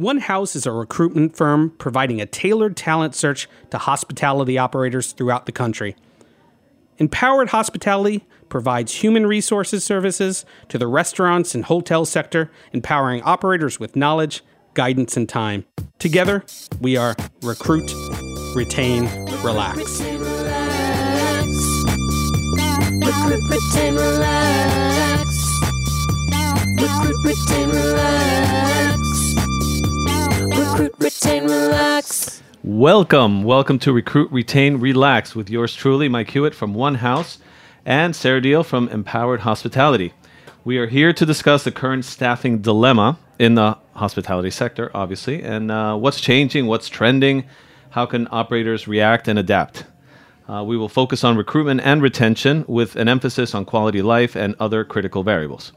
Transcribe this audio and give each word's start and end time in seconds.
One 0.00 0.16
House 0.16 0.56
is 0.56 0.64
a 0.64 0.72
recruitment 0.72 1.36
firm 1.36 1.74
providing 1.76 2.22
a 2.22 2.26
tailored 2.26 2.74
talent 2.74 3.14
search 3.14 3.46
to 3.68 3.76
hospitality 3.76 4.56
operators 4.56 5.12
throughout 5.12 5.44
the 5.44 5.52
country. 5.52 5.94
Empowered 6.96 7.50
Hospitality 7.50 8.26
provides 8.48 8.94
human 8.94 9.26
resources 9.26 9.84
services 9.84 10.46
to 10.70 10.78
the 10.78 10.86
restaurants 10.86 11.54
and 11.54 11.66
hotel 11.66 12.06
sector, 12.06 12.50
empowering 12.72 13.20
operators 13.24 13.78
with 13.78 13.94
knowledge, 13.94 14.42
guidance, 14.72 15.18
and 15.18 15.28
time. 15.28 15.66
Together, 15.98 16.46
we 16.80 16.96
are 16.96 17.14
Recruit, 17.42 17.92
Retain, 18.56 19.04
Relax. 19.42 20.00
Recruit, 23.02 23.50
retain, 23.50 23.94
relax. 23.96 25.28
Recruit, 26.78 27.16
retain, 27.22 27.68
relax. 27.68 28.99
Recruit, 30.80 30.94
retain, 30.98 31.42
relax. 31.42 32.42
Welcome, 32.64 33.44
welcome 33.44 33.78
to 33.80 33.92
Recruit, 33.92 34.32
Retain, 34.32 34.78
Relax 34.78 35.34
with 35.34 35.50
yours 35.50 35.74
truly, 35.74 36.08
Mike 36.08 36.30
Hewitt 36.30 36.54
from 36.54 36.72
One 36.72 36.94
House 36.94 37.36
and 37.84 38.16
Sarah 38.16 38.40
Deal 38.40 38.62
from 38.62 38.88
Empowered 38.88 39.40
Hospitality. 39.40 40.14
We 40.64 40.78
are 40.78 40.86
here 40.86 41.12
to 41.12 41.26
discuss 41.26 41.64
the 41.64 41.70
current 41.70 42.06
staffing 42.06 42.62
dilemma 42.62 43.18
in 43.38 43.56
the 43.56 43.76
hospitality 43.92 44.48
sector, 44.48 44.90
obviously, 44.94 45.42
and 45.42 45.70
uh, 45.70 45.96
what's 45.96 46.18
changing, 46.18 46.66
what's 46.66 46.88
trending, 46.88 47.44
how 47.90 48.06
can 48.06 48.26
operators 48.30 48.88
react 48.88 49.28
and 49.28 49.38
adapt. 49.38 49.84
Uh, 50.48 50.64
we 50.64 50.78
will 50.78 50.88
focus 50.88 51.24
on 51.24 51.36
recruitment 51.36 51.82
and 51.82 52.00
retention 52.00 52.64
with 52.66 52.96
an 52.96 53.06
emphasis 53.06 53.54
on 53.54 53.66
quality 53.66 54.00
life 54.00 54.34
and 54.34 54.56
other 54.58 54.82
critical 54.86 55.22
variables. 55.24 55.72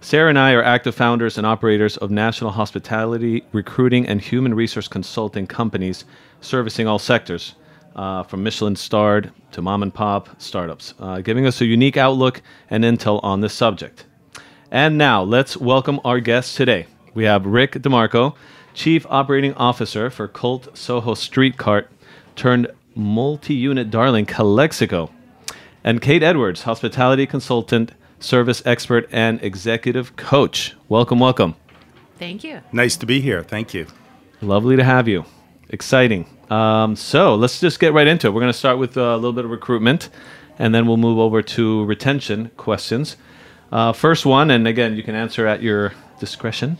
Sarah 0.00 0.28
and 0.28 0.38
I 0.38 0.52
are 0.52 0.62
active 0.62 0.94
founders 0.94 1.38
and 1.38 1.46
operators 1.46 1.96
of 1.96 2.10
national 2.10 2.50
hospitality, 2.50 3.44
recruiting, 3.52 4.06
and 4.06 4.20
human 4.20 4.54
resource 4.54 4.88
consulting 4.88 5.46
companies 5.46 6.04
servicing 6.40 6.86
all 6.86 6.98
sectors, 6.98 7.54
uh, 7.96 8.22
from 8.22 8.42
Michelin 8.42 8.76
starred 8.76 9.32
to 9.52 9.62
mom 9.62 9.82
and 9.82 9.92
pop 9.92 10.28
startups, 10.40 10.94
uh, 11.00 11.20
giving 11.20 11.46
us 11.46 11.60
a 11.60 11.64
unique 11.64 11.96
outlook 11.96 12.42
and 12.70 12.84
intel 12.84 13.20
on 13.24 13.40
this 13.40 13.54
subject. 13.54 14.04
And 14.70 14.98
now, 14.98 15.22
let's 15.22 15.56
welcome 15.56 15.98
our 16.04 16.20
guests 16.20 16.54
today. 16.54 16.86
We 17.14 17.24
have 17.24 17.46
Rick 17.46 17.72
DeMarco, 17.72 18.36
Chief 18.74 19.06
Operating 19.08 19.54
Officer 19.54 20.10
for 20.10 20.28
Cult 20.28 20.76
Soho 20.76 21.14
Street 21.14 21.56
Cart 21.56 21.90
turned 22.36 22.68
multi 22.94 23.54
unit 23.54 23.90
darling 23.90 24.26
Calexico, 24.26 25.10
and 25.82 26.02
Kate 26.02 26.22
Edwards, 26.22 26.62
Hospitality 26.64 27.26
Consultant 27.26 27.92
service 28.20 28.62
expert, 28.64 29.08
and 29.12 29.42
executive 29.42 30.16
coach. 30.16 30.74
Welcome, 30.88 31.18
welcome. 31.18 31.54
Thank 32.18 32.44
you. 32.44 32.60
Nice 32.72 32.96
to 32.98 33.06
be 33.06 33.20
here. 33.20 33.42
Thank 33.42 33.74
you. 33.74 33.86
Lovely 34.40 34.76
to 34.76 34.84
have 34.84 35.08
you. 35.08 35.24
Exciting. 35.68 36.26
Um, 36.50 36.96
so 36.96 37.34
let's 37.34 37.60
just 37.60 37.80
get 37.80 37.92
right 37.92 38.06
into 38.06 38.28
it. 38.28 38.30
We're 38.30 38.40
going 38.40 38.52
to 38.52 38.58
start 38.58 38.78
with 38.78 38.96
uh, 38.96 39.00
a 39.00 39.16
little 39.16 39.32
bit 39.32 39.44
of 39.44 39.50
recruitment, 39.50 40.08
and 40.58 40.74
then 40.74 40.86
we'll 40.86 40.96
move 40.96 41.18
over 41.18 41.42
to 41.42 41.84
retention 41.84 42.50
questions. 42.56 43.16
Uh, 43.72 43.92
first 43.92 44.24
one, 44.24 44.50
and 44.50 44.66
again, 44.66 44.96
you 44.96 45.02
can 45.02 45.14
answer 45.14 45.46
at 45.46 45.62
your 45.62 45.92
discretion. 46.20 46.78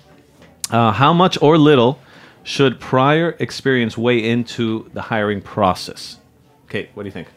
Uh, 0.71 0.93
how 0.93 1.13
much 1.13 1.37
or 1.43 1.59
little 1.59 1.99
should 2.45 2.79
prior 2.79 3.37
experience 3.41 3.99
weigh 3.99 4.23
into 4.23 4.89
the 4.95 5.03
hiring 5.03 5.43
process? 5.43 6.19
Kate, 6.69 6.91
what 6.95 7.03
do 7.03 7.09
you 7.09 7.13
think? 7.13 7.29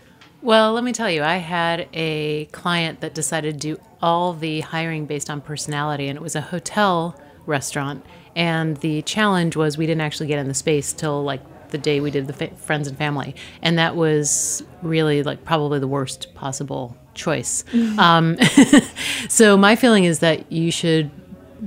Well, 0.42 0.72
let 0.72 0.86
me 0.86 0.94
tell 0.94 1.10
you, 1.10 1.22
I 1.22 1.38
had 1.38 1.90
a 1.94 2.46
client 2.46 3.02
that 3.02 3.14
decided 3.14 3.56
to 3.56 3.76
do 3.76 3.82
all 4.02 4.34
the 4.34 4.62
hiring 4.62 5.06
based 5.06 5.30
on 5.30 5.42
personality, 5.42 6.08
and 6.08 6.16
it 6.16 6.22
was 6.22 6.36
a 6.36 6.42
hotel 6.42 7.20
restaurant. 7.46 8.06
And 8.38 8.78
the 8.78 9.02
challenge 9.02 9.58
was 9.58 9.78
we 9.78 9.86
didn't 9.86 10.02
actually 10.02 10.28
get 10.28 10.40
in 10.40 10.48
the 10.48 10.54
space 10.54 10.94
till 10.94 11.24
like 11.24 11.42
the 11.72 11.78
day 11.78 12.00
we 12.00 12.10
did 12.10 12.28
the 12.28 12.34
fa- 12.34 12.56
friends 12.56 12.88
and 12.88 12.98
family, 12.98 13.36
and 13.62 13.78
that 13.78 13.98
was 13.98 14.64
really 14.82 15.24
like 15.24 15.44
probably 15.44 15.80
the 15.80 15.90
worst 15.90 16.34
possible 16.36 16.96
choice. 17.14 17.66
Um, 17.98 18.38
so 19.30 19.58
my 19.58 19.76
feeling 19.76 20.06
is 20.06 20.20
that 20.20 20.50
you 20.50 20.72
should 20.72 21.12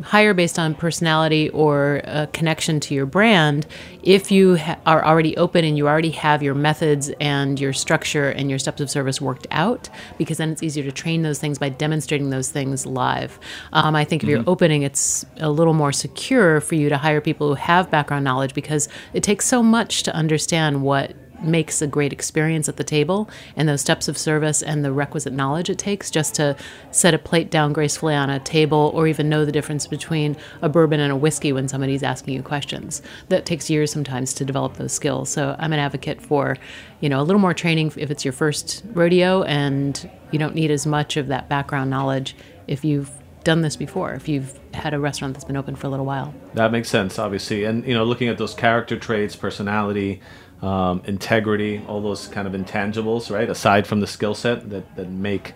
hire 0.03 0.35
based 0.35 0.59
on 0.59 0.75
personality 0.75 1.49
or 1.51 2.01
a 2.05 2.27
connection 2.33 2.81
to 2.81 2.95
your 2.95 3.07
brand 3.07 3.67
if 4.03 4.31
you 4.31 4.57
ha- 4.57 4.79
are 4.87 5.05
already 5.05 5.37
open 5.37 5.65
and 5.65 5.77
you 5.77 5.87
already 5.87 6.11
have 6.11 6.43
your 6.43 6.55
methods 6.55 7.11
and 7.21 7.61
your 7.61 7.73
structure 7.73 8.31
and 8.31 8.51
your 8.51 8.59
steps 8.59 8.81
of 8.81 8.91
service 8.91 9.21
worked 9.21 9.47
out 9.51 9.89
because 10.19 10.39
then 10.39 10.51
it's 10.51 10.63
easier 10.63 10.83
to 10.83 10.93
train 10.93 11.23
those 11.23 11.39
things 11.39 11.59
by 11.59 11.69
demonstrating 11.69 12.31
those 12.31 12.51
things 12.51 12.87
live. 12.87 13.39
Um, 13.73 13.95
i 13.95 14.05
think 14.05 14.23
if 14.23 14.29
you're 14.29 14.45
opening 14.47 14.83
it's 14.83 15.25
a 15.39 15.51
little 15.51 15.75
more 15.75 15.93
secure 15.93 16.61
for 16.61 16.75
you 16.75 16.89
to 16.89 16.97
hire 16.97 17.21
people 17.21 17.49
who 17.49 17.55
have 17.55 17.91
background 17.91 18.25
knowledge 18.25 18.55
because 18.55 18.89
it 19.13 19.23
takes 19.23 19.47
so 19.47 19.63
much 19.63 20.03
to 20.05 20.15
understand 20.15 20.83
what 20.83 21.15
makes 21.45 21.83
a 21.83 21.87
great 21.87 22.13
experience 22.13 22.69
at 22.69 22.77
the 22.77 22.85
table 22.85 23.29
and 23.57 23.69
those 23.69 23.81
steps 23.81 24.09
of 24.09 24.17
service 24.17 24.63
and 24.63 24.85
the 24.85 24.93
requisite 24.93 25.33
knowledge 25.33 25.69
it 25.69 25.79
takes 25.79 26.11
just 26.11 26.35
to 26.35 26.57
set 26.91 27.15
a 27.15 27.19
plate 27.19 27.51
down 27.51 27.73
gracefully 27.73 28.15
on 28.15 28.31
a 28.31 28.41
table 28.41 28.91
or 28.95 29.07
even 29.07 29.29
know 29.29 29.45
the 29.45 29.53
difference 29.53 29.87
between 29.87 30.37
a 30.61 30.69
bourbon 30.69 31.01
and 31.01 31.13
a 31.13 31.17
whiskey 31.17 31.53
when 31.53 31.69
somebody's 31.69 32.03
asking 32.03 32.35
you 32.35 32.43
questions. 32.43 33.03
That 33.29 33.47
takes 33.47 33.71
years 33.71 33.93
sometimes 33.93 34.33
to 34.35 34.45
develop 34.45 34.75
those 34.75 34.93
skills. 34.93 35.29
So 35.29 35.57
i'm 35.59 35.73
an 35.73 35.79
advocate 35.79 36.21
for 36.21 36.57
you 37.01 37.09
know 37.09 37.21
a 37.21 37.25
little 37.25 37.41
more 37.41 37.55
training 37.55 37.93
if 37.97 38.11
it's 38.11 38.25
your 38.25 38.33
first 38.33 38.83
rodeo 38.93 39.43
and 39.43 40.09
you 40.31 40.39
don't 40.39 40.55
need 40.55 40.71
as 40.71 40.87
much 40.87 41.17
of 41.17 41.29
that 41.29 41.49
background 41.49 41.91
knowledge 41.91 42.37
if 42.67 42.85
you've 42.85 43.11
done 43.45 43.61
this 43.63 43.77
before 43.77 44.15
if 44.15 44.29
you've 44.29 44.59
had 44.75 44.95
a 44.95 44.99
restaurant 44.99 45.35
that's 45.35 45.45
been 45.45 45.57
open 45.57 45.77
for 45.77 45.87
a 45.87 45.91
little 45.91 46.07
while. 46.07 46.35
That 46.55 46.73
makes 46.73 46.89
sense, 46.89 47.19
obviously. 47.19 47.65
And, 47.65 47.85
you 47.87 47.95
know, 47.95 48.05
looking 48.05 48.29
at 48.29 48.39
those 48.39 48.55
character 48.55 48.99
traits, 48.99 49.37
personality, 49.37 50.21
um, 50.63 51.03
integrity, 51.07 51.83
all 51.89 52.01
those 52.01 52.29
kind 52.29 52.47
of 52.47 52.55
intangibles, 52.55 53.31
right? 53.31 53.51
Aside 53.51 53.87
from 53.87 54.01
the 54.01 54.07
skill 54.07 54.35
set 54.35 54.71
that, 54.71 54.97
that 54.97 55.11
make 55.11 55.55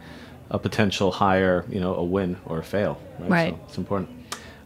a 0.50 0.58
potential 0.58 1.12
hire, 1.12 1.64
you 1.68 1.80
know, 1.80 1.94
a 1.94 2.04
win 2.04 2.36
or 2.44 2.58
a 2.58 2.64
fail, 2.64 3.00
right? 3.20 3.30
Right. 3.30 3.54
So 3.54 3.64
it's 3.68 3.78
important. 3.78 4.10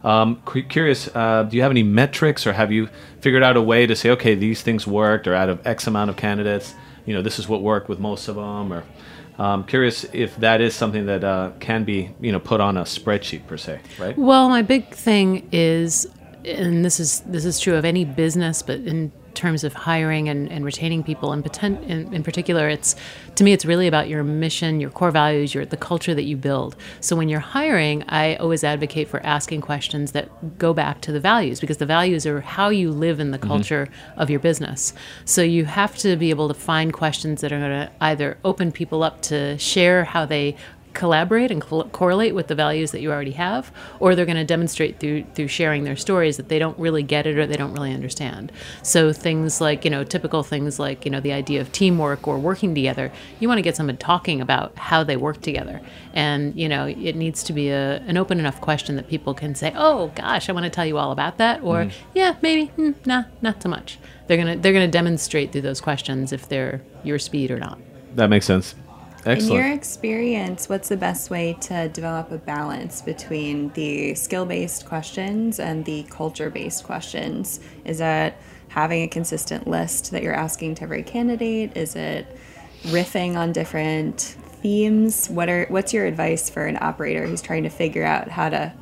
Um, 0.03 0.43
curious, 0.71 1.15
uh, 1.15 1.43
do 1.43 1.57
you 1.57 1.63
have 1.63 1.71
any 1.71 1.83
metrics 1.83 2.47
or 2.47 2.55
have 2.55 2.73
you 2.73 2.89
figured 3.21 3.43
out 3.43 3.59
a 3.59 3.63
way 3.63 3.87
to 3.87 3.95
say, 3.95 4.11
okay, 4.11 4.35
these 4.35 4.63
things 4.63 4.87
worked 4.87 5.27
or 5.27 5.35
out 5.35 5.51
of 5.51 5.67
X 5.67 5.87
amount 5.87 6.09
of 6.09 6.17
candidates, 6.17 6.75
you 7.05 7.13
know, 7.13 7.21
this 7.21 7.39
is 7.39 7.49
what 7.49 7.61
worked 7.61 7.89
with 7.91 7.99
most 7.99 8.29
of 8.29 8.37
them 8.37 8.73
or 8.73 8.83
um, 9.39 9.65
curious 9.65 10.05
if 10.13 10.37
that 10.37 10.61
is 10.61 10.75
something 10.75 11.07
that 11.07 11.25
uh, 11.25 11.53
can 11.61 11.85
be, 11.85 12.11
you 12.21 12.33
know, 12.33 12.41
put 12.41 12.61
on 12.61 12.77
a 12.77 12.83
spreadsheet 12.83 13.47
per 13.47 13.57
se, 13.57 13.81
right? 13.99 14.17
Well, 14.17 14.49
my 14.49 14.63
big 14.63 14.89
thing 14.91 15.49
is, 15.51 16.07
and 16.45 16.85
this 16.85 17.01
is 17.01 17.21
this 17.21 17.47
is 17.47 17.59
true 17.59 17.75
of 17.75 17.87
any 17.87 18.05
business, 18.05 18.61
but 18.61 18.81
in 18.81 19.13
terms 19.35 19.65
of 19.65 19.73
hiring 19.73 20.29
and, 20.29 20.51
and 20.51 20.65
retaining 20.65 21.03
people 21.03 21.33
in, 21.33 21.43
poten- 21.43 21.83
in 21.89 22.13
in 22.13 22.23
particular, 22.23 22.69
it's 22.69 22.97
to 23.37 23.45
me 23.45 23.53
it's 23.53 23.65
really 23.65 23.87
about 23.87 24.09
your 24.09 24.23
mission, 24.23 24.81
your 24.81 24.91
core 24.91 25.11
values, 25.11 25.55
your 25.55 25.65
the 25.65 25.77
culture 25.77 26.15
that 26.15 26.25
you 26.25 26.37
build. 26.37 26.77
So 27.01 27.17
when 27.17 27.29
you're 27.29 27.41
hiring, 27.41 28.03
I 28.09 28.37
always 28.37 28.65
advocate 28.65 29.09
for 29.09 29.25
asking 29.25 29.61
questions 29.61 30.13
that 30.13 30.59
go 30.59 30.73
back 30.73 31.01
to 31.03 31.13
the 31.13 31.21
values 31.21 31.61
because 31.61 31.79
the 31.79 31.87
values 31.87 32.27
are 32.27 32.41
how 32.41 32.69
you 32.69 32.91
live 32.91 33.21
in 33.21 33.31
the 33.31 33.39
mm-hmm. 33.39 33.49
culture 33.49 33.89
of 34.17 34.31
your 34.31 34.41
business. 34.41 34.93
So 35.25 35.43
you 35.43 35.65
have 35.65 35.97
to 35.99 36.17
be 36.17 36.31
able 36.31 36.49
to 36.49 36.55
find 36.55 36.93
questions 36.93 37.41
that 37.41 37.53
are 37.53 37.59
going 37.59 37.87
to 37.87 37.91
either 38.01 38.39
open 38.45 38.73
people 38.73 39.03
up 39.03 39.23
to 39.23 39.59
share 39.59 40.05
how 40.05 40.27
they 40.27 40.57
collaborate 40.93 41.51
and 41.51 41.61
col- 41.61 41.85
correlate 41.85 42.35
with 42.35 42.49
the 42.49 42.55
values 42.55 42.91
that 42.91 43.01
you 43.01 43.11
already 43.11 43.33
have 43.33 43.73
or 43.99 44.15
they're 44.15 44.27
going 44.27 44.37
to 44.37 44.45
demonstrate 44.45 44.99
through 44.99 45.25
through 45.35 45.49
sharing 45.49 45.85
their 45.85 45.97
stories 45.97 46.37
that 46.37 46.49
they 46.49 46.59
don't 46.59 46.79
really 46.79 47.03
get 47.03 47.27
it 47.27 47.39
or 47.39 47.47
they 47.47 47.57
don't 47.57 47.73
really 47.73 47.93
understand. 47.93 48.53
So 48.83 49.13
things 49.13 49.61
like 49.61 49.85
you 49.85 49.91
know 49.91 50.05
typical 50.05 50.43
things 50.43 50.79
like 50.79 51.05
you 51.05 51.11
know 51.11 51.21
the 51.21 51.33
idea 51.33 51.61
of 51.61 51.73
teamwork 51.73 52.27
or 52.27 52.39
working 52.39 52.75
together 52.75 53.13
you 53.39 53.49
want 53.49 53.59
to 53.59 53.63
get 53.63 53.77
someone 53.77 53.97
talking 53.97 54.41
about 54.41 54.77
how 54.77 55.05
they 55.05 55.17
work 55.17 55.41
together. 55.41 55.81
And 56.13 56.55
you 56.57 56.69
know 56.69 56.87
it 56.87 57.17
needs 57.17 57.43
to 57.45 57.53
be 57.53 57.71
a, 57.71 57.97
an 58.07 58.17
open 58.17 58.39
enough 58.39 58.61
question 58.61 58.97
that 58.97 59.09
people 59.09 59.35
can 59.35 59.55
say 59.55 59.73
oh 59.77 60.13
gosh 60.15 60.49
i 60.49 60.53
want 60.53 60.65
to 60.65 60.71
tell 60.71 60.87
you 60.87 60.99
all 60.99 61.13
about 61.13 61.39
that 61.39 61.63
or 61.63 61.89
yeah 62.15 62.37
maybe 62.43 62.67
hmm, 62.67 62.93
nah 63.05 63.25
not 63.43 63.63
so 63.63 63.69
much. 63.69 63.99
They're 64.27 64.37
going 64.37 64.57
to 64.57 64.63
they're 64.63 64.73
going 64.73 64.87
to 64.87 64.91
demonstrate 64.91 65.53
through 65.53 65.63
those 65.63 65.81
questions 65.81 66.33
if 66.33 66.49
they're 66.49 66.83
your 67.03 67.19
speed 67.19 67.51
or 67.51 67.59
not. 67.59 67.79
That 68.15 68.29
makes 68.29 68.47
sense. 68.47 68.75
Excellent. 69.27 69.51
In 69.51 69.57
your 69.57 69.73
experience, 69.75 70.69
what's 70.69 70.89
the 70.89 70.97
best 70.97 71.29
way 71.29 71.57
to 71.61 71.89
develop 71.91 72.33
a 72.33 72.39
balance 72.39 73.03
between 73.03 73.69
the 73.75 74.15
skill 74.15 74.47
based 74.47 74.87
questions 74.87 75.61
and 75.61 75.85
the 75.85 76.05
culture 76.05 76.49
based 76.49 76.85
questions? 76.85 77.61
Is 77.85 78.01
it 78.01 78.35
having 78.69 79.03
a 79.03 79.09
consistent 79.09 79.67
list 79.67 80.11
that 80.13 80.23
you're 80.23 80.35
asking 80.35 80.77
to 80.77 80.85
every 80.85 81.03
candidate? 81.03 81.77
Is 81.77 81.97
it 81.97 82.35
riffing 82.85 83.37
on 83.37 83.53
different 83.53 84.37
themes? 84.63 85.29
What 85.29 85.51
are 85.51 85.67
what's 85.69 85.93
your 85.93 86.07
advice 86.07 86.49
for 86.49 86.65
an 86.65 86.79
operator 86.81 87.27
who's 87.27 87.43
trying 87.43 87.65
to 87.65 87.71
figure 87.71 88.05
out 88.05 88.29
how 88.29 88.49
to 88.49 88.73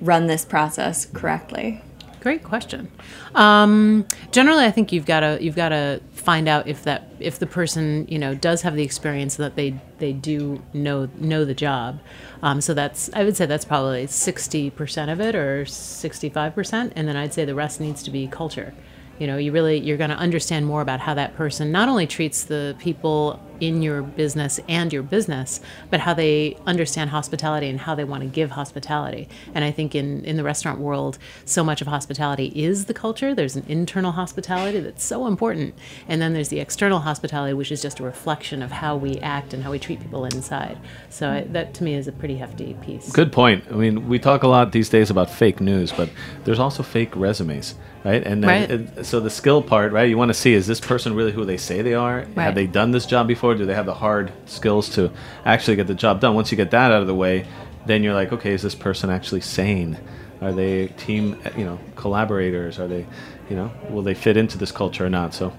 run 0.00 0.26
this 0.26 0.44
process 0.44 1.06
correctly? 1.06 1.82
Great 2.22 2.44
question. 2.44 2.88
Um, 3.34 4.06
generally, 4.30 4.64
I 4.64 4.70
think 4.70 4.92
you've 4.92 5.06
got 5.06 5.20
to 5.20 5.38
you've 5.42 5.56
got 5.56 5.70
to 5.70 6.00
find 6.12 6.46
out 6.46 6.68
if 6.68 6.84
that 6.84 7.08
if 7.18 7.40
the 7.40 7.48
person 7.48 8.06
you 8.08 8.16
know 8.16 8.32
does 8.32 8.62
have 8.62 8.76
the 8.76 8.84
experience 8.84 9.34
that 9.36 9.56
they 9.56 9.74
they 9.98 10.12
do 10.12 10.62
know 10.72 11.08
know 11.16 11.44
the 11.44 11.52
job. 11.52 11.98
Um, 12.40 12.60
so 12.60 12.74
that's 12.74 13.10
I 13.12 13.24
would 13.24 13.36
say 13.36 13.46
that's 13.46 13.64
probably 13.64 14.06
sixty 14.06 14.70
percent 14.70 15.10
of 15.10 15.20
it 15.20 15.34
or 15.34 15.66
sixty 15.66 16.28
five 16.28 16.54
percent, 16.54 16.92
and 16.94 17.08
then 17.08 17.16
I'd 17.16 17.34
say 17.34 17.44
the 17.44 17.56
rest 17.56 17.80
needs 17.80 18.04
to 18.04 18.10
be 18.12 18.28
culture. 18.28 18.72
You 19.18 19.26
know, 19.26 19.36
you 19.36 19.50
really 19.50 19.80
you're 19.80 19.98
going 19.98 20.10
to 20.10 20.16
understand 20.16 20.64
more 20.64 20.80
about 20.80 21.00
how 21.00 21.14
that 21.14 21.34
person 21.34 21.72
not 21.72 21.88
only 21.88 22.06
treats 22.06 22.44
the 22.44 22.76
people 22.78 23.40
in 23.60 23.82
your 23.82 24.02
business 24.02 24.60
and 24.68 24.92
your 24.92 25.02
business, 25.02 25.60
but 25.90 26.00
how 26.00 26.14
they 26.14 26.56
understand 26.66 27.10
hospitality 27.10 27.68
and 27.68 27.80
how 27.80 27.94
they 27.94 28.04
want 28.04 28.22
to 28.22 28.28
give 28.28 28.52
hospitality. 28.52 29.28
And 29.54 29.64
I 29.64 29.70
think 29.70 29.94
in, 29.94 30.24
in 30.24 30.36
the 30.36 30.44
restaurant 30.44 30.80
world, 30.80 31.18
so 31.44 31.62
much 31.62 31.80
of 31.80 31.86
hospitality 31.86 32.52
is 32.54 32.86
the 32.86 32.94
culture. 32.94 33.34
There's 33.34 33.56
an 33.56 33.64
internal 33.68 34.12
hospitality 34.12 34.80
that's 34.80 35.04
so 35.04 35.26
important. 35.26 35.74
And 36.08 36.20
then 36.20 36.32
there's 36.32 36.48
the 36.48 36.60
external 36.60 37.00
hospitality, 37.00 37.54
which 37.54 37.72
is 37.72 37.82
just 37.82 38.00
a 38.00 38.02
reflection 38.02 38.62
of 38.62 38.70
how 38.70 38.96
we 38.96 39.18
act 39.18 39.54
and 39.54 39.62
how 39.62 39.70
we 39.70 39.78
treat 39.78 40.00
people 40.00 40.24
inside. 40.24 40.78
So 41.10 41.30
I, 41.30 41.40
that 41.52 41.74
to 41.74 41.84
me 41.84 41.94
is 41.94 42.08
a 42.08 42.12
pretty 42.12 42.36
hefty 42.36 42.74
piece. 42.82 43.12
Good 43.12 43.32
point. 43.32 43.64
I 43.70 43.74
mean, 43.74 44.08
we 44.08 44.18
talk 44.18 44.42
a 44.42 44.48
lot 44.48 44.72
these 44.72 44.88
days 44.88 45.10
about 45.10 45.30
fake 45.30 45.60
news, 45.60 45.92
but 45.92 46.08
there's 46.44 46.58
also 46.58 46.82
fake 46.82 47.14
resumes, 47.16 47.74
right? 48.04 48.22
And 48.26 48.42
then, 48.42 48.70
Right. 48.70 48.98
uh, 48.98 49.02
so 49.02 49.20
the 49.20 49.30
skill 49.30 49.62
part, 49.62 49.92
right? 49.92 50.08
You 50.08 50.16
want 50.18 50.30
to 50.30 50.34
see 50.34 50.54
is 50.54 50.66
this 50.66 50.80
person 50.80 51.14
really 51.14 51.32
who 51.32 51.44
they 51.44 51.56
say 51.56 51.82
they 51.82 51.94
are? 51.94 52.18
Right. 52.34 52.44
Have 52.44 52.54
they 52.54 52.66
done 52.66 52.90
this 52.92 53.06
job 53.06 53.26
before? 53.28 53.51
Do 53.54 53.66
they 53.66 53.74
have 53.74 53.86
the 53.86 53.94
hard 53.94 54.32
skills 54.46 54.88
to 54.90 55.10
actually 55.44 55.76
get 55.76 55.86
the 55.86 55.94
job 55.94 56.20
done? 56.20 56.34
Once 56.34 56.50
you 56.50 56.56
get 56.56 56.70
that 56.70 56.92
out 56.92 57.00
of 57.00 57.06
the 57.06 57.14
way, 57.14 57.46
then 57.86 58.02
you're 58.02 58.14
like, 58.14 58.32
okay, 58.32 58.52
is 58.52 58.62
this 58.62 58.74
person 58.74 59.10
actually 59.10 59.40
sane? 59.40 59.98
Are 60.40 60.52
they 60.52 60.88
team, 60.88 61.40
you 61.56 61.64
know, 61.64 61.78
collaborators? 61.94 62.78
Are 62.78 62.88
they, 62.88 63.06
you 63.48 63.56
know, 63.56 63.70
will 63.90 64.02
they 64.02 64.14
fit 64.14 64.36
into 64.36 64.58
this 64.58 64.72
culture 64.72 65.06
or 65.06 65.10
not? 65.10 65.34
So, 65.34 65.52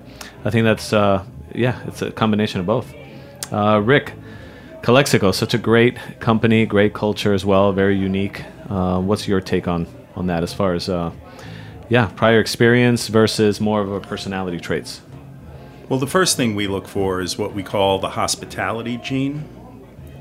I 0.44 0.50
think 0.50 0.66
that's, 0.66 0.92
uh, 0.92 1.24
yeah, 1.54 1.81
it's 1.88 2.01
a 2.01 2.12
combination 2.12 2.60
of 2.60 2.66
both. 2.66 2.94
Uh, 3.51 3.81
Rick, 3.84 4.13
Calexico, 4.81 5.31
such 5.31 5.54
a 5.54 5.57
great 5.57 5.98
company, 6.19 6.66
great 6.66 6.94
culture 6.94 7.34
as 7.34 7.45
well, 7.45 7.72
very 7.72 7.98
unique. 7.98 8.44
Uh, 8.69 9.00
what's 9.00 9.28
your 9.28 9.40
take 9.40 9.68
on 9.68 9.88
on 10.16 10.28
that 10.28 10.44
as 10.44 10.54
far 10.54 10.74
as, 10.74 10.90
uh, 10.90 11.12
yeah, 11.90 12.07
prior 12.16 12.40
experience 12.40 13.07
versus 13.07 13.62
more 13.62 13.81
of 13.81 13.92
a 13.92 14.01
personality 14.01 14.60
traits? 14.60 15.01
Well, 15.89 16.00
the 16.00 16.07
first 16.07 16.38
thing 16.38 16.56
we 16.56 16.68
look 16.68 16.88
for 16.88 17.19
is 17.19 17.38
what 17.38 17.53
we 17.53 17.62
call 17.62 18.00
the 18.00 18.12
hospitality 18.12 18.97
gene. 18.97 19.47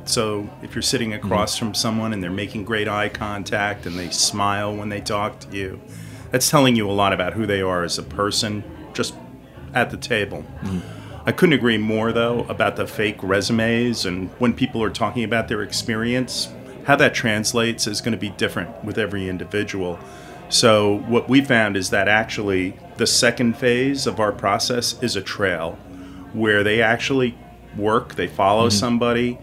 So, 0.05 0.51
if 0.63 0.75
you're 0.75 0.83
sitting 0.83 1.11
mm-hmm. 1.11 1.25
across 1.25 1.57
from 1.57 1.75
someone 1.75 2.13
and 2.13 2.23
they're 2.23 2.31
making 2.31 2.65
great 2.65 2.89
eye 2.89 3.09
contact 3.09 3.87
and 3.87 3.97
they 3.97 4.11
smile 4.11 4.75
when 4.75 4.89
they 4.89 5.01
talk 5.01 5.39
to 5.41 5.57
you, 5.57 5.81
that's 6.33 6.51
telling 6.51 6.75
you 6.75 6.91
a 6.91 6.93
lot 6.93 7.13
about 7.13 7.35
who 7.35 7.47
they 7.47 7.63
are 7.63 7.85
as 7.85 7.99
a 7.99 8.03
person 8.03 8.65
just 8.93 9.15
at 9.75 9.91
the 9.91 9.97
table. 9.97 10.45
Mm-hmm. 10.63 10.81
I 11.25 11.31
couldn't 11.31 11.53
agree 11.53 11.79
more, 11.79 12.11
though, 12.11 12.41
about 12.49 12.75
the 12.75 12.87
fake 12.87 13.23
resumes 13.23 14.05
and 14.05 14.29
when 14.41 14.55
people 14.55 14.83
are 14.83 14.91
talking 14.91 15.23
about 15.23 15.47
their 15.47 15.63
experience, 15.63 16.49
how 16.85 16.97
that 16.97 17.15
translates 17.15 17.87
is 17.87 18.01
going 18.01 18.13
to 18.13 18.19
be 18.19 18.31
different 18.31 18.85
with 18.85 18.99
every 18.99 19.29
individual. 19.29 20.01
So, 20.53 20.99
what 21.09 21.31
we 21.31 21.41
found 21.41 21.79
is 21.79 21.89
that 21.91 22.09
actually 22.09 22.79
the 22.99 23.07
second 23.07 23.57
phase 23.57 24.07
of 24.07 24.21
our 24.21 24.33
process 24.33 25.03
is 25.03 25.17
a 25.17 25.23
trail 25.23 25.79
where 26.35 26.63
they 26.63 26.83
actually 26.83 27.39
work, 27.75 28.17
they 28.17 28.27
follow 28.27 28.69
mm-hmm. 28.69 28.79
somebody. 28.79 29.39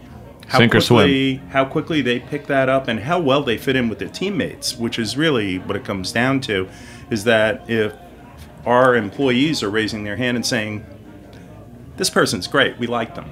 How 0.49 0.59
Sink 0.59 0.75
or 0.75 0.81
swim. 0.81 0.97
quickly, 0.99 1.35
how 1.49 1.65
quickly 1.65 2.01
they 2.03 2.19
pick 2.19 2.45
that 2.45 2.69
up 2.69 2.87
and 2.87 2.99
how 2.99 3.19
well 3.19 3.41
they 3.41 3.57
fit 3.57 3.75
in 3.75 3.89
with 3.89 3.97
their 3.97 4.07
teammates, 4.07 4.77
which 4.77 4.99
is 4.99 5.17
really 5.17 5.57
what 5.57 5.75
it 5.75 5.83
comes 5.83 6.11
down 6.11 6.41
to, 6.41 6.69
is 7.09 7.23
that 7.23 7.67
if 7.67 7.95
our 8.67 8.95
employees 8.95 9.63
are 9.63 9.69
raising 9.71 10.03
their 10.03 10.15
hand 10.15 10.37
and 10.37 10.45
saying, 10.45 10.85
this 11.97 12.11
person's 12.11 12.45
great. 12.45 12.77
We 12.77 12.85
like 12.85 13.15
them. 13.15 13.31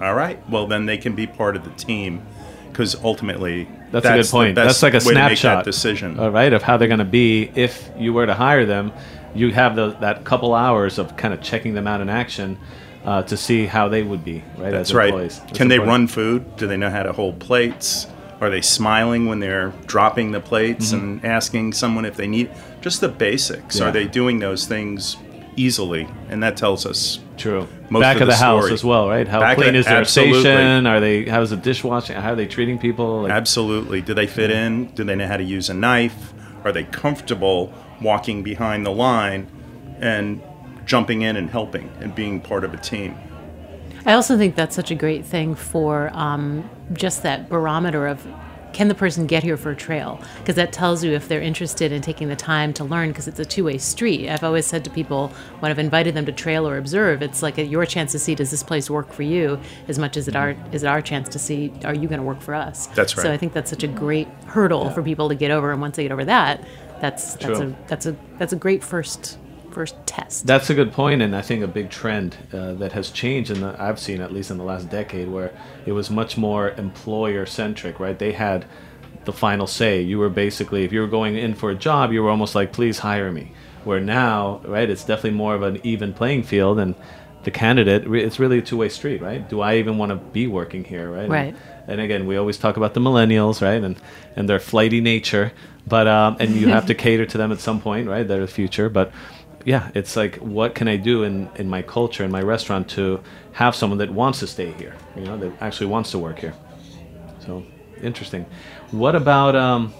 All 0.00 0.14
right. 0.14 0.38
Well, 0.48 0.66
then 0.66 0.86
they 0.86 0.96
can 0.96 1.14
be 1.14 1.26
part 1.26 1.54
of 1.54 1.64
the 1.64 1.70
team 1.72 2.26
because 2.70 2.94
ultimately 2.96 3.68
That's, 3.90 4.06
a 4.06 4.16
good 4.16 4.26
point. 4.26 4.54
That's 4.54 4.82
like 4.82 4.94
a 4.94 4.98
way 4.98 5.00
to 5.00 5.06
make 5.06 5.38
snapshot 5.38 5.64
that 5.64 5.70
decision. 5.70 6.18
all 6.18 6.30
right, 6.30 6.52
of 6.52 6.62
how 6.62 6.76
they're 6.76 6.88
going 6.88 6.98
to 6.98 7.04
be 7.04 7.50
if 7.54 7.90
you 7.98 8.12
were 8.12 8.26
to 8.26 8.34
hire 8.34 8.66
them. 8.66 8.92
You 9.34 9.52
have 9.52 9.76
the, 9.76 9.90
that 10.00 10.24
couple 10.24 10.54
hours 10.54 10.98
of 10.98 11.16
kind 11.16 11.32
of 11.32 11.40
checking 11.40 11.74
them 11.74 11.86
out 11.86 12.00
in 12.00 12.08
action 12.08 12.58
uh, 13.04 13.22
to 13.24 13.36
see 13.36 13.66
how 13.66 13.88
they 13.88 14.02
would 14.02 14.24
be, 14.24 14.42
right? 14.56 14.70
That's 14.70 14.90
as 14.90 14.94
right. 14.94 15.08
employees. 15.08 15.38
That's 15.38 15.56
Can 15.56 15.68
they 15.68 15.78
run 15.78 16.06
food? 16.06 16.56
Do 16.56 16.66
they 16.66 16.76
know 16.76 16.90
how 16.90 17.02
to 17.02 17.12
hold 17.12 17.38
plates? 17.38 18.06
Are 18.40 18.50
they 18.50 18.60
smiling 18.62 19.26
when 19.26 19.38
they're 19.38 19.72
dropping 19.86 20.32
the 20.32 20.40
plates 20.40 20.92
and 20.92 21.22
asking 21.24 21.74
someone 21.74 22.06
if 22.06 22.16
they 22.16 22.26
need 22.26 22.50
just 22.80 23.00
the 23.00 23.08
basics? 23.08 23.76
Mm-hmm. 23.76 23.82
Yeah. 23.82 23.88
Are 23.88 23.92
they 23.92 24.06
doing 24.06 24.38
those 24.38 24.66
things 24.66 25.16
easily? 25.56 26.08
And 26.28 26.42
that 26.42 26.56
tells 26.56 26.86
us 26.86 27.20
True. 27.40 27.66
most 27.88 28.02
Back 28.02 28.16
of 28.16 28.22
of 28.22 28.28
the 28.28 28.32
the, 28.32 28.36
house 28.36 28.62
story. 28.64 28.74
as 28.74 28.84
well, 28.84 29.08
right? 29.08 29.26
How 29.26 29.40
Back 29.40 29.56
clean 29.56 29.72
the- 29.72 29.78
is 29.80 29.86
their 29.86 29.98
absolutely. 30.00 30.40
station? 30.40 30.86
Are 30.86 31.00
they? 31.00 31.24
How's 31.24 31.50
the 31.50 31.56
dishwashing? 31.56 32.16
How 32.16 32.32
are 32.32 32.36
they 32.36 32.46
treating 32.46 32.78
people? 32.78 33.22
Like, 33.22 33.32
Absolutely. 33.32 34.02
Do 34.02 34.12
they 34.14 34.26
fit 34.26 34.50
in? 34.50 34.86
Do 34.94 35.04
they 35.04 35.16
know 35.16 35.26
how 35.26 35.38
to 35.38 35.42
use 35.44 35.70
a 35.70 35.74
knife? 35.74 36.32
Are 36.64 36.72
they 36.72 36.84
comfortable 36.84 37.72
walking 38.02 38.42
behind 38.42 38.84
the 38.84 38.90
line 38.92 39.48
and 40.00 40.42
jumping 40.84 41.22
in 41.22 41.36
and 41.36 41.48
helping 41.48 41.90
and 42.00 42.14
being 42.14 42.40
part 42.40 42.62
of 42.64 42.74
a 42.74 42.76
team? 42.76 43.16
I 44.06 44.12
also 44.14 44.36
think 44.38 44.54
that's 44.54 44.76
such 44.76 44.90
a 44.90 44.94
great 44.94 45.24
thing 45.24 45.54
for 45.54 46.10
um, 46.14 46.68
just 46.92 47.22
that 47.22 47.48
barometer 47.48 48.06
of 48.06 48.26
can 48.72 48.88
the 48.88 48.94
person 48.94 49.26
get 49.26 49.42
here 49.42 49.56
for 49.56 49.70
a 49.70 49.76
trail? 49.76 50.20
Because 50.38 50.56
that 50.56 50.72
tells 50.72 51.02
you 51.04 51.12
if 51.12 51.28
they're 51.28 51.40
interested 51.40 51.92
in 51.92 52.02
taking 52.02 52.28
the 52.28 52.36
time 52.36 52.72
to 52.74 52.84
learn, 52.84 53.08
because 53.08 53.28
it's 53.28 53.40
a 53.40 53.44
two 53.44 53.64
way 53.64 53.78
street. 53.78 54.28
I've 54.28 54.44
always 54.44 54.66
said 54.66 54.84
to 54.84 54.90
people 54.90 55.28
when 55.60 55.70
I've 55.70 55.78
invited 55.78 56.14
them 56.14 56.26
to 56.26 56.32
trail 56.32 56.68
or 56.68 56.78
observe, 56.78 57.22
it's 57.22 57.42
like 57.42 57.58
a, 57.58 57.64
your 57.64 57.86
chance 57.86 58.12
to 58.12 58.18
see 58.18 58.34
does 58.34 58.50
this 58.50 58.62
place 58.62 58.88
work 58.90 59.12
for 59.12 59.22
you 59.22 59.58
as 59.88 59.98
much 59.98 60.16
as 60.16 60.28
it 60.28 60.34
mm-hmm. 60.34 60.60
our 60.60 60.72
is 60.72 60.82
it 60.82 60.86
our 60.86 61.02
chance 61.02 61.28
to 61.30 61.38
see 61.38 61.72
are 61.84 61.94
you 61.94 62.08
going 62.08 62.20
to 62.20 62.26
work 62.26 62.40
for 62.40 62.54
us? 62.54 62.86
That's 62.88 63.16
right. 63.16 63.24
So. 63.24 63.32
I 63.32 63.36
think 63.36 63.52
that's 63.52 63.70
such 63.70 63.82
a 63.82 63.88
great 63.88 64.28
hurdle 64.46 64.90
for 64.90 65.02
people 65.02 65.28
to 65.28 65.34
get 65.34 65.50
over, 65.50 65.72
and 65.72 65.80
once 65.80 65.96
they 65.96 66.04
get 66.04 66.12
over 66.12 66.24
that, 66.24 66.64
that's 67.00 67.34
that's 67.34 67.58
True. 67.58 67.74
a 67.84 67.88
that's 67.88 68.06
a 68.06 68.16
that's 68.38 68.52
a 68.52 68.56
great 68.56 68.84
first 68.84 69.38
first 69.70 69.96
test. 70.06 70.46
That's 70.46 70.70
a 70.70 70.74
good 70.74 70.92
point, 70.92 71.22
and 71.22 71.34
I 71.34 71.42
think 71.42 71.62
a 71.62 71.68
big 71.68 71.90
trend 71.90 72.36
uh, 72.52 72.74
that 72.74 72.92
has 72.92 73.10
changed, 73.10 73.50
and 73.50 73.64
I've 73.64 73.98
seen 73.98 74.20
at 74.20 74.32
least 74.32 74.50
in 74.50 74.58
the 74.58 74.64
last 74.64 74.90
decade, 74.90 75.28
where 75.28 75.52
it 75.86 75.92
was 75.92 76.10
much 76.10 76.36
more 76.36 76.70
employer 76.72 77.46
centric. 77.46 78.00
Right? 78.00 78.18
They 78.18 78.32
had 78.32 78.66
the 79.24 79.32
final 79.32 79.66
say. 79.66 80.00
You 80.00 80.18
were 80.18 80.30
basically, 80.30 80.84
if 80.84 80.92
you 80.92 81.00
were 81.00 81.06
going 81.06 81.36
in 81.36 81.54
for 81.54 81.70
a 81.70 81.74
job, 81.74 82.12
you 82.12 82.22
were 82.22 82.30
almost 82.30 82.54
like, 82.54 82.72
"Please 82.72 82.98
hire 83.00 83.32
me." 83.32 83.52
Where 83.84 84.00
now, 84.00 84.60
right, 84.64 84.90
it's 84.90 85.04
definitely 85.04 85.38
more 85.38 85.54
of 85.54 85.62
an 85.62 85.80
even 85.82 86.12
playing 86.12 86.42
field, 86.42 86.78
and 86.78 86.94
the 87.44 87.50
candidate, 87.50 88.06
it's 88.06 88.38
really 88.38 88.58
a 88.58 88.62
two 88.62 88.76
way 88.76 88.88
street, 88.88 89.22
right? 89.22 89.48
Do 89.48 89.60
I 89.60 89.76
even 89.76 89.96
want 89.96 90.10
to 90.10 90.16
be 90.16 90.46
working 90.46 90.84
here, 90.84 91.10
right? 91.10 91.28
Right. 91.28 91.56
And 91.86 92.00
again, 92.00 92.26
we 92.26 92.36
always 92.36 92.58
talk 92.58 92.76
about 92.76 92.94
the 92.94 93.00
millennials, 93.00 93.62
right, 93.62 93.82
and 93.82 93.96
and 94.36 94.48
their 94.48 94.60
flighty 94.60 95.00
nature, 95.00 95.52
but 95.86 96.06
um, 96.06 96.36
and 96.38 96.54
you 96.54 96.68
have 96.68 96.86
to 96.86 96.94
cater 97.04 97.26
to 97.26 97.38
them 97.38 97.50
at 97.50 97.60
some 97.60 97.80
point, 97.80 98.08
right? 98.08 98.26
They're 98.26 98.40
the 98.40 98.46
future, 98.46 98.88
but 98.88 99.10
yeah, 99.64 99.90
it's 99.94 100.16
like 100.16 100.36
what 100.36 100.74
can 100.74 100.88
I 100.88 100.96
do 100.96 101.22
in 101.22 101.48
in 101.56 101.68
my 101.68 101.82
culture 101.82 102.24
in 102.24 102.30
my 102.30 102.42
restaurant 102.42 102.88
to 102.90 103.20
have 103.52 103.74
someone 103.74 103.98
that 103.98 104.10
wants 104.10 104.40
to 104.40 104.46
stay 104.46 104.72
here, 104.72 104.94
you 105.16 105.24
know, 105.24 105.36
that 105.36 105.52
actually 105.60 105.86
wants 105.86 106.10
to 106.12 106.18
work 106.18 106.38
here. 106.38 106.54
So 107.44 107.64
interesting. 108.02 108.46
What 108.90 109.14
about 109.14 109.54
um, 109.56 109.92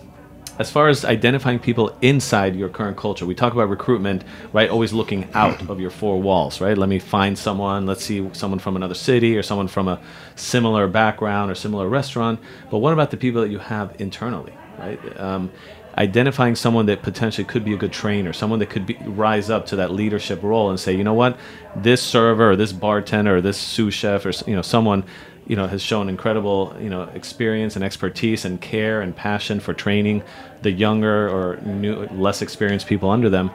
as 0.58 0.70
far 0.70 0.88
as 0.88 1.04
identifying 1.04 1.58
people 1.58 1.96
inside 2.00 2.56
your 2.56 2.68
current 2.68 2.96
culture? 2.96 3.26
We 3.26 3.34
talk 3.34 3.52
about 3.52 3.68
recruitment, 3.68 4.24
right? 4.52 4.70
Always 4.70 4.92
looking 4.92 5.28
out 5.34 5.68
of 5.68 5.80
your 5.80 5.90
four 5.90 6.20
walls, 6.20 6.60
right? 6.60 6.76
Let 6.76 6.88
me 6.88 6.98
find 6.98 7.38
someone. 7.38 7.86
Let's 7.86 8.04
see 8.04 8.28
someone 8.32 8.58
from 8.58 8.76
another 8.76 8.94
city 8.94 9.36
or 9.36 9.42
someone 9.42 9.68
from 9.68 9.88
a 9.88 10.00
similar 10.36 10.86
background 10.88 11.50
or 11.50 11.54
similar 11.54 11.88
restaurant. 11.88 12.40
But 12.70 12.78
what 12.78 12.92
about 12.92 13.10
the 13.10 13.16
people 13.16 13.42
that 13.42 13.50
you 13.50 13.58
have 13.58 14.00
internally, 14.00 14.54
right? 14.78 15.20
Um, 15.20 15.50
identifying 15.98 16.54
someone 16.54 16.86
that 16.86 17.02
potentially 17.02 17.44
could 17.44 17.64
be 17.64 17.74
a 17.74 17.76
good 17.76 17.92
trainer, 17.92 18.32
someone 18.32 18.58
that 18.60 18.70
could 18.70 18.86
be, 18.86 18.94
rise 19.04 19.50
up 19.50 19.66
to 19.66 19.76
that 19.76 19.90
leadership 19.90 20.42
role 20.42 20.70
and 20.70 20.78
say, 20.78 20.94
you 20.94 21.04
know 21.04 21.14
what, 21.14 21.36
this 21.76 22.02
server 22.02 22.50
or 22.50 22.56
this 22.56 22.72
bartender 22.72 23.36
or 23.36 23.40
this 23.40 23.58
sous 23.58 23.92
chef 23.94 24.24
or 24.24 24.32
you 24.46 24.54
know 24.54 24.62
someone 24.62 25.04
you 25.46 25.56
know 25.56 25.66
has 25.66 25.82
shown 25.82 26.08
incredible 26.08 26.76
you 26.80 26.88
know 26.88 27.02
experience 27.14 27.74
and 27.74 27.84
expertise 27.84 28.44
and 28.44 28.60
care 28.60 29.00
and 29.00 29.16
passion 29.16 29.58
for 29.58 29.74
training 29.74 30.22
the 30.62 30.70
younger 30.70 31.28
or 31.28 31.56
new, 31.62 32.06
less 32.12 32.42
experienced 32.42 32.86
people 32.86 33.10
under 33.10 33.28
them. 33.28 33.50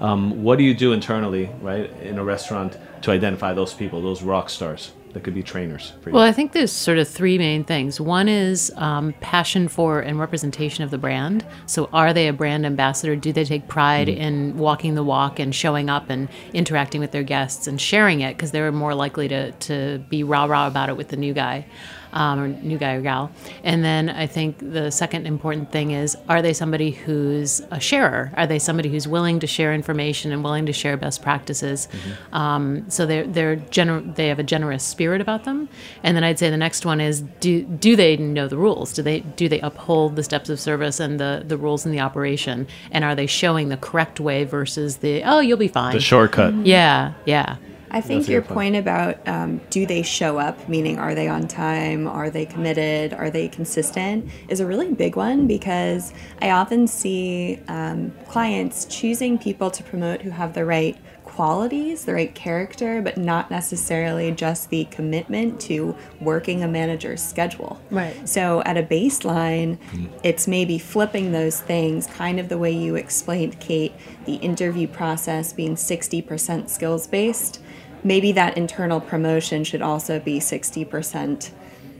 Um, 0.00 0.42
what 0.42 0.58
do 0.58 0.64
you 0.64 0.74
do 0.74 0.92
internally, 0.92 1.50
right, 1.60 1.90
in 2.02 2.18
a 2.18 2.24
restaurant 2.24 2.76
to 3.02 3.10
identify 3.10 3.54
those 3.54 3.72
people, 3.72 4.02
those 4.02 4.22
rock 4.22 4.50
stars? 4.50 4.92
That 5.14 5.24
could 5.24 5.34
be 5.34 5.42
trainers 5.42 5.92
for 6.02 6.10
you? 6.10 6.14
Well, 6.14 6.24
I 6.24 6.32
think 6.32 6.52
there's 6.52 6.72
sort 6.72 6.98
of 6.98 7.08
three 7.08 7.38
main 7.38 7.64
things. 7.64 8.00
One 8.00 8.28
is 8.28 8.72
um, 8.76 9.14
passion 9.20 9.68
for 9.68 10.00
and 10.00 10.20
representation 10.20 10.84
of 10.84 10.90
the 10.90 10.98
brand. 10.98 11.44
So, 11.66 11.88
are 11.92 12.12
they 12.12 12.28
a 12.28 12.32
brand 12.32 12.66
ambassador? 12.66 13.16
Do 13.16 13.32
they 13.32 13.44
take 13.44 13.68
pride 13.68 14.08
in 14.08 14.56
walking 14.58 14.94
the 14.94 15.04
walk 15.04 15.38
and 15.38 15.54
showing 15.54 15.88
up 15.88 16.10
and 16.10 16.28
interacting 16.52 17.00
with 17.00 17.12
their 17.12 17.22
guests 17.22 17.66
and 17.66 17.80
sharing 17.80 18.20
it? 18.20 18.36
Because 18.36 18.50
they're 18.50 18.72
more 18.72 18.94
likely 18.94 19.28
to, 19.28 19.52
to 19.52 19.98
be 20.10 20.22
rah 20.22 20.44
rah 20.44 20.66
about 20.66 20.88
it 20.88 20.96
with 20.96 21.08
the 21.08 21.16
new 21.16 21.32
guy. 21.32 21.66
Um, 22.12 22.38
or 22.38 22.46
new 22.46 22.78
guy 22.78 22.92
or 22.92 23.00
gal. 23.00 23.32
And 23.64 23.84
then 23.84 24.08
I 24.08 24.28
think 24.28 24.58
the 24.60 24.92
second 24.92 25.26
important 25.26 25.72
thing 25.72 25.90
is 25.90 26.16
are 26.28 26.42
they 26.42 26.52
somebody 26.52 26.92
who's 26.92 27.60
a 27.72 27.80
sharer? 27.80 28.32
Are 28.36 28.46
they 28.46 28.60
somebody 28.60 28.88
who's 28.88 29.08
willing 29.08 29.40
to 29.40 29.48
share 29.48 29.74
information 29.74 30.30
and 30.30 30.44
willing 30.44 30.64
to 30.66 30.72
share 30.72 30.96
best 30.96 31.22
practices? 31.22 31.88
Um, 32.32 32.88
so 32.88 33.04
they're, 33.04 33.26
they're 33.26 33.56
gener- 33.56 34.14
they 34.14 34.28
have 34.28 34.38
a 34.38 34.44
generous 34.44 34.84
spirit 34.84 35.03
about 35.20 35.44
them. 35.44 35.68
And 36.02 36.16
then 36.16 36.24
I'd 36.24 36.38
say 36.38 36.50
the 36.50 36.56
next 36.56 36.86
one 36.86 37.00
is 37.00 37.20
do, 37.40 37.62
do 37.62 37.96
they 37.96 38.16
know 38.16 38.48
the 38.48 38.56
rules? 38.56 38.92
Do 38.92 39.02
they, 39.02 39.20
do 39.20 39.48
they 39.48 39.60
uphold 39.60 40.16
the 40.16 40.22
steps 40.22 40.48
of 40.48 40.58
service 40.58 41.00
and 41.00 41.20
the, 41.20 41.42
the 41.46 41.56
rules 41.56 41.84
in 41.84 41.92
the 41.92 42.00
operation? 42.00 42.66
And 42.90 43.04
are 43.04 43.14
they 43.14 43.26
showing 43.26 43.68
the 43.68 43.76
correct 43.76 44.20
way 44.20 44.44
versus 44.44 44.98
the, 44.98 45.22
oh, 45.24 45.40
you'll 45.40 45.58
be 45.58 45.68
fine? 45.68 45.94
the 45.94 46.00
shortcut. 46.00 46.54
yeah, 46.66 47.14
yeah. 47.26 47.56
I 47.94 48.00
think 48.00 48.22
That's 48.22 48.30
your 48.30 48.42
point. 48.42 48.54
point 48.54 48.76
about 48.76 49.28
um, 49.28 49.60
do 49.70 49.86
they 49.86 50.02
show 50.02 50.36
up, 50.36 50.68
meaning 50.68 50.98
are 50.98 51.14
they 51.14 51.28
on 51.28 51.46
time, 51.46 52.08
are 52.08 52.28
they 52.28 52.44
committed, 52.44 53.12
are 53.12 53.30
they 53.30 53.46
consistent, 53.46 54.28
is 54.48 54.58
a 54.58 54.66
really 54.66 54.92
big 54.92 55.14
one 55.14 55.46
because 55.46 56.12
I 56.42 56.50
often 56.50 56.88
see 56.88 57.60
um, 57.68 58.12
clients 58.26 58.86
choosing 58.86 59.38
people 59.38 59.70
to 59.70 59.84
promote 59.84 60.22
who 60.22 60.30
have 60.30 60.54
the 60.54 60.64
right 60.64 60.96
qualities, 61.34 62.04
the 62.04 62.14
right 62.14 62.34
character, 62.34 63.02
but 63.02 63.16
not 63.16 63.50
necessarily 63.50 64.30
just 64.30 64.70
the 64.70 64.84
commitment 64.86 65.60
to 65.60 65.96
working 66.20 66.62
a 66.62 66.68
manager's 66.68 67.22
schedule. 67.22 67.80
Right. 67.90 68.28
So 68.28 68.62
at 68.62 68.76
a 68.76 68.84
baseline, 68.84 69.78
it's 70.22 70.46
maybe 70.46 70.78
flipping 70.78 71.32
those 71.32 71.60
things, 71.60 72.06
kind 72.06 72.38
of 72.38 72.48
the 72.48 72.56
way 72.56 72.70
you 72.70 72.94
explained, 72.94 73.58
Kate, 73.58 73.92
the 74.26 74.36
interview 74.36 74.86
process 74.86 75.52
being 75.52 75.74
60% 75.74 76.68
skills 76.68 77.08
based. 77.08 77.60
Maybe 78.04 78.30
that 78.32 78.56
internal 78.56 79.00
promotion 79.00 79.64
should 79.64 79.82
also 79.82 80.20
be 80.20 80.38
60% 80.38 81.50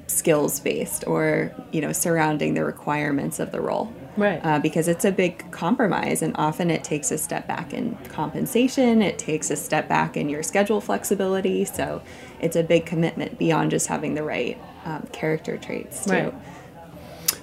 skills 0.07 0.61
based 0.61 1.05
or, 1.07 1.53
you 1.73 1.81
know, 1.81 1.93
surrounding 1.93 2.55
the 2.55 2.64
requirements 2.64 3.41
of 3.41 3.50
the 3.50 3.61
role. 3.61 3.93
Right. 4.16 4.40
Uh, 4.44 4.59
because 4.61 4.87
it's 4.88 5.04
a 5.04 5.12
big 5.12 5.50
compromise, 5.50 6.23
and 6.23 6.35
often 6.37 6.71
it 6.71 6.85
takes 6.85 7.11
a 7.11 7.18
step 7.18 7.49
back 7.49 7.75
in 7.75 7.97
compensation, 8.09 9.02
it 9.02 9.18
takes 9.18 9.50
a 9.50 9.56
step 9.56 9.88
back 9.88 10.16
in 10.16 10.28
your 10.28 10.42
schedule 10.42 10.80
flexibility. 10.80 11.64
So 11.64 12.02
it's 12.40 12.56
a 12.56 12.62
big 12.62 12.87
commitment 12.87 13.38
beyond 13.38 13.71
just 13.71 13.88
having 13.88 14.14
the 14.14 14.23
right 14.23 14.59
um, 14.85 15.09
character 15.12 15.59
traits, 15.59 16.04
too. 16.04 16.12
Right. 16.12 16.35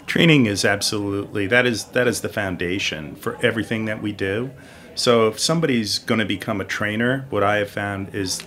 Training 0.07 0.45
is 0.45 0.65
absolutely 0.65 1.47
that 1.47 1.65
is 1.65 1.85
that 1.85 2.05
is 2.07 2.19
the 2.21 2.29
foundation 2.29 3.15
for 3.15 3.37
everything 3.45 3.85
that 3.85 4.01
we 4.01 4.11
do. 4.11 4.51
So 4.93 5.27
if 5.29 5.39
somebody's 5.39 5.99
going 5.99 6.19
to 6.19 6.25
become 6.25 6.59
a 6.59 6.65
trainer, 6.65 7.25
what 7.29 7.43
I 7.43 7.57
have 7.57 7.69
found 7.69 8.13
is 8.13 8.41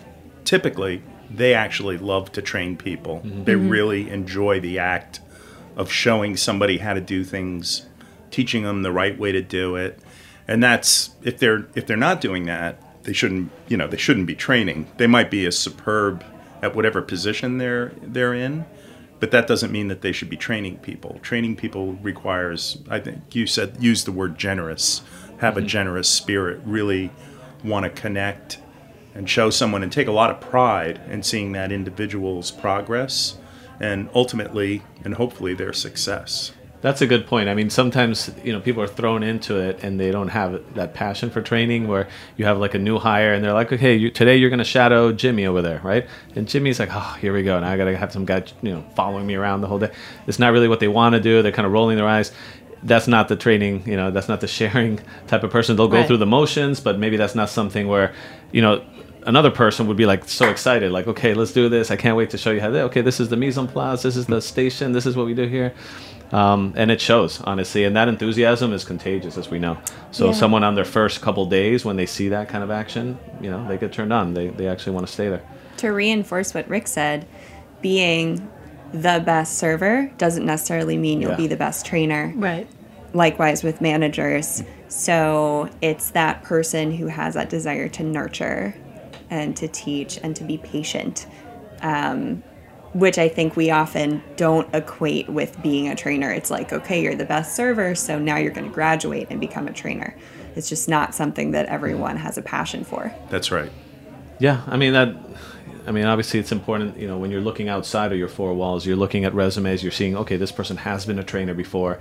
typically 0.44 1.02
they 1.30 1.54
actually 1.54 1.96
love 1.96 2.30
to 2.32 2.42
train 2.42 2.76
people. 2.76 3.22
They 3.24 3.54
really 3.54 4.10
enjoy 4.10 4.60
the 4.60 4.78
act 4.78 5.20
of 5.74 5.90
showing 5.90 6.36
somebody 6.36 6.78
how 6.78 6.92
to 6.92 7.00
do 7.00 7.24
things, 7.24 7.86
teaching 8.34 8.64
them 8.64 8.82
the 8.82 8.90
right 8.90 9.16
way 9.16 9.30
to 9.30 9.40
do 9.40 9.76
it. 9.76 9.96
And 10.48 10.60
that's 10.60 11.10
if 11.22 11.38
they're 11.38 11.68
if 11.76 11.86
they're 11.86 11.96
not 11.96 12.20
doing 12.20 12.46
that, 12.46 12.82
they 13.04 13.12
shouldn't, 13.12 13.52
you 13.68 13.76
know, 13.76 13.86
they 13.86 13.96
shouldn't 13.96 14.26
be 14.26 14.34
training. 14.34 14.88
They 14.96 15.06
might 15.06 15.30
be 15.30 15.46
a 15.46 15.52
superb 15.52 16.24
at 16.60 16.74
whatever 16.74 17.00
position 17.00 17.58
they're 17.58 17.92
they're 18.02 18.34
in, 18.34 18.66
but 19.20 19.30
that 19.30 19.46
doesn't 19.46 19.70
mean 19.70 19.86
that 19.86 20.00
they 20.00 20.10
should 20.10 20.28
be 20.28 20.36
training 20.36 20.78
people. 20.78 21.20
Training 21.22 21.54
people 21.54 21.92
requires, 22.02 22.78
I 22.90 22.98
think 22.98 23.36
you 23.36 23.46
said, 23.46 23.76
use 23.78 24.02
the 24.02 24.12
word 24.12 24.36
generous, 24.36 25.02
have 25.38 25.56
a 25.56 25.60
mm-hmm. 25.60 25.68
generous 25.68 26.08
spirit, 26.08 26.60
really 26.64 27.12
want 27.62 27.84
to 27.84 27.90
connect 27.90 28.58
and 29.14 29.30
show 29.30 29.48
someone 29.48 29.84
and 29.84 29.92
take 29.92 30.08
a 30.08 30.12
lot 30.12 30.30
of 30.30 30.40
pride 30.40 31.00
in 31.08 31.22
seeing 31.22 31.52
that 31.52 31.70
individual's 31.70 32.50
progress 32.50 33.36
and 33.78 34.10
ultimately 34.12 34.82
and 35.04 35.14
hopefully 35.14 35.54
their 35.54 35.72
success. 35.72 36.52
That's 36.84 37.00
a 37.00 37.06
good 37.06 37.26
point. 37.26 37.48
I 37.48 37.54
mean, 37.54 37.70
sometimes 37.70 38.30
you 38.44 38.52
know 38.52 38.60
people 38.60 38.82
are 38.82 38.86
thrown 38.86 39.22
into 39.22 39.56
it 39.58 39.82
and 39.82 39.98
they 39.98 40.10
don't 40.10 40.28
have 40.28 40.74
that 40.74 40.92
passion 40.92 41.30
for 41.30 41.40
training. 41.40 41.88
Where 41.88 42.08
you 42.36 42.44
have 42.44 42.58
like 42.58 42.74
a 42.74 42.78
new 42.78 42.98
hire 42.98 43.32
and 43.32 43.42
they're 43.42 43.54
like, 43.54 43.72
"Okay, 43.72 43.94
you, 43.96 44.10
today 44.10 44.36
you're 44.36 44.50
going 44.50 44.58
to 44.58 44.64
shadow 44.66 45.10
Jimmy 45.10 45.46
over 45.46 45.62
there, 45.62 45.80
right?" 45.82 46.06
And 46.36 46.46
Jimmy's 46.46 46.78
like, 46.78 46.90
"Oh, 46.92 47.16
here 47.22 47.32
we 47.32 47.42
go. 47.42 47.58
Now 47.58 47.70
I 47.70 47.78
got 47.78 47.86
to 47.86 47.96
have 47.96 48.12
some 48.12 48.26
guy, 48.26 48.44
you 48.60 48.70
know, 48.74 48.84
following 48.94 49.26
me 49.26 49.34
around 49.34 49.62
the 49.62 49.66
whole 49.66 49.78
day." 49.78 49.92
It's 50.26 50.38
not 50.38 50.52
really 50.52 50.68
what 50.68 50.78
they 50.78 50.88
want 50.88 51.14
to 51.14 51.20
do. 51.20 51.40
They're 51.40 51.52
kind 51.52 51.64
of 51.64 51.72
rolling 51.72 51.96
their 51.96 52.06
eyes. 52.06 52.32
That's 52.82 53.08
not 53.08 53.28
the 53.28 53.36
training, 53.36 53.84
you 53.86 53.96
know. 53.96 54.10
That's 54.10 54.28
not 54.28 54.42
the 54.42 54.46
sharing 54.58 55.00
type 55.26 55.42
of 55.42 55.50
person. 55.50 55.76
They'll 55.76 55.88
go 55.88 55.96
Right. 56.00 56.06
through 56.06 56.18
the 56.18 56.26
motions, 56.26 56.80
but 56.80 56.98
maybe 56.98 57.16
that's 57.16 57.34
not 57.34 57.48
something 57.48 57.88
where, 57.88 58.12
you 58.52 58.60
know, 58.60 58.84
another 59.24 59.50
person 59.50 59.86
would 59.86 59.96
be 59.96 60.04
like 60.04 60.28
so 60.28 60.50
excited, 60.50 60.92
like, 60.92 61.06
okay, 61.06 61.32
let's 61.32 61.52
do 61.52 61.70
this. 61.70 61.90
I 61.90 61.96
can't 61.96 62.14
wait 62.14 62.28
to 62.30 62.36
show 62.36 62.50
you 62.50 62.60
how. 62.60 62.68
To, 62.68 62.82
okay, 62.82 63.00
this 63.00 63.20
is 63.20 63.30
the 63.30 63.38
mise 63.38 63.56
en 63.56 63.68
place. 63.68 64.02
This 64.02 64.16
is 64.18 64.26
the 64.26 64.42
station. 64.42 64.92
This 64.92 65.06
is 65.06 65.16
what 65.16 65.24
we 65.24 65.32
do 65.32 65.46
here, 65.46 65.72
um, 66.34 66.72
and 66.76 66.90
it 66.90 67.00
shows 67.00 67.40
honestly. 67.42 67.84
And 67.84 67.94
that 67.96 68.08
enthusiasm 68.08 68.72
is 68.72 68.84
contagious, 68.84 69.38
as 69.38 69.50
we 69.50 69.58
know. 69.58 69.78
So 70.10 70.26
Yeah. 70.26 70.32
someone 70.32 70.64
on 70.64 70.74
their 70.74 70.84
first 70.84 71.20
couple 71.20 71.46
days, 71.46 71.84
when 71.84 71.96
they 71.96 72.06
see 72.06 72.28
that 72.30 72.48
kind 72.48 72.64
of 72.64 72.70
action, 72.70 73.18
you 73.40 73.50
know, 73.50 73.66
they 73.68 73.76
get 73.78 73.92
turned 73.92 74.12
on. 74.12 74.34
They 74.34 74.48
they 74.48 74.66
actually 74.68 74.94
want 74.94 75.06
to 75.06 75.12
stay 75.12 75.28
there. 75.28 75.42
to 75.78 75.88
reinforce 75.92 76.54
what 76.54 76.68
Rick 76.68 76.86
said, 76.86 77.26
being 77.82 78.48
the 78.92 79.20
best 79.26 79.58
server 79.58 80.10
doesn't 80.18 80.46
necessarily 80.46 80.96
mean 80.96 81.20
you'll 81.20 81.32
Yeah. 81.32 81.36
be 81.46 81.48
the 81.48 81.56
best 81.56 81.84
trainer. 81.84 82.32
Right. 82.36 82.66
Likewise 83.12 83.62
with 83.64 83.80
managers. 83.80 84.62
So 84.88 85.68
it's 85.82 86.10
that 86.12 86.44
person 86.44 86.92
who 86.92 87.08
has 87.08 87.34
that 87.34 87.48
desire 87.50 87.88
to 87.88 88.02
nurture 88.04 88.74
and 89.30 89.56
to 89.56 89.66
teach 89.66 90.18
and 90.22 90.36
to 90.36 90.44
be 90.44 90.58
patient, 90.58 91.26
um, 91.82 92.42
which 92.94 93.18
I 93.18 93.28
think 93.28 93.56
we 93.56 93.70
often 93.70 94.22
don't 94.36 94.72
equate 94.72 95.28
with 95.28 95.60
being 95.62 95.88
a 95.88 95.96
trainer. 95.96 96.32
It's 96.32 96.50
like, 96.50 96.72
okay, 96.72 97.02
you're 97.02 97.16
the 97.16 97.24
best 97.24 97.56
server, 97.56 97.94
so 97.94 98.18
now 98.18 98.36
you're 98.36 98.52
going 98.52 98.68
to 98.68 98.72
graduate 98.72 99.26
and 99.30 99.40
become 99.40 99.66
a 99.66 99.72
trainer. 99.72 100.16
It's 100.54 100.68
just 100.68 100.88
not 100.88 101.14
something 101.14 101.50
that 101.50 101.66
everyone 101.66 102.16
has 102.16 102.38
a 102.38 102.42
passion 102.42 102.84
for. 102.84 103.12
That's 103.30 103.50
right. 103.50 103.70
Yeah, 104.38 104.62
I 104.66 104.76
mean 104.76 104.92
that. 104.92 105.14
I 105.86 105.90
mean, 105.90 106.04
obviously, 106.04 106.40
it's 106.40 106.52
important. 106.52 106.96
You 106.96 107.08
know, 107.08 107.18
when 107.18 107.30
you're 107.30 107.40
looking 107.40 107.68
outside 107.68 108.12
of 108.12 108.18
your 108.18 108.28
four 108.28 108.54
walls, 108.54 108.86
you're 108.86 108.96
looking 108.96 109.24
at 109.24 109.34
resumes. 109.34 109.82
You're 109.82 109.92
seeing, 109.92 110.16
okay, 110.16 110.36
this 110.36 110.52
person 110.52 110.76
has 110.78 111.04
been 111.04 111.18
a 111.18 111.24
trainer 111.24 111.52
before. 111.52 111.98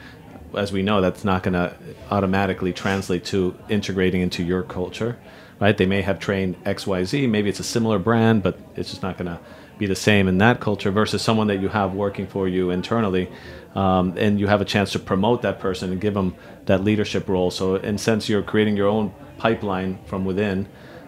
As 0.55 0.71
we 0.71 0.83
know, 0.83 1.01
that's 1.01 1.25
not 1.25 1.41
going 1.41 1.53
to 1.53 1.75
automatically 2.11 2.71
translate 2.71 3.25
to 3.25 3.57
integrating 3.67 4.21
into 4.21 4.43
your 4.43 4.61
culture, 4.61 5.17
right? 5.59 5.75
They 5.75 5.87
may 5.87 6.03
have 6.03 6.19
trained 6.19 6.55
X, 6.63 6.85
Y, 6.85 7.03
Z. 7.03 7.27
Maybe 7.27 7.49
it's 7.49 7.59
a 7.59 7.63
similar 7.63 7.97
brand, 7.97 8.43
but 8.43 8.59
it's 8.75 8.91
just 8.91 9.01
not 9.01 9.17
going 9.17 9.25
to 9.25 9.39
be 9.77 9.85
the 9.85 9.95
same 9.95 10.27
in 10.27 10.37
that 10.39 10.59
culture 10.59 10.91
versus 10.91 11.21
someone 11.21 11.47
that 11.47 11.59
you 11.59 11.69
have 11.69 11.93
working 11.93 12.27
for 12.27 12.47
you 12.47 12.69
internally, 12.69 13.31
um, 13.75 14.13
and 14.17 14.39
you 14.39 14.47
have 14.47 14.61
a 14.61 14.65
chance 14.65 14.91
to 14.91 14.99
promote 14.99 15.41
that 15.41 15.59
person 15.59 15.91
and 15.91 15.99
give 15.99 16.13
them 16.13 16.35
that 16.65 16.83
leadership 16.83 17.27
role. 17.27 17.51
So, 17.51 17.75
in 17.75 17.95
a 17.95 17.97
sense, 17.97 18.29
you're 18.29 18.43
creating 18.43 18.77
your 18.77 18.87
own 18.87 19.13
pipeline 19.37 19.99
from 20.05 20.25
within, 20.25 20.67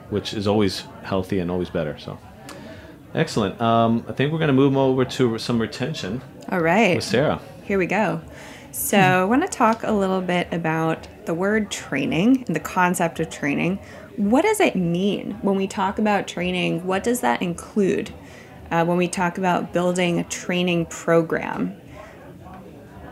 which 0.09 0.33
is 0.33 0.47
always 0.47 0.83
healthy 1.03 1.39
and 1.39 1.51
always 1.51 1.69
better. 1.69 1.97
So. 1.99 2.17
Excellent. 3.15 3.61
Um, 3.61 4.03
I 4.09 4.11
think 4.11 4.33
we're 4.33 4.39
going 4.39 4.49
to 4.49 4.53
move 4.53 4.75
over 4.75 5.05
to 5.05 5.37
some 5.37 5.59
retention 5.59 6.21
All 6.49 6.59
right. 6.59 6.97
with 6.97 7.05
Sarah. 7.05 7.39
Here 7.63 7.79
we 7.79 7.85
go. 7.85 8.21
So, 8.71 8.97
I 8.97 9.23
want 9.25 9.41
to 9.43 9.47
talk 9.47 9.83
a 9.83 9.91
little 9.91 10.21
bit 10.21 10.49
about 10.51 11.07
the 11.25 11.33
word 11.33 11.71
training 11.71 12.43
and 12.45 12.55
the 12.55 12.59
concept 12.59 13.21
of 13.21 13.29
training. 13.29 13.79
What 14.17 14.43
does 14.43 14.59
it 14.59 14.75
mean 14.75 15.31
when 15.41 15.55
we 15.55 15.65
talk 15.65 15.97
about 15.97 16.27
training? 16.27 16.85
What 16.85 17.03
does 17.03 17.21
that 17.21 17.41
include? 17.41 18.13
Uh, 18.71 18.83
when 18.85 18.97
we 18.97 19.07
talk 19.07 19.37
about 19.37 19.73
building 19.73 20.19
a 20.19 20.23
training 20.23 20.85
program, 20.87 21.75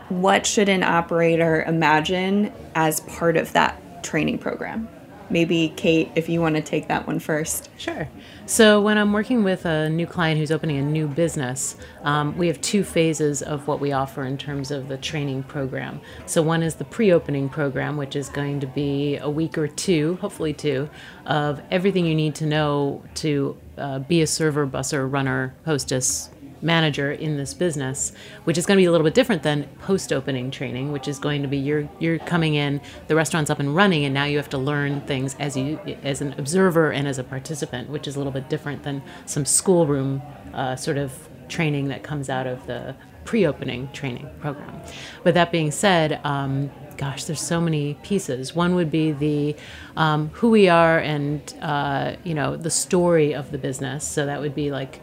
what 0.10 0.46
should 0.46 0.70
an 0.70 0.84
operator 0.84 1.64
imagine 1.64 2.52
as 2.76 3.02
part 3.02 3.38
of 3.38 3.54
that 3.54 4.04
training 4.04 4.38
program? 4.40 4.88
Maybe, 5.30 5.74
Kate, 5.76 6.12
if 6.16 6.30
you 6.30 6.42
want 6.42 6.56
to 6.56 6.62
take 6.62 6.88
that 6.88 7.08
one 7.08 7.20
first. 7.20 7.70
Sure. 7.78 8.08
So 8.46 8.82
when 8.82 8.98
I'm 8.98 9.14
working 9.14 9.46
with 9.46 9.66
a 9.66 9.90
new 9.90 10.06
client 10.06 10.38
who's 10.38 10.52
opening 10.52 10.78
a 10.78 10.82
new 10.82 11.08
business, 11.08 11.78
um, 12.04 12.38
we 12.38 12.48
have 12.48 12.60
two 12.60 12.84
phases 12.84 13.42
of 13.42 13.68
what 13.68 13.80
we 13.80 13.94
offer 13.94 14.26
in 14.26 14.38
terms 14.38 14.70
of 14.70 14.90
the 14.90 14.98
training 14.98 15.44
program. 15.44 16.02
So 16.26 16.42
one 16.42 16.62
is 16.62 16.76
the 16.76 16.84
pre-opening 16.84 17.48
program, 17.48 17.96
which 17.96 18.18
is 18.18 18.28
going 18.28 18.60
to 18.60 18.68
be 18.68 19.16
a 19.16 19.30
week 19.30 19.58
or 19.58 19.70
two, 19.70 20.18
hopefully 20.20 20.52
two, 20.52 20.90
of 21.26 21.62
everything 21.72 22.06
you 22.06 22.16
need 22.16 22.36
to 22.36 22.46
know 22.46 23.02
to 23.16 23.58
uh, 23.78 24.00
be 24.00 24.22
a 24.22 24.28
server, 24.28 24.68
busser, 24.68 25.10
runner, 25.10 25.56
hostess, 25.66 26.30
manager 26.64 27.12
in 27.12 27.38
this 27.38 27.54
business, 27.54 28.14
which 28.46 28.58
is 28.58 28.66
going 28.66 28.78
to 28.78 28.82
be 28.82 28.86
a 28.86 28.92
little 28.92 29.06
bit 29.06 29.14
different 29.14 29.44
than 29.44 29.68
post-opening 29.82 30.50
training, 30.50 30.92
which 30.92 31.08
is 31.08 31.20
going 31.20 31.42
to 31.42 31.48
be 31.48 31.58
you're 31.58 31.90
you're 32.00 32.20
coming 32.20 32.56
in, 32.56 32.82
the 33.08 33.16
restaurant's 33.16 33.52
up 33.52 33.60
and 33.60 33.76
running, 33.76 34.06
and 34.06 34.14
now 34.14 34.24
you 34.24 34.38
have 34.38 34.50
to 34.50 34.58
learn 34.58 35.02
things 35.02 35.36
as 35.40 35.56
you 35.58 35.80
as 36.04 36.22
an 36.22 36.34
observer 36.38 36.92
and 36.92 37.08
as 37.08 37.20
a 37.20 37.24
participant, 37.24 37.90
which 37.90 38.08
is 38.08 38.16
a 38.16 38.20
little 38.20 38.34
bit 38.34 38.50
different 38.50 38.84
than 38.84 39.04
some 39.26 39.46
schoolroom 39.46 40.22
uh, 40.54 40.76
sort 40.76 40.98
of 40.98 41.12
training 41.50 41.90
that 41.90 42.04
comes 42.04 42.30
out 42.30 42.48
of 42.48 42.66
the 42.66 42.96
pre-opening 43.26 43.90
training 43.94 44.30
program. 44.40 44.82
But 45.24 45.34
that 45.34 45.52
being 45.52 45.72
said, 45.72 46.20
um, 46.24 46.72
gosh, 47.04 47.26
there's 47.26 47.42
so 47.42 47.60
many 47.60 47.96
pieces. 47.96 48.56
One 48.56 48.76
would 48.76 48.90
be 48.90 49.12
the 49.12 49.58
um, 49.98 50.30
who 50.30 50.50
we 50.50 50.70
are 50.70 51.00
and 51.00 51.42
uh, 51.62 52.16
you 52.24 52.34
know 52.34 52.56
the 52.56 52.70
story 52.70 53.36
of 53.36 53.52
the 53.52 53.58
business. 53.58 54.08
So 54.08 54.26
that 54.26 54.40
would 54.40 54.56
be 54.56 54.72
like 54.72 55.02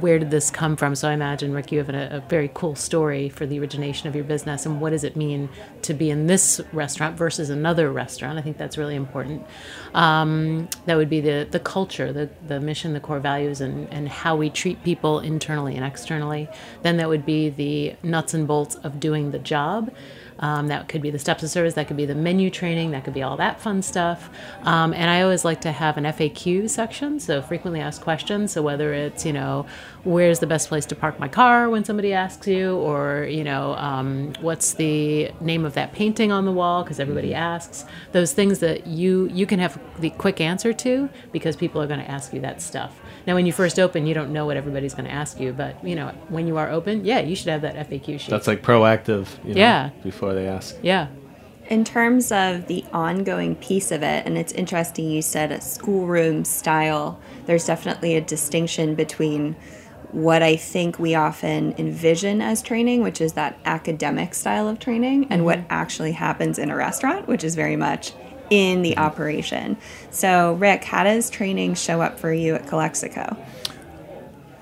where 0.00 0.18
did 0.18 0.30
this 0.30 0.50
come 0.50 0.76
from? 0.76 0.94
So 0.94 1.08
I 1.08 1.12
imagine 1.12 1.52
Rick, 1.52 1.72
you 1.72 1.78
have 1.78 1.88
a, 1.88 2.18
a 2.18 2.20
very 2.28 2.50
cool 2.54 2.76
story 2.76 3.30
for 3.30 3.46
the 3.46 3.58
origination 3.58 4.08
of 4.08 4.14
your 4.14 4.24
business, 4.24 4.64
and 4.64 4.80
what 4.80 4.90
does 4.90 5.02
it 5.02 5.16
mean 5.16 5.48
to 5.82 5.92
be 5.92 6.10
in 6.10 6.28
this 6.28 6.60
restaurant 6.72 7.16
versus 7.16 7.50
another 7.50 7.90
restaurant? 7.90 8.38
I 8.38 8.42
think 8.42 8.56
that's 8.56 8.78
really 8.78 8.94
important. 8.94 9.44
Um, 9.92 10.68
that 10.86 10.96
would 10.96 11.10
be 11.10 11.20
the 11.20 11.48
the 11.50 11.60
culture, 11.60 12.12
the 12.12 12.30
the 12.46 12.60
mission, 12.60 12.92
the 12.92 13.00
core 13.00 13.18
values, 13.18 13.60
and 13.60 13.88
and 13.90 14.08
how 14.08 14.36
we 14.36 14.50
treat 14.50 14.84
people 14.84 15.18
internally 15.18 15.74
and 15.74 15.84
externally. 15.84 16.48
Then 16.82 16.96
that 16.98 17.08
would 17.08 17.26
be 17.26 17.48
the 17.48 17.96
nuts 18.04 18.34
and 18.34 18.46
bolts 18.46 18.76
of 18.76 19.00
doing 19.00 19.32
the 19.32 19.40
job. 19.40 19.90
Um, 20.40 20.68
that 20.68 20.88
could 20.88 21.02
be 21.02 21.10
the 21.10 21.18
steps 21.18 21.42
of 21.42 21.50
service, 21.50 21.74
that 21.74 21.86
could 21.86 21.98
be 21.98 22.06
the 22.06 22.14
menu 22.14 22.48
training, 22.48 22.92
that 22.92 23.04
could 23.04 23.12
be 23.12 23.22
all 23.22 23.36
that 23.36 23.60
fun 23.60 23.82
stuff. 23.82 24.30
Um, 24.62 24.94
and 24.94 25.10
I 25.10 25.20
always 25.20 25.44
like 25.44 25.60
to 25.60 25.72
have 25.72 25.98
an 25.98 26.04
FAQ 26.04 26.68
section, 26.70 27.20
so 27.20 27.42
frequently 27.42 27.78
asked 27.80 28.00
questions. 28.00 28.52
So 28.52 28.62
whether 28.62 28.94
it's, 28.94 29.26
you 29.26 29.34
know, 29.34 29.66
where's 30.04 30.38
the 30.38 30.46
best 30.46 30.68
place 30.70 30.86
to 30.86 30.96
park 30.96 31.20
my 31.20 31.28
car 31.28 31.68
when 31.68 31.84
somebody 31.84 32.14
asks 32.14 32.46
you, 32.46 32.76
or, 32.76 33.28
you 33.30 33.44
know, 33.44 33.74
um, 33.74 34.32
what's 34.40 34.72
the 34.74 35.30
name 35.42 35.66
of 35.66 35.74
that 35.74 35.92
painting 35.92 36.32
on 36.32 36.46
the 36.46 36.52
wall, 36.52 36.82
because 36.84 36.98
everybody 36.98 37.34
asks. 37.34 37.84
Those 38.12 38.32
things 38.32 38.60
that 38.60 38.86
you, 38.86 39.28
you 39.30 39.44
can 39.44 39.58
have 39.58 39.78
the 40.00 40.08
quick 40.08 40.40
answer 40.40 40.72
to 40.72 41.10
because 41.32 41.54
people 41.54 41.82
are 41.82 41.86
going 41.86 42.00
to 42.00 42.10
ask 42.10 42.32
you 42.32 42.40
that 42.40 42.62
stuff. 42.62 42.98
Now, 43.26 43.34
when 43.34 43.44
you 43.44 43.52
first 43.52 43.78
open, 43.78 44.06
you 44.06 44.14
don't 44.14 44.32
know 44.32 44.46
what 44.46 44.56
everybody's 44.56 44.94
going 44.94 45.04
to 45.04 45.12
ask 45.12 45.38
you, 45.38 45.52
but, 45.52 45.84
you 45.84 45.94
know, 45.94 46.08
when 46.30 46.46
you 46.46 46.56
are 46.56 46.70
open, 46.70 47.04
yeah, 47.04 47.20
you 47.20 47.36
should 47.36 47.48
have 47.48 47.60
that 47.60 47.76
FAQ 47.90 48.18
sheet. 48.18 48.30
That's 48.30 48.46
like 48.46 48.62
proactive. 48.62 49.26
You 49.44 49.54
know, 49.54 49.60
Yeah. 49.60 49.90
Before 50.02 50.29
they 50.34 50.46
ask. 50.48 50.76
yeah. 50.82 51.08
In 51.68 51.84
terms 51.84 52.32
of 52.32 52.66
the 52.66 52.84
ongoing 52.92 53.54
piece 53.54 53.92
of 53.92 54.02
it, 54.02 54.26
and 54.26 54.36
it's 54.36 54.52
interesting 54.52 55.08
you 55.08 55.22
said 55.22 55.52
a 55.52 55.60
schoolroom 55.60 56.44
style, 56.44 57.20
there's 57.46 57.64
definitely 57.64 58.16
a 58.16 58.20
distinction 58.20 58.96
between 58.96 59.54
what 60.10 60.42
I 60.42 60.56
think 60.56 60.98
we 60.98 61.14
often 61.14 61.74
envision 61.78 62.42
as 62.42 62.62
training, 62.62 63.02
which 63.02 63.20
is 63.20 63.34
that 63.34 63.56
academic 63.64 64.34
style 64.34 64.66
of 64.66 64.80
training, 64.80 65.28
and 65.30 65.44
what 65.44 65.58
mm-hmm. 65.58 65.68
actually 65.70 66.12
happens 66.12 66.58
in 66.58 66.70
a 66.70 66.76
restaurant, 66.76 67.28
which 67.28 67.44
is 67.44 67.54
very 67.54 67.76
much 67.76 68.12
in 68.50 68.82
the 68.82 68.90
mm-hmm. 68.90 69.04
operation. 69.04 69.76
So, 70.10 70.54
Rick, 70.54 70.82
how 70.84 71.04
does 71.04 71.30
training 71.30 71.74
show 71.74 72.00
up 72.00 72.18
for 72.18 72.32
you 72.32 72.56
at 72.56 72.66
Calexico? 72.66 73.36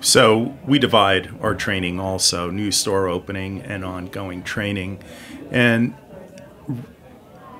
So 0.01 0.57
we 0.67 0.79
divide 0.79 1.31
our 1.41 1.55
training 1.55 1.99
also 1.99 2.51
new 2.51 2.71
store 2.71 3.09
opening 3.09 3.63
and 3.63 3.85
ongoing 3.85 4.43
training. 4.43 5.03
And 5.51 5.95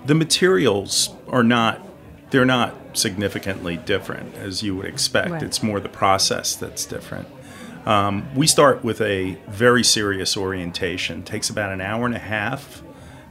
the 0.07 0.15
materials 0.15 1.11
are 1.29 1.43
not 1.43 1.85
they're 2.31 2.45
not 2.45 2.97
significantly 2.97 3.77
different 3.77 4.35
as 4.35 4.63
you 4.63 4.77
would 4.77 4.87
expect. 4.87 5.31
Right. 5.31 5.43
It's 5.43 5.63
more 5.63 5.81
the 5.81 5.89
process 5.89 6.55
that's 6.55 6.85
different. 6.85 7.27
Um, 7.87 8.29
we 8.35 8.47
start 8.47 8.85
with 8.85 9.01
a 9.01 9.39
very 9.49 9.83
serious 9.83 10.37
orientation. 10.37 11.21
It 11.21 11.27
takes 11.27 11.49
about 11.49 11.73
an 11.73 11.81
hour 11.81 12.05
and 12.05 12.15
a 12.15 12.19
half 12.19 12.83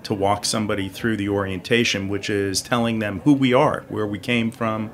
to 0.04 0.16
walk 0.16 0.46
somebody 0.46 0.90
through 0.90 1.18
the 1.18 1.30
orientation, 1.30 2.08
which 2.08 2.28
is 2.28 2.62
telling 2.62 2.98
them 3.00 3.20
who 3.20 3.34
we 3.34 3.54
are, 3.54 3.86
where 3.90 4.08
we 4.08 4.18
came 4.18 4.50
from, 4.50 4.88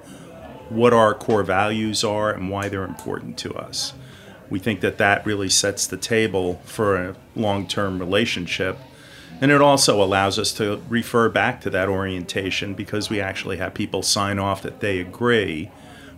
what 0.68 0.92
our 0.92 1.14
core 1.14 1.44
values 1.44 2.04
are, 2.04 2.32
and 2.32 2.50
why 2.50 2.68
they're 2.68 2.84
important 2.84 3.38
to 3.38 3.54
us. 3.54 3.94
We 4.54 4.60
think 4.60 4.82
that 4.82 5.00
that 5.00 5.26
really 5.26 5.50
sets 5.50 5.88
the 5.88 5.98
table 5.98 6.62
for 6.64 6.96
a 6.96 7.16
long 7.36 7.66
term 7.66 7.98
relationship. 7.98 8.78
And 9.42 9.52
it 9.52 9.62
also 9.62 10.00
allows 10.04 10.38
us 10.38 10.54
to 10.54 10.80
refer 10.88 11.28
back 11.28 11.60
to 11.62 11.72
that 11.72 11.90
orientation 11.90 12.76
because 12.76 13.10
we 13.10 13.20
actually 13.20 13.58
have 13.58 13.74
people 13.74 14.04
sign 14.04 14.38
off 14.38 14.62
that 14.62 14.80
they 14.80 15.00
agree 15.00 15.72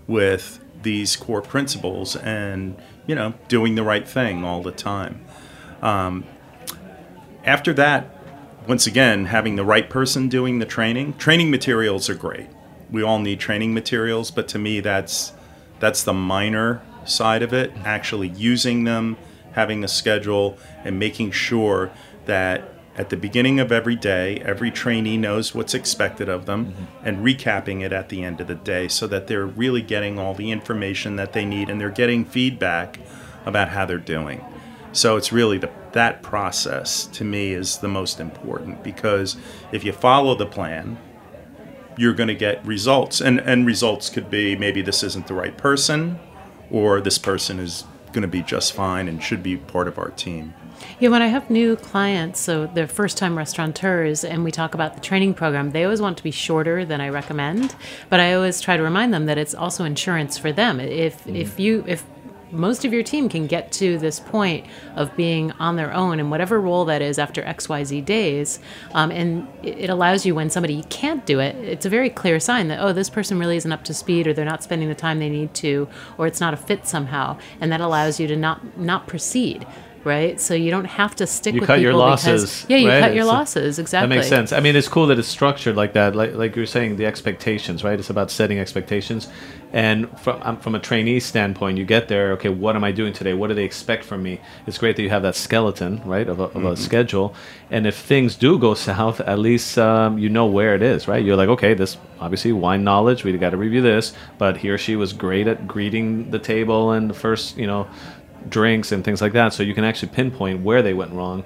with 0.05 0.59
these 0.83 1.15
core 1.15 1.41
principles 1.41 2.17
and, 2.17 2.75
you 3.07 3.15
know, 3.15 3.35
doing 3.47 3.75
the 3.75 3.83
right 3.83 4.05
thing 4.05 4.43
all 4.43 4.61
the 4.61 4.73
time. 4.73 5.23
Um, 5.81 6.25
after 7.45 7.71
that, 7.75 8.21
once 8.67 8.85
again, 8.85 9.27
having 9.27 9.55
the 9.55 9.63
right 9.63 9.89
person 9.89 10.27
doing 10.27 10.59
the 10.59 10.65
training, 10.65 11.13
training 11.13 11.51
materials 11.51 12.09
are 12.09 12.15
great. 12.15 12.49
We 12.91 13.01
all 13.01 13.19
need 13.19 13.39
training 13.39 13.73
materials, 13.73 14.29
but 14.29 14.49
to 14.49 14.59
me, 14.59 14.81
that's 14.81 15.31
that's 15.79 16.03
the 16.03 16.13
minor 16.13 16.81
side 17.05 17.41
of 17.41 17.53
it. 17.53 17.71
Actually 17.83 18.29
using 18.29 18.83
them, 18.83 19.17
having 19.53 19.83
a 19.83 19.87
schedule, 19.87 20.57
and 20.83 20.99
making 20.99 21.31
sure 21.31 21.91
that 22.25 22.71
at 22.97 23.09
the 23.09 23.17
beginning 23.17 23.59
of 23.59 23.71
every 23.71 23.95
day, 23.95 24.39
every 24.39 24.71
trainee 24.71 25.17
knows 25.17 25.53
what's 25.53 25.73
expected 25.73 26.29
of 26.29 26.45
them, 26.45 26.67
mm-hmm. 26.67 27.07
and 27.07 27.17
recapping 27.25 27.83
it 27.83 27.91
at 27.91 28.09
the 28.09 28.23
end 28.23 28.39
of 28.39 28.47
the 28.47 28.55
day, 28.55 28.87
so 28.87 29.05
that 29.07 29.27
they're 29.27 29.45
really 29.45 29.81
getting 29.81 30.17
all 30.17 30.33
the 30.33 30.51
information 30.51 31.17
that 31.17 31.33
they 31.33 31.43
need, 31.43 31.69
and 31.69 31.79
they're 31.79 31.89
getting 31.89 32.23
feedback 32.23 32.99
about 33.45 33.69
how 33.69 33.85
they're 33.85 33.97
doing. 33.97 34.43
So 34.95 35.17
it's 35.17 35.33
really 35.33 35.57
the, 35.57 35.69
that 35.91 36.23
process 36.23 37.05
to 37.07 37.25
me 37.25 37.51
is 37.51 37.79
the 37.79 37.89
most 37.89 38.21
important 38.21 38.81
because 38.81 39.35
if 39.73 39.83
you 39.83 39.91
follow 39.91 40.35
the 40.35 40.45
plan, 40.45 40.97
you're 41.97 42.13
going 42.13 42.29
to 42.29 42.35
get 42.35 42.65
results. 42.65 43.19
And, 43.19 43.41
and 43.41 43.65
results 43.65 44.09
could 44.09 44.29
be 44.29 44.55
maybe 44.55 44.81
this 44.81 45.03
isn't 45.03 45.27
the 45.27 45.33
right 45.33 45.57
person 45.57 46.17
or 46.71 47.01
this 47.01 47.17
person 47.17 47.59
is 47.59 47.83
going 48.11 48.21
to 48.21 48.27
be 48.27 48.41
just 48.41 48.73
fine 48.73 49.07
and 49.07 49.21
should 49.21 49.43
be 49.43 49.57
part 49.57 49.87
of 49.87 49.99
our 49.99 50.09
team. 50.11 50.53
Yeah, 50.99 51.09
when 51.09 51.21
I 51.21 51.27
have 51.27 51.49
new 51.49 51.75
clients, 51.75 52.39
so 52.39 52.67
they're 52.67 52.87
first 52.87 53.17
time 53.17 53.37
restaurateurs, 53.37 54.23
and 54.23 54.43
we 54.43 54.51
talk 54.51 54.73
about 54.73 54.95
the 54.95 55.01
training 55.01 55.33
program, 55.33 55.71
they 55.71 55.83
always 55.83 56.01
want 56.01 56.17
to 56.17 56.23
be 56.23 56.31
shorter 56.31 56.85
than 56.85 57.01
I 57.01 57.09
recommend. 57.09 57.75
But 58.09 58.19
I 58.19 58.33
always 58.33 58.61
try 58.61 58.77
to 58.77 58.83
remind 58.83 59.13
them 59.13 59.25
that 59.25 59.37
it's 59.37 59.53
also 59.53 59.83
insurance 59.83 60.37
for 60.37 60.51
them. 60.51 60.79
If 60.79 61.25
if 61.27 61.51
mm-hmm. 61.51 61.61
you 61.61 61.83
if 61.87 62.03
most 62.51 62.85
of 62.85 62.93
your 62.93 63.03
team 63.03 63.27
can 63.29 63.47
get 63.47 63.71
to 63.73 63.97
this 63.97 64.19
point 64.19 64.65
of 64.95 65.15
being 65.15 65.51
on 65.53 65.75
their 65.75 65.93
own 65.93 66.19
in 66.19 66.29
whatever 66.29 66.59
role 66.61 66.85
that 66.85 67.01
is 67.01 67.17
after 67.19 67.41
XYZ 67.41 68.05
days. 68.05 68.59
Um, 68.93 69.11
and 69.11 69.47
it 69.63 69.89
allows 69.89 70.25
you 70.25 70.35
when 70.35 70.49
somebody 70.49 70.83
can't 70.89 71.25
do 71.25 71.39
it, 71.39 71.55
it's 71.57 71.85
a 71.85 71.89
very 71.89 72.09
clear 72.09 72.39
sign 72.39 72.67
that, 72.69 72.79
oh, 72.79 72.93
this 72.93 73.09
person 73.09 73.39
really 73.39 73.57
isn't 73.57 73.71
up 73.71 73.83
to 73.85 73.93
speed 73.93 74.27
or 74.27 74.33
they're 74.33 74.45
not 74.45 74.63
spending 74.63 74.87
the 74.89 74.95
time 74.95 75.19
they 75.19 75.29
need 75.29 75.53
to 75.55 75.87
or 76.17 76.27
it's 76.27 76.39
not 76.39 76.53
a 76.53 76.57
fit 76.57 76.87
somehow. 76.87 77.37
And 77.59 77.71
that 77.71 77.81
allows 77.81 78.19
you 78.19 78.27
to 78.27 78.35
not, 78.35 78.77
not 78.77 79.07
proceed. 79.07 79.65
Right, 80.03 80.39
so 80.39 80.53
you 80.53 80.69
don't 80.69 80.85
have 80.85 81.15
to 81.15 81.25
stick 81.25 81.55
You 81.55 81.61
with 81.61 81.67
cut 81.67 81.79
your 81.79 81.93
people 81.93 82.05
because- 82.11 82.25
losses, 82.43 82.65
yeah, 82.69 82.77
you 82.77 82.87
right? 82.87 82.99
cut 83.01 83.15
your 83.15 83.25
losses 83.25 83.79
exactly. 83.79 84.07
That 84.09 84.15
makes 84.17 84.29
sense. 84.29 84.53
I 84.53 84.59
mean, 84.59 84.75
it's 84.75 84.87
cool 84.87 85.07
that 85.07 85.17
it's 85.17 85.27
structured 85.27 85.75
like 85.75 85.93
that. 85.93 86.15
Like, 86.15 86.35
like 86.35 86.55
you 86.55 86.61
were 86.61 86.67
saying, 86.67 86.97
the 86.97 87.07
expectations, 87.07 87.83
right? 87.83 87.97
It's 87.97 88.11
about 88.11 88.29
setting 88.29 88.59
expectations. 88.59 89.27
And 89.75 90.17
from, 90.21 90.41
um, 90.41 90.57
from 90.57 90.73
a 90.73 90.79
trainee 90.79 91.19
standpoint, 91.19 91.77
you 91.77 91.83
get 91.83 92.07
there, 92.07 92.31
okay, 92.31 92.47
what 92.47 92.77
am 92.77 92.85
I 92.85 92.93
doing 92.93 93.11
today? 93.11 93.33
What 93.33 93.47
do 93.47 93.53
they 93.55 93.65
expect 93.65 94.05
from 94.05 94.23
me? 94.23 94.39
It's 94.65 94.77
great 94.77 94.95
that 94.95 95.01
you 95.01 95.09
have 95.09 95.23
that 95.23 95.35
skeleton, 95.35 96.01
right, 96.05 96.29
of 96.29 96.39
a, 96.39 96.43
of 96.43 96.63
a 96.63 96.77
schedule. 96.77 97.35
And 97.69 97.85
if 97.85 97.97
things 97.97 98.37
do 98.37 98.57
go 98.57 98.73
south, 98.73 99.19
at 99.19 99.37
least 99.37 99.77
um, 99.77 100.17
you 100.17 100.29
know 100.29 100.45
where 100.45 100.75
it 100.75 100.81
is, 100.81 101.09
right? 101.09 101.21
You're 101.21 101.35
like, 101.35 101.49
okay, 101.49 101.73
this 101.73 101.97
obviously 102.21 102.53
wine 102.53 102.85
knowledge, 102.85 103.25
we 103.25 103.37
got 103.37 103.49
to 103.49 103.57
review 103.57 103.81
this, 103.81 104.13
but 104.37 104.55
he 104.55 104.69
or 104.69 104.77
she 104.77 104.95
was 104.95 105.11
great 105.11 105.45
at 105.45 105.67
greeting 105.67 106.31
the 106.31 106.39
table 106.39 106.91
and 106.93 107.09
the 107.09 107.13
first, 107.13 107.57
you 107.57 107.67
know, 107.67 107.85
drinks 108.47 108.93
and 108.93 109.03
things 109.03 109.21
like 109.21 109.33
that. 109.33 109.51
So 109.51 109.61
you 109.61 109.73
can 109.73 109.83
actually 109.83 110.13
pinpoint 110.13 110.61
where 110.63 110.81
they 110.83 110.93
went 110.93 111.11
wrong 111.11 111.43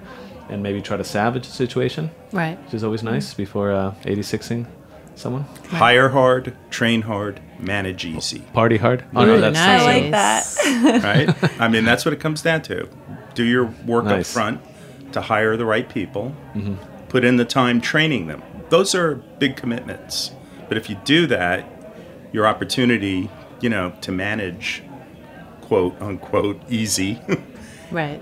and 0.49 0.61
maybe 0.61 0.83
try 0.83 0.97
to 0.97 1.03
salvage 1.03 1.47
the 1.47 1.51
situation 1.51 2.11
Right. 2.31 2.63
which 2.65 2.75
is 2.75 2.83
always 2.83 3.01
nice 3.01 3.33
before 3.33 3.71
uh, 3.71 3.95
86ing 4.03 4.67
someone. 5.15 5.43
Hire 5.69 6.09
hard, 6.09 6.55
train 6.69 7.01
hard, 7.01 7.39
manage 7.59 8.05
easy. 8.05 8.39
Party 8.53 8.77
hard. 8.77 9.03
Oh, 9.15 9.25
Ooh, 9.25 9.41
that's 9.41 9.53
nice. 9.53 9.81
I 9.81 9.85
like 9.85 10.11
that. 10.11 11.03
right? 11.43 11.61
I 11.61 11.67
mean, 11.67 11.85
that's 11.85 12.05
what 12.05 12.13
it 12.13 12.19
comes 12.19 12.41
down 12.41 12.61
to. 12.63 12.87
Do 13.33 13.43
your 13.43 13.65
work 13.85 14.05
up 14.05 14.25
front 14.25 14.61
to 15.13 15.21
hire 15.21 15.57
the 15.57 15.65
right 15.65 15.87
people, 15.87 16.35
mm-hmm. 16.53 16.75
put 17.07 17.23
in 17.23 17.37
the 17.37 17.45
time 17.45 17.81
training 17.81 18.27
them. 18.27 18.41
Those 18.69 18.93
are 18.95 19.15
big 19.15 19.55
commitments. 19.55 20.31
But 20.67 20.77
if 20.77 20.89
you 20.89 20.97
do 21.03 21.25
that, 21.27 21.65
your 22.31 22.45
opportunity, 22.45 23.29
you 23.61 23.69
know, 23.69 23.93
to 24.01 24.11
manage, 24.11 24.83
quote 25.61 25.99
unquote, 26.01 26.61
easy, 26.69 27.19
Right. 27.91 28.21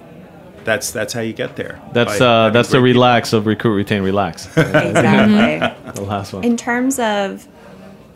That's 0.68 0.92
that's 0.92 1.14
how 1.14 1.22
you 1.22 1.32
get 1.34 1.56
there. 1.56 1.82
That's 1.94 2.20
uh, 2.20 2.50
that's 2.52 2.70
the 2.70 2.80
great 2.80 2.90
people. 2.92 3.02
relax 3.02 3.34
of 3.34 3.46
recruit, 3.48 3.74
retain, 3.74 4.04
relax. 4.04 4.46
exactly. 4.58 5.92
the 5.94 6.02
last 6.02 6.34
one. 6.34 6.44
In 6.44 6.58
terms 6.58 7.00
of 7.00 7.48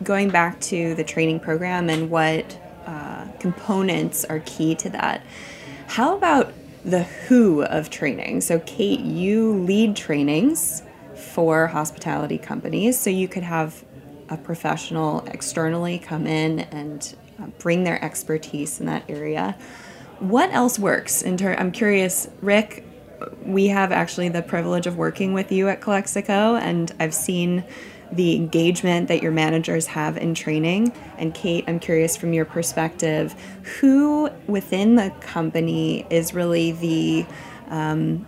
going 0.04 0.30
back 0.30 0.60
to 0.62 0.94
the 0.96 1.04
training 1.04 1.40
program 1.40 1.90
and 1.90 2.12
what 2.12 2.60
uh, 2.86 3.26
components 3.40 4.26
are 4.26 4.40
key 4.42 4.76
to 4.76 4.90
that, 4.90 5.26
how 5.88 6.18
about 6.18 6.52
the 6.84 7.04
who 7.04 7.64
of 7.64 7.90
training? 7.90 8.42
So, 8.42 8.60
Kate, 8.60 9.00
you 9.00 9.54
lead 9.54 9.96
trainings 9.96 10.84
for 11.16 11.68
hospitality 11.68 12.38
companies, 12.38 13.00
so 13.00 13.10
you 13.10 13.30
could 13.30 13.44
have 13.44 13.86
a 14.28 14.36
professional 14.36 15.26
externally 15.28 16.00
come 16.00 16.28
in 16.28 16.60
and 16.60 17.16
uh, 17.42 17.48
bring 17.60 17.86
their 17.86 18.04
expertise 18.04 18.82
in 18.82 18.88
that 18.88 19.06
area. 19.08 19.56
What 20.22 20.52
else 20.54 20.80
works 20.80 21.22
in 21.22 21.36
ter- 21.36 21.56
i'm 21.56 21.72
curious 21.72 22.28
rick 22.42 22.86
we 23.44 23.68
have 23.68 23.92
actually 23.92 24.30
the 24.30 24.42
privilege 24.42 24.88
of 24.88 24.98
working 24.98 25.34
with 25.34 25.52
you 25.52 25.68
at 25.70 25.82
Calexico, 25.82 26.56
and 26.56 26.92
I've 27.00 27.14
seen 27.14 27.64
the 28.12 28.36
engagement 28.36 29.08
that 29.08 29.22
your 29.22 29.32
managers 29.32 29.88
have 29.88 30.18
in 30.18 30.34
training. 30.34 30.92
And 31.18 31.34
Kate, 31.34 31.64
I'm 31.68 31.80
curious 31.80 32.18
from 32.18 32.34
your 32.34 32.46
perspective, 32.46 33.34
who 33.80 34.30
within 34.48 34.96
the 34.96 35.12
company 35.22 36.06
is 36.10 36.34
really 36.34 36.74
the 36.74 37.26
um, 37.70 38.28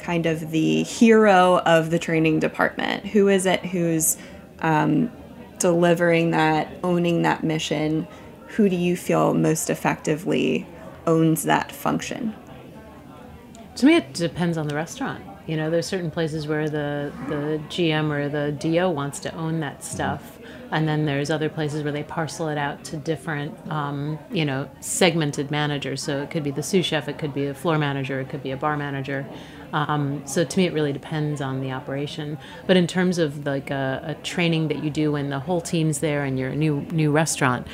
kind 0.00 0.26
of 0.26 0.50
the 0.50 0.82
hero 0.82 1.58
of 1.60 1.90
the 1.90 1.98
training 1.98 2.40
department? 2.40 3.06
Who 3.06 3.28
is 3.28 3.46
it 3.46 3.64
who's 3.64 4.16
um, 4.60 5.10
delivering 5.58 6.32
that, 6.32 6.68
owning 6.82 7.22
that 7.22 7.44
mission? 7.44 8.08
Who 8.48 8.68
do 8.68 8.76
you 8.76 8.96
feel 8.96 9.34
most 9.34 9.70
effectively 9.70 10.66
owns 11.06 11.44
that 11.44 11.72
function? 11.72 12.34
To 13.76 13.86
me, 13.86 13.96
it 13.96 14.14
depends 14.14 14.56
on 14.56 14.68
the 14.68 14.74
restaurant. 14.74 15.22
You 15.46 15.56
know, 15.56 15.70
there's 15.70 15.86
certain 15.86 16.10
places 16.10 16.48
where 16.48 16.68
the 16.68 17.12
the 17.28 17.60
GM 17.68 18.10
or 18.10 18.28
the 18.28 18.52
DO 18.52 18.90
wants 18.90 19.20
to 19.20 19.34
own 19.34 19.60
that 19.60 19.84
stuff, 19.84 20.38
and 20.72 20.88
then 20.88 21.04
there's 21.04 21.30
other 21.30 21.48
places 21.48 21.84
where 21.84 21.92
they 21.92 22.02
parcel 22.02 22.48
it 22.48 22.58
out 22.58 22.82
to 22.84 22.96
different, 22.96 23.54
um, 23.70 24.18
you 24.30 24.44
know, 24.44 24.68
segmented 24.80 25.50
managers. 25.50 26.02
So 26.02 26.20
it 26.22 26.30
could 26.30 26.42
be 26.42 26.50
the 26.50 26.64
sous 26.64 26.84
chef, 26.84 27.08
it 27.08 27.18
could 27.18 27.32
be 27.32 27.46
a 27.46 27.54
floor 27.54 27.78
manager, 27.78 28.18
it 28.20 28.28
could 28.28 28.42
be 28.42 28.50
a 28.50 28.56
bar 28.56 28.76
manager. 28.76 29.24
Um, 29.72 30.26
so 30.26 30.44
to 30.44 30.58
me, 30.58 30.66
it 30.66 30.72
really 30.72 30.92
depends 30.92 31.40
on 31.40 31.60
the 31.60 31.70
operation. 31.70 32.38
But 32.66 32.76
in 32.76 32.86
terms 32.86 33.18
of 33.18 33.46
like 33.46 33.70
a, 33.70 34.02
a 34.04 34.14
training 34.22 34.68
that 34.68 34.82
you 34.82 34.90
do 34.90 35.12
when 35.12 35.30
the 35.30 35.38
whole 35.38 35.60
team's 35.60 36.00
there 36.00 36.24
and 36.24 36.38
you're 36.38 36.50
a 36.50 36.56
new 36.56 36.80
new 36.90 37.12
restaurant, 37.12 37.66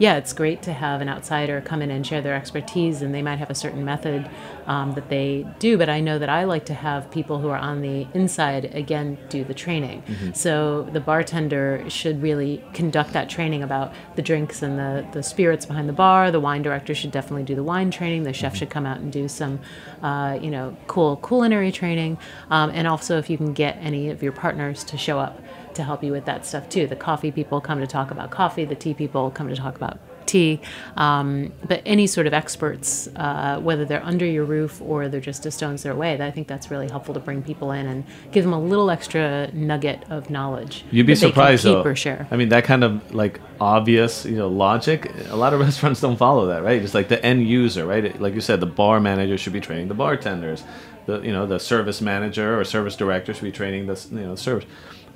yeah, 0.00 0.16
it's 0.16 0.32
great 0.32 0.62
to 0.62 0.72
have 0.72 1.02
an 1.02 1.10
outsider 1.10 1.60
come 1.60 1.82
in 1.82 1.90
and 1.90 2.06
share 2.06 2.22
their 2.22 2.34
expertise, 2.34 3.02
and 3.02 3.14
they 3.14 3.20
might 3.20 3.38
have 3.38 3.50
a 3.50 3.54
certain 3.54 3.84
method 3.84 4.28
um, 4.66 4.94
that 4.94 5.10
they 5.10 5.46
do. 5.58 5.76
But 5.76 5.90
I 5.90 6.00
know 6.00 6.18
that 6.18 6.30
I 6.30 6.44
like 6.44 6.64
to 6.66 6.74
have 6.74 7.10
people 7.10 7.38
who 7.38 7.50
are 7.50 7.58
on 7.58 7.82
the 7.82 8.06
inside 8.14 8.74
again 8.74 9.18
do 9.28 9.44
the 9.44 9.52
training. 9.52 10.02
So 10.32 10.88
the 10.90 11.00
bartender 11.00 11.84
should 11.88 12.22
really 12.22 12.64
conduct 12.72 13.12
that 13.12 13.28
training 13.28 13.62
about 13.62 13.92
the 14.16 14.22
drinks 14.22 14.62
and 14.62 14.78
the, 14.78 15.06
the 15.12 15.22
spirits 15.22 15.66
behind 15.66 15.86
the 15.86 15.92
bar. 15.92 16.30
The 16.30 16.40
wine 16.40 16.62
director 16.62 16.94
should 16.94 17.10
definitely 17.10 17.42
do 17.42 17.54
the 17.54 17.62
wine 17.62 17.90
training. 17.90 18.22
The 18.22 18.32
chef 18.32 18.56
should 18.56 18.70
come 18.70 18.86
out 18.86 19.00
and 19.00 19.12
do 19.12 19.28
some, 19.28 19.60
uh, 20.02 20.38
you 20.40 20.50
know, 20.50 20.74
cool 20.86 21.16
culinary 21.16 21.72
training. 21.72 22.16
Um, 22.50 22.70
and 22.70 22.88
also, 22.88 23.18
if 23.18 23.28
you 23.28 23.36
can 23.36 23.52
get 23.52 23.76
any 23.82 24.08
of 24.08 24.22
your 24.22 24.32
partners 24.32 24.82
to 24.84 24.96
show 24.96 25.18
up 25.18 25.42
to 25.80 25.84
help 25.84 26.04
you 26.04 26.12
with 26.12 26.26
that 26.26 26.46
stuff 26.46 26.68
too. 26.68 26.86
The 26.86 26.96
coffee 26.96 27.32
people 27.32 27.60
come 27.60 27.80
to 27.80 27.86
talk 27.86 28.10
about 28.10 28.30
coffee. 28.30 28.64
The 28.64 28.74
tea 28.74 28.94
people 28.94 29.30
come 29.30 29.48
to 29.48 29.56
talk 29.56 29.76
about 29.76 29.98
tea. 30.26 30.60
Um, 30.96 31.52
but 31.66 31.82
any 31.84 32.06
sort 32.06 32.26
of 32.26 32.34
experts, 32.34 33.08
uh, 33.16 33.58
whether 33.60 33.84
they're 33.84 34.04
under 34.04 34.24
your 34.24 34.44
roof 34.44 34.80
or 34.80 35.08
they're 35.08 35.20
just 35.20 35.44
a 35.46 35.50
stone's 35.50 35.82
throw 35.82 35.92
away, 35.92 36.20
I 36.20 36.30
think 36.30 36.46
that's 36.46 36.70
really 36.70 36.88
helpful 36.88 37.14
to 37.14 37.20
bring 37.20 37.42
people 37.42 37.72
in 37.72 37.86
and 37.86 38.04
give 38.30 38.44
them 38.44 38.52
a 38.52 38.60
little 38.60 38.90
extra 38.90 39.50
nugget 39.52 40.04
of 40.08 40.30
knowledge. 40.30 40.84
You'd 40.90 41.06
be 41.06 41.14
that 41.14 41.20
they 41.20 41.26
can 41.26 41.32
surprised 41.32 41.64
though. 41.64 42.26
I 42.30 42.36
mean, 42.36 42.50
that 42.50 42.64
kind 42.64 42.84
of 42.84 43.14
like 43.14 43.40
obvious, 43.60 44.24
you 44.24 44.36
know, 44.36 44.48
logic. 44.48 45.10
A 45.30 45.36
lot 45.36 45.52
of 45.52 45.60
restaurants 45.66 46.00
don't 46.00 46.16
follow 46.16 46.46
that, 46.46 46.62
right? 46.62 46.80
Just 46.80 46.94
like 46.94 47.08
the 47.08 47.24
end 47.24 47.48
user, 47.48 47.86
right? 47.86 48.20
Like 48.20 48.34
you 48.34 48.40
said, 48.40 48.60
the 48.60 48.66
bar 48.66 49.00
manager 49.00 49.36
should 49.36 49.52
be 49.52 49.60
training 49.60 49.88
the 49.88 49.94
bartenders. 49.94 50.62
The 51.06 51.20
you 51.22 51.32
know 51.32 51.46
the 51.46 51.58
service 51.58 52.00
manager 52.00 52.60
or 52.60 52.64
service 52.64 52.94
director 52.94 53.32
should 53.32 53.44
be 53.44 53.52
training 53.52 53.86
the 53.86 54.06
you 54.12 54.20
know 54.20 54.34
the 54.34 54.40
service. 54.40 54.68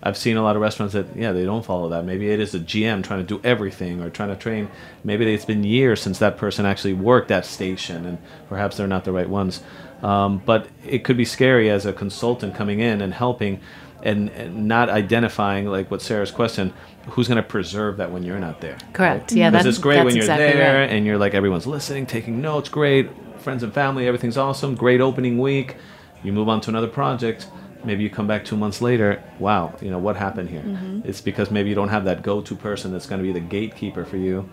I've 0.06 0.18
seen 0.18 0.36
a 0.36 0.42
lot 0.42 0.54
of 0.54 0.60
restaurants 0.60 0.92
that 0.92 1.16
yeah 1.16 1.32
they 1.32 1.46
don't 1.46 1.64
follow 1.64 1.88
that. 1.88 2.04
Maybe 2.04 2.30
it 2.30 2.38
is 2.38 2.54
a 2.54 2.60
GM 2.60 3.02
trying 3.02 3.20
to 3.20 3.26
do 3.26 3.40
everything 3.42 4.02
or 4.02 4.10
trying 4.10 4.28
to 4.28 4.36
train. 4.36 4.68
Maybe 5.02 5.32
it's 5.32 5.46
been 5.46 5.64
years 5.64 6.02
since 6.02 6.18
that 6.18 6.36
person 6.36 6.66
actually 6.66 6.92
worked 6.92 7.28
that 7.28 7.46
station, 7.46 8.04
and 8.04 8.18
perhaps 8.50 8.76
they're 8.76 8.86
not 8.86 9.04
the 9.04 9.12
right 9.12 9.28
ones. 9.28 9.62
Um, 10.02 10.42
but 10.44 10.68
it 10.86 11.04
could 11.04 11.16
be 11.16 11.24
scary 11.24 11.70
as 11.70 11.86
a 11.86 11.92
consultant 11.94 12.54
coming 12.54 12.80
in 12.80 13.00
and 13.00 13.14
helping, 13.14 13.60
and, 14.02 14.28
and 14.28 14.68
not 14.68 14.90
identifying 14.90 15.66
like 15.66 15.90
what 15.90 16.02
Sarah's 16.02 16.30
question: 16.30 16.74
who's 17.08 17.26
going 17.26 17.42
to 17.42 17.42
preserve 17.42 17.96
that 17.96 18.12
when 18.12 18.22
you're 18.22 18.38
not 18.38 18.60
there? 18.60 18.76
Correct. 18.92 19.32
Yeah, 19.32 19.48
because 19.48 19.64
that's 19.64 19.76
it's 19.76 19.82
great 19.82 20.04
when 20.04 20.14
you're 20.14 20.24
exactly 20.24 20.52
there 20.52 20.80
right. 20.80 20.90
and 20.90 21.06
you're 21.06 21.16
like 21.16 21.32
everyone's 21.32 21.66
listening, 21.66 22.04
taking 22.04 22.42
notes. 22.42 22.68
Great, 22.68 23.08
friends 23.38 23.62
and 23.62 23.72
family, 23.72 24.06
everything's 24.06 24.36
awesome. 24.36 24.74
Great 24.74 25.00
opening 25.00 25.38
week. 25.38 25.76
You 26.22 26.34
move 26.34 26.50
on 26.50 26.60
to 26.62 26.70
another 26.70 26.88
project. 26.88 27.48
Maybe 27.84 28.02
you 28.02 28.10
come 28.10 28.26
back 28.26 28.44
two 28.44 28.56
months 28.56 28.80
later. 28.80 29.22
Wow, 29.38 29.74
you 29.80 29.90
know 29.90 29.98
what 29.98 30.16
happened 30.16 30.50
here? 30.50 30.62
Mm-hmm. 30.62 31.00
It's 31.08 31.20
because 31.20 31.50
maybe 31.50 31.68
you 31.68 31.74
don't 31.74 31.88
have 31.90 32.04
that 32.06 32.22
go-to 32.22 32.54
person 32.54 32.92
that's 32.92 33.06
going 33.06 33.20
to 33.20 33.26
be 33.26 33.32
the 33.32 33.40
gatekeeper 33.46 34.04
for 34.04 34.16
you, 34.16 34.48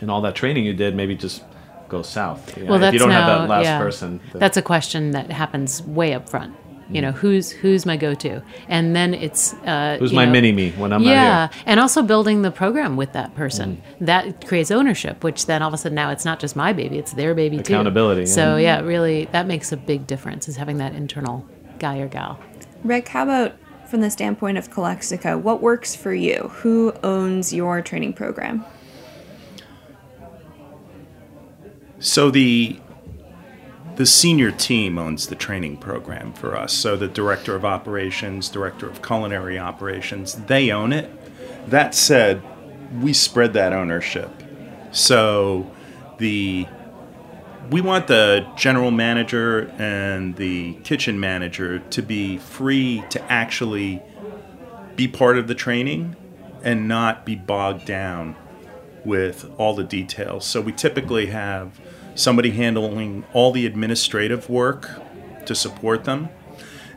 and 0.00 0.10
all 0.10 0.20
that 0.22 0.34
training 0.34 0.64
you 0.64 0.72
did 0.74 0.94
maybe 0.94 1.14
just 1.16 1.42
goes 1.88 2.08
south. 2.08 2.56
You 2.56 2.64
know, 2.64 2.70
well, 2.70 2.76
if 2.76 2.80
that's 2.82 2.92
you 2.94 2.98
don't 3.00 3.08
now, 3.08 3.26
have 3.26 3.40
that 3.42 3.48
last 3.48 3.64
yeah, 3.64 3.78
person. 3.78 4.20
that- 4.32 4.38
That's 4.38 4.56
a 4.56 4.62
question 4.62 5.10
that 5.12 5.30
happens 5.30 5.82
way 5.82 6.14
up 6.14 6.28
front. 6.28 6.54
You 6.92 7.00
know, 7.00 7.12
who's 7.12 7.52
who's 7.52 7.86
my 7.86 7.96
go-to, 7.96 8.42
and 8.66 8.96
then 8.96 9.14
it's 9.14 9.54
uh, 9.64 9.96
Who's 10.00 10.12
my 10.12 10.24
know- 10.24 10.32
mini 10.32 10.50
me 10.50 10.72
when 10.72 10.92
I'm 10.92 11.02
yeah, 11.04 11.24
not 11.46 11.54
here? 11.54 11.62
and 11.66 11.78
also 11.78 12.02
building 12.02 12.42
the 12.42 12.50
program 12.50 12.96
with 12.96 13.12
that 13.12 13.32
person 13.36 13.76
Mm-hmm. 13.76 14.04
that 14.06 14.44
creates 14.44 14.72
ownership, 14.72 15.22
which 15.22 15.46
then 15.46 15.62
all 15.62 15.68
of 15.68 15.74
a 15.74 15.76
sudden 15.76 15.94
now 15.94 16.10
it's 16.10 16.24
not 16.24 16.40
just 16.40 16.56
my 16.56 16.72
baby; 16.72 16.98
it's 16.98 17.12
their 17.12 17.32
baby 17.32 17.58
too. 17.58 17.74
Accountability, 17.74 18.26
So 18.26 18.56
yeah. 18.56 18.78
yeah, 18.80 18.84
really, 18.84 19.26
that 19.30 19.46
makes 19.46 19.70
a 19.70 19.76
big 19.76 20.08
difference. 20.08 20.48
Is 20.48 20.56
having 20.56 20.78
that 20.78 20.96
internal 20.96 21.46
guy 21.80 21.98
or 21.98 22.08
gal. 22.08 22.38
Rick, 22.84 23.08
how 23.08 23.24
about 23.24 23.56
from 23.90 24.00
the 24.02 24.10
standpoint 24.10 24.56
of 24.56 24.70
Calexico, 24.70 25.36
what 25.36 25.60
works 25.60 25.96
for 25.96 26.14
you? 26.14 26.48
Who 26.62 26.92
owns 27.02 27.52
your 27.52 27.82
training 27.82 28.12
program? 28.12 28.64
So 31.98 32.30
the 32.30 32.78
the 33.96 34.06
senior 34.06 34.50
team 34.50 34.96
owns 34.96 35.26
the 35.26 35.34
training 35.34 35.76
program 35.76 36.32
for 36.32 36.56
us. 36.56 36.72
So 36.72 36.96
the 36.96 37.08
director 37.08 37.54
of 37.54 37.66
operations, 37.66 38.48
director 38.48 38.88
of 38.88 39.02
culinary 39.02 39.58
operations, 39.58 40.34
they 40.46 40.70
own 40.70 40.92
it. 40.92 41.10
That 41.68 41.94
said, 41.94 42.40
we 43.02 43.12
spread 43.12 43.52
that 43.52 43.74
ownership. 43.74 44.30
So 44.90 45.70
the 46.16 46.66
we 47.70 47.80
want 47.80 48.08
the 48.08 48.46
general 48.56 48.90
manager 48.90 49.72
and 49.78 50.34
the 50.36 50.74
kitchen 50.82 51.20
manager 51.20 51.78
to 51.78 52.02
be 52.02 52.36
free 52.38 53.04
to 53.10 53.22
actually 53.30 54.02
be 54.96 55.06
part 55.06 55.38
of 55.38 55.46
the 55.46 55.54
training 55.54 56.16
and 56.64 56.88
not 56.88 57.24
be 57.24 57.36
bogged 57.36 57.86
down 57.86 58.34
with 59.04 59.50
all 59.56 59.74
the 59.74 59.84
details. 59.84 60.44
So 60.44 60.60
we 60.60 60.72
typically 60.72 61.26
have 61.26 61.80
somebody 62.16 62.50
handling 62.50 63.24
all 63.32 63.52
the 63.52 63.66
administrative 63.66 64.50
work 64.50 64.90
to 65.46 65.54
support 65.54 66.04
them. 66.04 66.28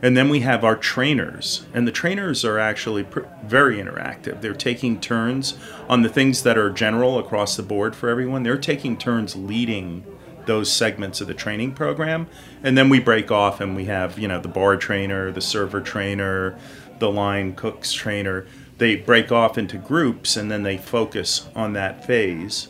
And 0.02 0.16
then 0.16 0.28
we 0.28 0.40
have 0.40 0.64
our 0.64 0.76
trainers, 0.76 1.64
and 1.72 1.88
the 1.88 1.92
trainers 1.92 2.44
are 2.44 2.58
actually 2.58 3.04
pr- 3.04 3.20
very 3.42 3.78
interactive. 3.78 4.42
They're 4.42 4.52
taking 4.52 5.00
turns 5.00 5.56
on 5.88 6.02
the 6.02 6.10
things 6.10 6.42
that 6.42 6.58
are 6.58 6.68
general 6.68 7.18
across 7.18 7.56
the 7.56 7.62
board 7.62 7.96
for 7.96 8.10
everyone. 8.10 8.42
They're 8.42 8.58
taking 8.58 8.98
turns 8.98 9.34
leading 9.34 10.04
those 10.46 10.72
segments 10.72 11.20
of 11.20 11.26
the 11.26 11.34
training 11.34 11.72
program, 11.72 12.26
and 12.62 12.76
then 12.76 12.88
we 12.88 12.98
break 12.98 13.30
off 13.30 13.60
and 13.60 13.74
we 13.76 13.86
have 13.86 14.18
you 14.18 14.28
know 14.28 14.40
the 14.40 14.48
bar 14.48 14.76
trainer, 14.76 15.30
the 15.30 15.40
server 15.40 15.80
trainer, 15.80 16.58
the 16.98 17.10
line 17.10 17.54
cooks 17.54 17.92
trainer. 17.92 18.46
They 18.78 18.96
break 18.96 19.30
off 19.30 19.56
into 19.56 19.78
groups, 19.78 20.36
and 20.36 20.50
then 20.50 20.62
they 20.62 20.78
focus 20.78 21.48
on 21.54 21.72
that 21.74 22.04
phase. 22.06 22.68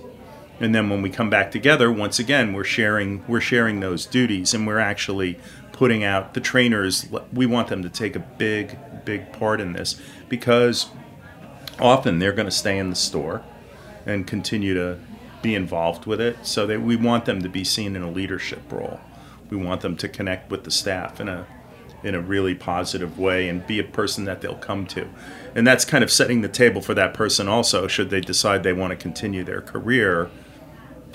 And 0.60 0.74
then 0.74 0.88
when 0.88 1.02
we 1.02 1.10
come 1.10 1.30
back 1.30 1.50
together 1.50 1.90
once 1.90 2.18
again 2.20 2.52
we're 2.52 2.62
sharing 2.62 3.26
we're 3.26 3.40
sharing 3.40 3.80
those 3.80 4.06
duties 4.06 4.54
and 4.54 4.66
we're 4.66 4.78
actually 4.78 5.38
putting 5.72 6.04
out 6.04 6.34
the 6.34 6.40
trainers. 6.40 7.06
We 7.32 7.46
want 7.46 7.68
them 7.68 7.82
to 7.82 7.88
take 7.88 8.14
a 8.14 8.20
big 8.20 8.78
big 9.04 9.32
part 9.32 9.60
in 9.60 9.72
this 9.72 10.00
because 10.28 10.88
often 11.80 12.18
they're 12.18 12.32
going 12.32 12.46
to 12.46 12.52
stay 12.52 12.78
in 12.78 12.90
the 12.90 12.96
store 12.96 13.42
and 14.06 14.26
continue 14.26 14.74
to 14.74 14.98
be 15.44 15.54
involved 15.54 16.06
with 16.06 16.20
it 16.20 16.36
so 16.42 16.66
that 16.66 16.80
we 16.80 16.96
want 16.96 17.24
them 17.24 17.40
to 17.42 17.48
be 17.48 17.62
seen 17.62 17.94
in 17.94 18.02
a 18.02 18.10
leadership 18.10 18.72
role 18.72 18.98
we 19.50 19.56
want 19.56 19.80
them 19.82 19.96
to 19.96 20.08
connect 20.08 20.50
with 20.50 20.64
the 20.64 20.70
staff 20.70 21.20
in 21.20 21.28
a 21.28 21.46
in 22.02 22.14
a 22.14 22.20
really 22.20 22.54
positive 22.54 23.18
way 23.18 23.48
and 23.48 23.66
be 23.66 23.78
a 23.78 23.84
person 23.84 24.26
that 24.26 24.42
they'll 24.42 24.56
come 24.56 24.86
to. 24.86 25.08
And 25.54 25.66
that's 25.66 25.86
kind 25.86 26.04
of 26.04 26.12
setting 26.12 26.42
the 26.42 26.50
table 26.50 26.82
for 26.82 26.92
that 26.92 27.14
person 27.14 27.48
also, 27.48 27.86
should 27.86 28.10
they 28.10 28.20
decide 28.20 28.62
they 28.62 28.74
want 28.74 28.90
to 28.90 28.96
continue 28.96 29.42
their 29.42 29.62
career. 29.62 30.30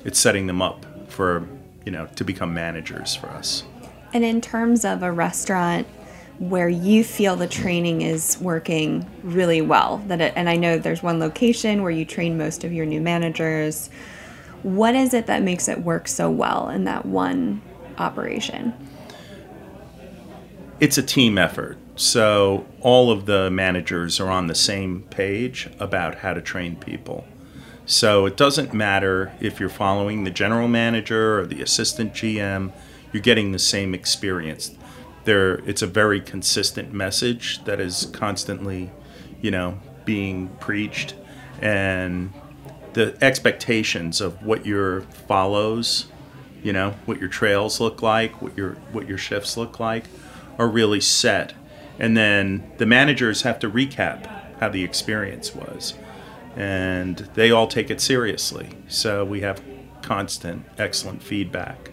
It's 0.03 0.17
setting 0.17 0.47
them 0.47 0.63
up 0.63 0.83
for, 1.07 1.47
you 1.85 1.91
know, 1.91 2.07
to 2.15 2.23
become 2.23 2.55
managers 2.55 3.15
for 3.15 3.27
us. 3.27 3.65
And 4.13 4.23
in 4.23 4.41
terms 4.41 4.83
of 4.83 5.03
a 5.03 5.11
restaurant 5.11 5.85
where 6.39 6.69
you 6.69 7.03
feel 7.03 7.35
the 7.35 7.45
training 7.45 8.01
is 8.01 8.39
working 8.39 9.07
really 9.21 9.61
well, 9.61 9.97
that 10.07 10.21
it, 10.21 10.33
and 10.35 10.49
I 10.49 10.55
know 10.55 10.79
there's 10.79 11.03
one 11.03 11.19
location 11.19 11.83
where 11.83 11.91
you 11.91 12.03
train 12.03 12.35
most 12.35 12.63
of 12.63 12.73
your 12.73 12.87
new 12.87 13.01
managers. 13.01 13.91
What 14.63 14.95
is 14.95 15.13
it 15.13 15.27
that 15.27 15.41
makes 15.41 15.67
it 15.67 15.79
work 15.79 16.07
so 16.07 16.29
well 16.29 16.69
in 16.69 16.83
that 16.85 17.05
one 17.05 17.61
operation? 17.97 18.73
it's 20.79 20.97
a 20.97 21.03
team 21.03 21.37
effort. 21.37 21.77
So 21.95 22.65
all 22.79 23.11
of 23.11 23.25
the 23.25 23.51
managers 23.51 24.19
are 24.19 24.29
on 24.29 24.47
the 24.47 24.55
same 24.55 25.03
page 25.09 25.69
about 25.79 26.19
how 26.19 26.33
to 26.33 26.41
train 26.41 26.77
people. 26.77 27.25
So 27.85 28.25
it 28.25 28.37
doesn't 28.37 28.73
matter 28.73 29.33
if 29.41 29.59
you're 29.59 29.67
following 29.67 30.23
the 30.23 30.31
general 30.31 30.67
manager 30.67 31.39
or 31.39 31.45
the 31.45 31.61
assistant 31.61 32.13
GM, 32.13 32.71
you're 33.11 33.21
getting 33.21 33.51
the 33.51 33.59
same 33.59 33.93
experience. 33.93 34.71
There, 35.25 35.55
it's 35.67 35.81
a 35.81 35.87
very 35.87 36.21
consistent 36.21 36.93
message 36.93 37.63
that 37.65 37.79
is 37.79 38.07
constantly, 38.13 38.91
you 39.41 39.51
know, 39.51 39.79
being 40.05 40.49
preached, 40.59 41.15
and 41.61 42.31
the 42.93 43.17
expectations 43.21 44.21
of 44.21 44.43
what 44.43 44.65
your 44.65 45.01
follows, 45.01 46.07
you 46.63 46.73
know, 46.73 46.95
what 47.05 47.19
your 47.19 47.29
trails 47.29 47.79
look 47.79 48.01
like, 48.01 48.41
what 48.41 48.57
your 48.57 48.73
what 48.91 49.07
your 49.07 49.17
shifts 49.17 49.57
look 49.57 49.79
like, 49.79 50.05
are 50.57 50.67
really 50.67 51.01
set, 51.01 51.53
and 51.97 52.15
then 52.17 52.71
the 52.77 52.85
managers 52.85 53.43
have 53.43 53.59
to 53.59 53.69
recap 53.69 54.25
how 54.59 54.69
the 54.69 54.83
experience 54.83 55.55
was 55.55 55.93
and 56.55 57.17
they 57.35 57.51
all 57.51 57.67
take 57.67 57.89
it 57.89 58.01
seriously. 58.01 58.69
So 58.87 59.23
we 59.23 59.41
have 59.41 59.61
constant, 60.01 60.65
excellent 60.77 61.23
feedback, 61.23 61.91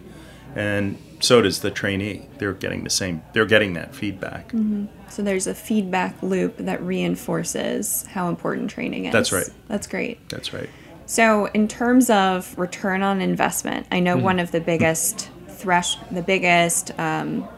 and 0.54 0.98
so 1.20 1.42
does 1.42 1.60
the 1.60 1.70
trainee. 1.70 2.26
They're 2.38 2.52
getting 2.52 2.84
the 2.84 2.90
same. 2.90 3.22
They're 3.32 3.46
getting 3.46 3.74
that 3.74 3.94
feedback. 3.94 4.48
Mm-hmm. 4.48 4.86
So 5.08 5.22
there's 5.22 5.46
a 5.46 5.54
feedback 5.54 6.20
loop 6.22 6.56
that 6.58 6.82
reinforces 6.82 8.04
how 8.06 8.28
important 8.28 8.70
training 8.70 9.06
is. 9.06 9.12
That's 9.12 9.32
right. 9.32 9.48
That's 9.68 9.86
great. 9.86 10.28
That's 10.28 10.52
right. 10.52 10.68
So, 11.06 11.46
in 11.46 11.68
terms 11.68 12.10
of 12.10 12.56
return 12.58 13.02
on 13.02 13.20
investment, 13.20 13.86
I 13.90 13.96
Mm-hmm. 13.96 14.04
know 14.04 14.16
one 14.18 14.38
of 14.40 14.50
the 14.50 14.60
biggest 14.60 15.30
thresh, 15.48 15.96
the 16.10 16.22
biggest 16.22 16.90
um, 16.98 17.48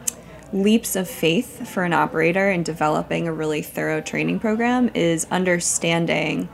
leaps 0.53 0.95
of 0.95 1.09
faith 1.09 1.67
for 1.67 1.83
an 1.83 1.93
operator 1.93 2.49
in 2.49 2.63
developing 2.63 3.27
a 3.27 3.33
really 3.33 3.61
thorough 3.61 4.01
training 4.01 4.39
program 4.39 4.89
is 4.93 5.25
understanding 5.31 6.47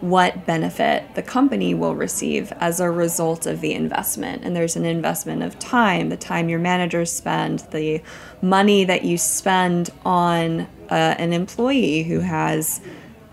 what 0.00 0.44
benefit 0.46 1.14
the 1.14 1.22
company 1.22 1.74
will 1.74 1.94
receive 1.94 2.52
as 2.58 2.80
a 2.80 2.90
result 2.90 3.46
of 3.46 3.60
the 3.60 3.72
investment. 3.72 4.42
And 4.44 4.54
there's 4.56 4.74
an 4.74 4.84
investment 4.84 5.44
of 5.44 5.56
time, 5.60 6.08
the 6.08 6.16
time 6.16 6.48
your 6.48 6.58
managers 6.58 7.12
spend, 7.12 7.60
the 7.70 8.02
money 8.40 8.84
that 8.84 9.04
you 9.04 9.16
spend 9.16 9.90
on 10.04 10.62
uh, 10.90 11.14
an 11.18 11.32
employee 11.32 12.02
who 12.02 12.18
has 12.18 12.80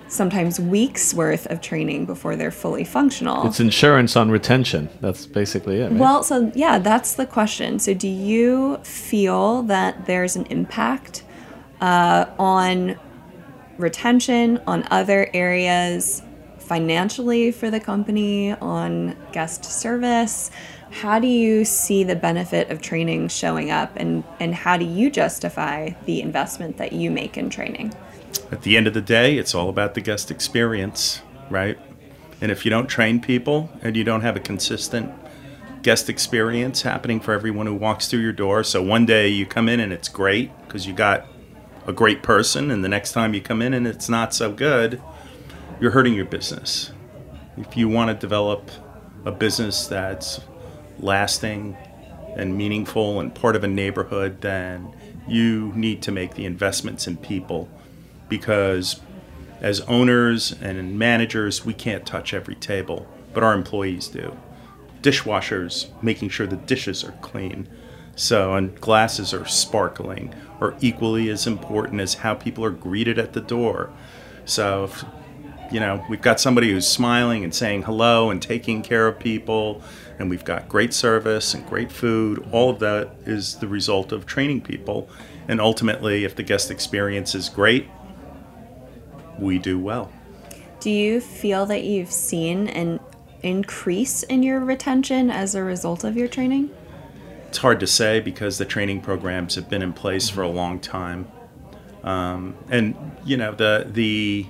sometimes 0.10 0.60
weeks 0.60 1.14
worth 1.14 1.46
of 1.48 1.62
training 1.62 2.06
before 2.06 2.36
they're 2.36 2.52
fully 2.52 2.84
functional. 2.84 3.48
It's 3.48 3.60
insurance 3.60 4.16
on 4.16 4.30
retention. 4.32 4.90
That's 5.02 5.26
basically 5.26 5.80
it. 5.80 5.92
Right? 5.92 6.00
Well, 6.00 6.24
so 6.24 6.52
yeah, 6.56 6.80
that's 6.80 7.14
the 7.14 7.26
question. 7.26 7.80
So, 7.80 7.94
do 7.94 8.08
you 8.08 8.78
feel 8.78 9.64
that 9.64 10.06
there's 10.06 10.36
an 10.36 10.46
impact 10.48 11.24
uh, 11.80 12.26
on 12.38 13.00
retention, 13.78 14.62
on 14.68 14.86
other 14.92 15.30
areas, 15.34 16.22
financially 16.58 17.52
for 17.52 17.72
the 17.72 17.80
company, 17.80 18.52
on 18.54 19.16
guest 19.32 19.64
service? 19.66 20.52
How 20.92 21.20
do 21.20 21.28
you 21.28 21.66
see 21.66 22.04
the 22.04 22.16
benefit 22.16 22.72
of 22.72 22.82
training 22.82 23.30
showing 23.30 23.72
up, 23.72 23.92
and, 23.96 24.24
and 24.40 24.54
how 24.56 24.76
do 24.76 24.86
you 24.86 25.10
justify 25.12 25.92
the 26.06 26.22
investment 26.22 26.78
that 26.78 26.94
you 26.94 27.12
make 27.12 27.38
in 27.38 27.50
training? 27.50 27.94
At 28.52 28.64
the 28.64 28.76
end 28.76 28.88
of 28.88 28.94
the 28.94 29.02
day, 29.02 29.38
it's 29.38 29.54
all 29.54 29.70
about 29.70 29.94
the 29.94 30.02
guest 30.02 30.32
experience, 30.32 31.22
right? 31.50 31.78
And 32.42 32.52
if 32.52 32.66
you 32.66 32.72
don't 32.72 32.88
train 32.88 33.22
people 33.22 33.70
and 33.82 33.96
you 33.96 34.04
don't 34.04 34.22
have 34.22 34.36
a 34.36 34.40
consistent 34.40 35.12
guest 35.84 36.10
experience 36.10 36.82
happening 36.82 37.20
for 37.20 37.34
everyone 37.34 37.68
who 37.68 37.76
walks 37.76 38.08
through 38.08 38.22
your 38.22 38.34
door, 38.34 38.64
so 38.64 38.82
one 38.82 39.06
day 39.06 39.28
you 39.28 39.46
come 39.46 39.70
in 39.70 39.80
and 39.80 39.94
it's 39.94 40.10
great 40.10 40.52
because 40.66 40.88
you 40.88 40.94
got 40.94 41.28
a 41.86 41.94
great 41.94 42.24
person, 42.24 42.72
and 42.72 42.84
the 42.84 42.90
next 42.90 43.14
time 43.14 43.34
you 43.34 43.42
come 43.42 43.62
in 43.62 43.74
and 43.74 43.88
it's 43.88 44.10
not 44.10 44.34
so 44.34 44.52
good, 44.52 45.02
you're 45.80 45.92
hurting 45.92 46.14
your 46.14 46.26
business. 46.26 46.92
If 47.58 47.78
you 47.78 47.88
want 47.88 48.10
to 48.10 48.16
develop 48.16 48.70
a 49.26 49.32
business 49.32 49.88
that's 49.88 50.42
lasting 51.00 51.78
and 52.36 52.58
meaningful 52.58 53.20
and 53.20 53.34
part 53.34 53.56
of 53.56 53.64
a 53.64 53.68
neighborhood, 53.68 54.42
then 54.42 54.94
you 55.28 55.72
need 55.76 56.02
to 56.04 56.12
make 56.12 56.36
the 56.36 56.46
investments 56.46 57.08
in 57.08 57.18
people 57.18 57.70
because 58.28 59.02
as 59.62 59.82
owners 59.82 60.54
and 60.62 60.98
managers, 60.98 61.66
we 61.66 61.74
can't 61.74 62.06
touch 62.06 62.34
every 62.34 62.56
table, 62.56 63.08
but 63.34 63.44
our 63.44 63.54
employees 63.54 64.08
do. 64.08 64.38
Dishwashers, 65.02 65.90
making 66.02 66.30
sure 66.30 66.48
the 66.48 66.56
dishes 66.56 67.04
are 67.04 67.14
clean. 67.22 67.68
So, 68.16 68.54
and 68.54 68.80
glasses 68.80 69.34
are 69.34 69.46
sparkling, 69.46 70.34
are 70.60 70.76
equally 70.82 71.30
as 71.30 71.48
important 71.48 72.02
as 72.02 72.16
how 72.16 72.36
people 72.36 72.66
are 72.66 72.70
greeted 72.70 73.18
at 73.18 73.34
the 73.34 73.42
door. 73.42 73.92
So, 74.46 74.86
if, 74.86 75.06
you 75.72 75.80
know, 75.80 76.04
we've 76.10 76.22
got 76.22 76.40
somebody 76.40 76.72
who's 76.72 76.88
smiling 76.88 77.44
and 77.44 77.54
saying 77.54 77.84
hello 77.84 78.30
and 78.30 78.42
taking 78.42 78.82
care 78.82 79.08
of 79.08 79.20
people, 79.20 79.82
and 80.20 80.30
we've 80.30 80.44
got 80.44 80.68
great 80.68 80.94
service 80.94 81.54
and 81.54 81.66
great 81.66 81.92
food. 81.92 82.46
All 82.52 82.70
of 82.70 82.80
that 82.80 83.10
is 83.26 83.56
the 83.56 83.68
result 83.68 84.12
of 84.12 84.26
training 84.26 84.62
people. 84.62 85.10
And 85.48 85.60
ultimately, 85.60 86.26
if 86.26 86.36
the 86.36 86.44
guest 86.44 86.70
experience 86.70 87.34
is 87.34 87.48
great, 87.50 87.88
we 89.40 89.58
do 89.58 89.80
well. 89.80 90.12
Do 90.82 90.92
you 90.92 91.22
feel 91.22 91.66
that 91.68 91.84
you've 91.84 92.12
seen 92.12 92.68
an 92.68 93.00
increase 93.42 94.24
in 94.24 94.44
your 94.44 94.60
retention 94.60 95.32
as 95.32 95.56
a 95.56 95.64
result 95.64 96.04
of 96.04 96.18
your 96.18 96.28
training? 96.28 96.70
It's 97.48 97.58
hard 97.58 97.80
to 97.80 97.88
say 97.88 98.20
because 98.20 98.58
the 98.58 98.66
training 98.66 99.02
programs 99.02 99.56
have 99.56 99.70
been 99.70 99.82
in 99.82 99.94
place 99.94 100.30
for 100.30 100.44
a 100.44 100.48
long 100.48 100.80
time, 100.80 101.28
um, 102.04 102.56
and 102.70 102.96
you 103.26 103.38
know 103.38 103.54
the 103.54 103.88
the 103.90 104.46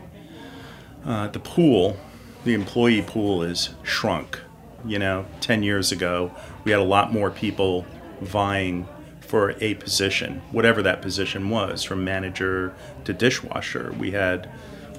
uh, 1.05 1.27
the 1.29 1.39
pool, 1.39 1.95
the 2.43 2.53
employee 2.53 3.01
pool 3.01 3.41
is 3.41 3.69
shrunk. 3.83 4.41
You 4.85 4.99
know, 4.99 5.25
ten 5.41 5.63
years 5.63 5.91
ago 5.91 6.31
we 6.63 6.71
had 6.71 6.79
a 6.79 6.83
lot 6.83 7.11
more 7.11 7.29
people 7.31 7.85
vying 8.21 8.87
for 9.21 9.55
a 9.61 9.75
position, 9.75 10.41
whatever 10.51 10.81
that 10.81 11.01
position 11.01 11.49
was, 11.49 11.83
from 11.83 12.03
manager 12.03 12.73
to 13.05 13.13
dishwasher. 13.13 13.93
We 13.99 14.11
had 14.11 14.49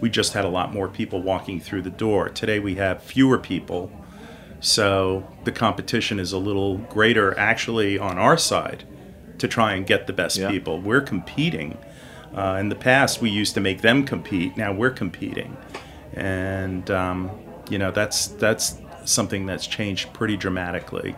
we 0.01 0.09
just 0.11 0.33
had 0.33 0.45
a 0.45 0.49
lot 0.49 0.73
more 0.73 0.88
people 0.88 1.21
walking 1.23 1.61
through 1.61 1.83
the 1.83 1.90
door. 1.90 2.29
Today 2.29 2.59
we 2.59 2.77
have 2.77 3.03
fewer 3.03 3.38
people 3.38 3.90
so 4.62 5.27
the 5.45 5.53
competition 5.53 6.21
is 6.21 6.33
a 6.33 6.38
little 6.38 6.77
greater 6.79 7.37
actually 7.38 7.99
on 7.99 8.19
our 8.19 8.37
side 8.37 8.85
to 9.38 9.49
try 9.49 9.73
and 9.73 9.87
get 9.87 10.07
the 10.07 10.12
best 10.12 10.37
Yeah. 10.37 10.51
people. 10.51 10.79
We're 10.81 11.01
competing. 11.01 11.79
Uh, 12.35 12.59
in 12.61 12.69
the 12.69 12.75
past, 12.75 13.23
we 13.23 13.31
used 13.31 13.55
to 13.55 13.61
make 13.61 13.81
them 13.81 14.05
compete. 14.05 14.57
Now 14.59 14.71
we're 14.73 14.90
competing, 14.90 15.57
and 16.12 16.90
um, 16.90 17.31
you 17.71 17.79
know 17.79 17.90
that's 17.90 18.29
that's 18.29 18.77
something 19.11 19.46
that's 19.46 19.66
changed 19.66 20.12
pretty 20.12 20.37
dramatically 20.37 21.14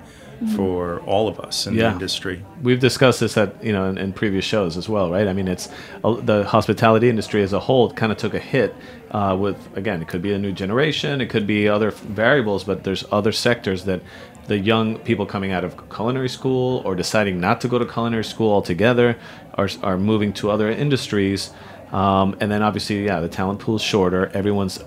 for 0.57 0.99
all 1.07 1.29
of 1.29 1.39
us 1.39 1.69
in 1.69 1.75
Yeah. 1.75 1.89
the 1.89 1.93
industry. 1.93 2.43
We've 2.65 2.81
discussed 2.81 3.21
this 3.21 3.37
at 3.37 3.63
you 3.63 3.73
know 3.73 3.89
in, 3.89 3.97
in 3.97 4.13
previous 4.13 4.45
shows 4.45 4.77
as 4.77 4.89
well, 4.89 5.09
right? 5.11 5.29
I 5.29 5.33
mean, 5.33 5.47
it's 5.47 5.69
uh, 6.03 6.15
the 6.15 6.43
hospitality 6.45 7.09
industry 7.09 7.43
as 7.45 7.53
a 7.53 7.61
whole 7.61 7.93
kind 7.93 8.11
of 8.11 8.19
took 8.19 8.35
a 8.35 8.41
hit 8.41 8.75
uh, 9.13 9.37
with 9.39 9.57
again, 9.77 10.03
it 10.03 10.09
could 10.09 10.21
be 10.23 10.33
a 10.33 10.39
new 10.39 10.51
generation, 10.53 11.21
it 11.21 11.31
could 11.31 11.47
be 11.47 11.69
other 11.69 11.93
variables, 11.93 12.65
but 12.65 12.83
there's 12.83 13.05
other 13.13 13.31
sectors 13.31 13.85
that 13.85 14.01
the 14.49 14.59
young 14.59 14.99
people 14.99 15.27
coming 15.27 15.53
out 15.53 15.63
of 15.63 15.77
culinary 15.95 16.29
school 16.29 16.83
or 16.85 16.97
deciding 16.97 17.39
not 17.39 17.61
to 17.61 17.69
go 17.69 17.79
to 17.79 17.87
culinary 17.87 18.25
school 18.25 18.51
altogether 18.53 19.17
are 19.55 19.69
are 19.85 19.97
moving 19.97 20.33
to 20.33 20.51
other 20.51 20.69
industries, 20.71 21.53
um, 21.93 22.35
and 22.41 22.51
then 22.51 22.63
obviously, 22.63 23.05
yeah, 23.05 23.21
the 23.21 23.29
talent 23.29 23.61
pool 23.61 23.77
is 23.77 23.83
shorter. 23.83 24.29
Everyone's 24.35 24.83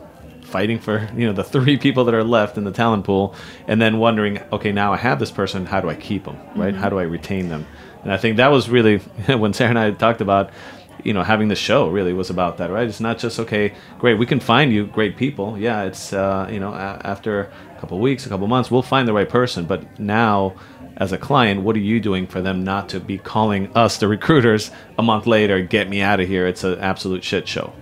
fighting 0.56 0.80
for 0.80 1.10
you 1.18 1.28
know 1.28 1.34
the 1.34 1.44
three 1.44 1.76
people 1.76 2.06
that 2.06 2.14
are 2.14 2.24
left 2.24 2.58
in 2.58 2.64
the 2.64 2.72
talent 2.72 3.04
pool 3.04 3.36
and 3.68 3.82
then 3.82 3.98
wondering 3.98 4.42
okay 4.54 4.72
now 4.72 4.94
i 4.94 4.96
have 4.96 5.20
this 5.20 5.30
person 5.30 5.66
how 5.66 5.82
do 5.82 5.90
i 5.90 5.96
keep 5.96 6.24
them 6.24 6.38
right? 6.56 6.74
How 6.74 6.88
do 6.88 6.98
i 6.98 7.04
retain 7.04 7.50
them? 7.50 7.68
And 8.04 8.14
i 8.14 8.16
think 8.16 8.38
that 8.38 8.48
was 8.48 8.70
really 8.70 8.98
when 9.44 9.52
sarah 9.52 9.72
and 9.72 9.78
i 9.78 9.92
talked 9.92 10.22
about 10.22 10.52
you 11.04 11.12
know 11.12 11.24
having 11.24 11.50
the 11.50 11.58
show 11.58 11.90
really 11.90 12.14
was 12.14 12.30
about 12.30 12.56
that 12.60 12.72
right? 12.72 12.88
It's 12.88 13.02
not 13.02 13.18
just 13.18 13.38
okay 13.38 13.74
great 14.00 14.18
we 14.18 14.26
can 14.26 14.40
find 14.40 14.72
you 14.72 14.86
great 14.88 15.18
people. 15.18 15.58
Yeah 15.58 15.84
it's 15.84 16.14
uh, 16.14 16.48
you 16.50 16.62
know 16.62 16.74
a- 16.74 17.02
after 17.14 17.52
a 17.76 17.80
couple 17.82 18.00
weeks 18.00 18.26
a 18.26 18.30
couple 18.30 18.48
months 18.48 18.72
we'll 18.72 18.82
find 18.94 19.06
the 19.10 19.14
right 19.20 19.32
person. 19.40 19.66
But 19.66 20.00
now 20.00 20.56
as 20.96 21.12
a 21.12 21.18
client 21.18 21.64
what 21.64 21.76
are 21.76 21.88
you 21.92 22.00
doing 22.00 22.28
for 22.28 22.42
them 22.42 22.64
not 22.64 22.88
to 22.94 23.02
be 23.02 23.18
calling 23.18 23.64
us 23.76 23.98
the 23.98 24.08
recruiters 24.08 24.72
a 24.98 25.04
month 25.04 25.28
later 25.28 25.62
get 25.62 25.90
me 25.90 26.00
out 26.00 26.22
of 26.22 26.30
here? 26.30 26.48
It's 26.48 26.64
an 26.64 26.80
absolute 26.80 27.26
shit 27.26 27.46
show 27.46 27.74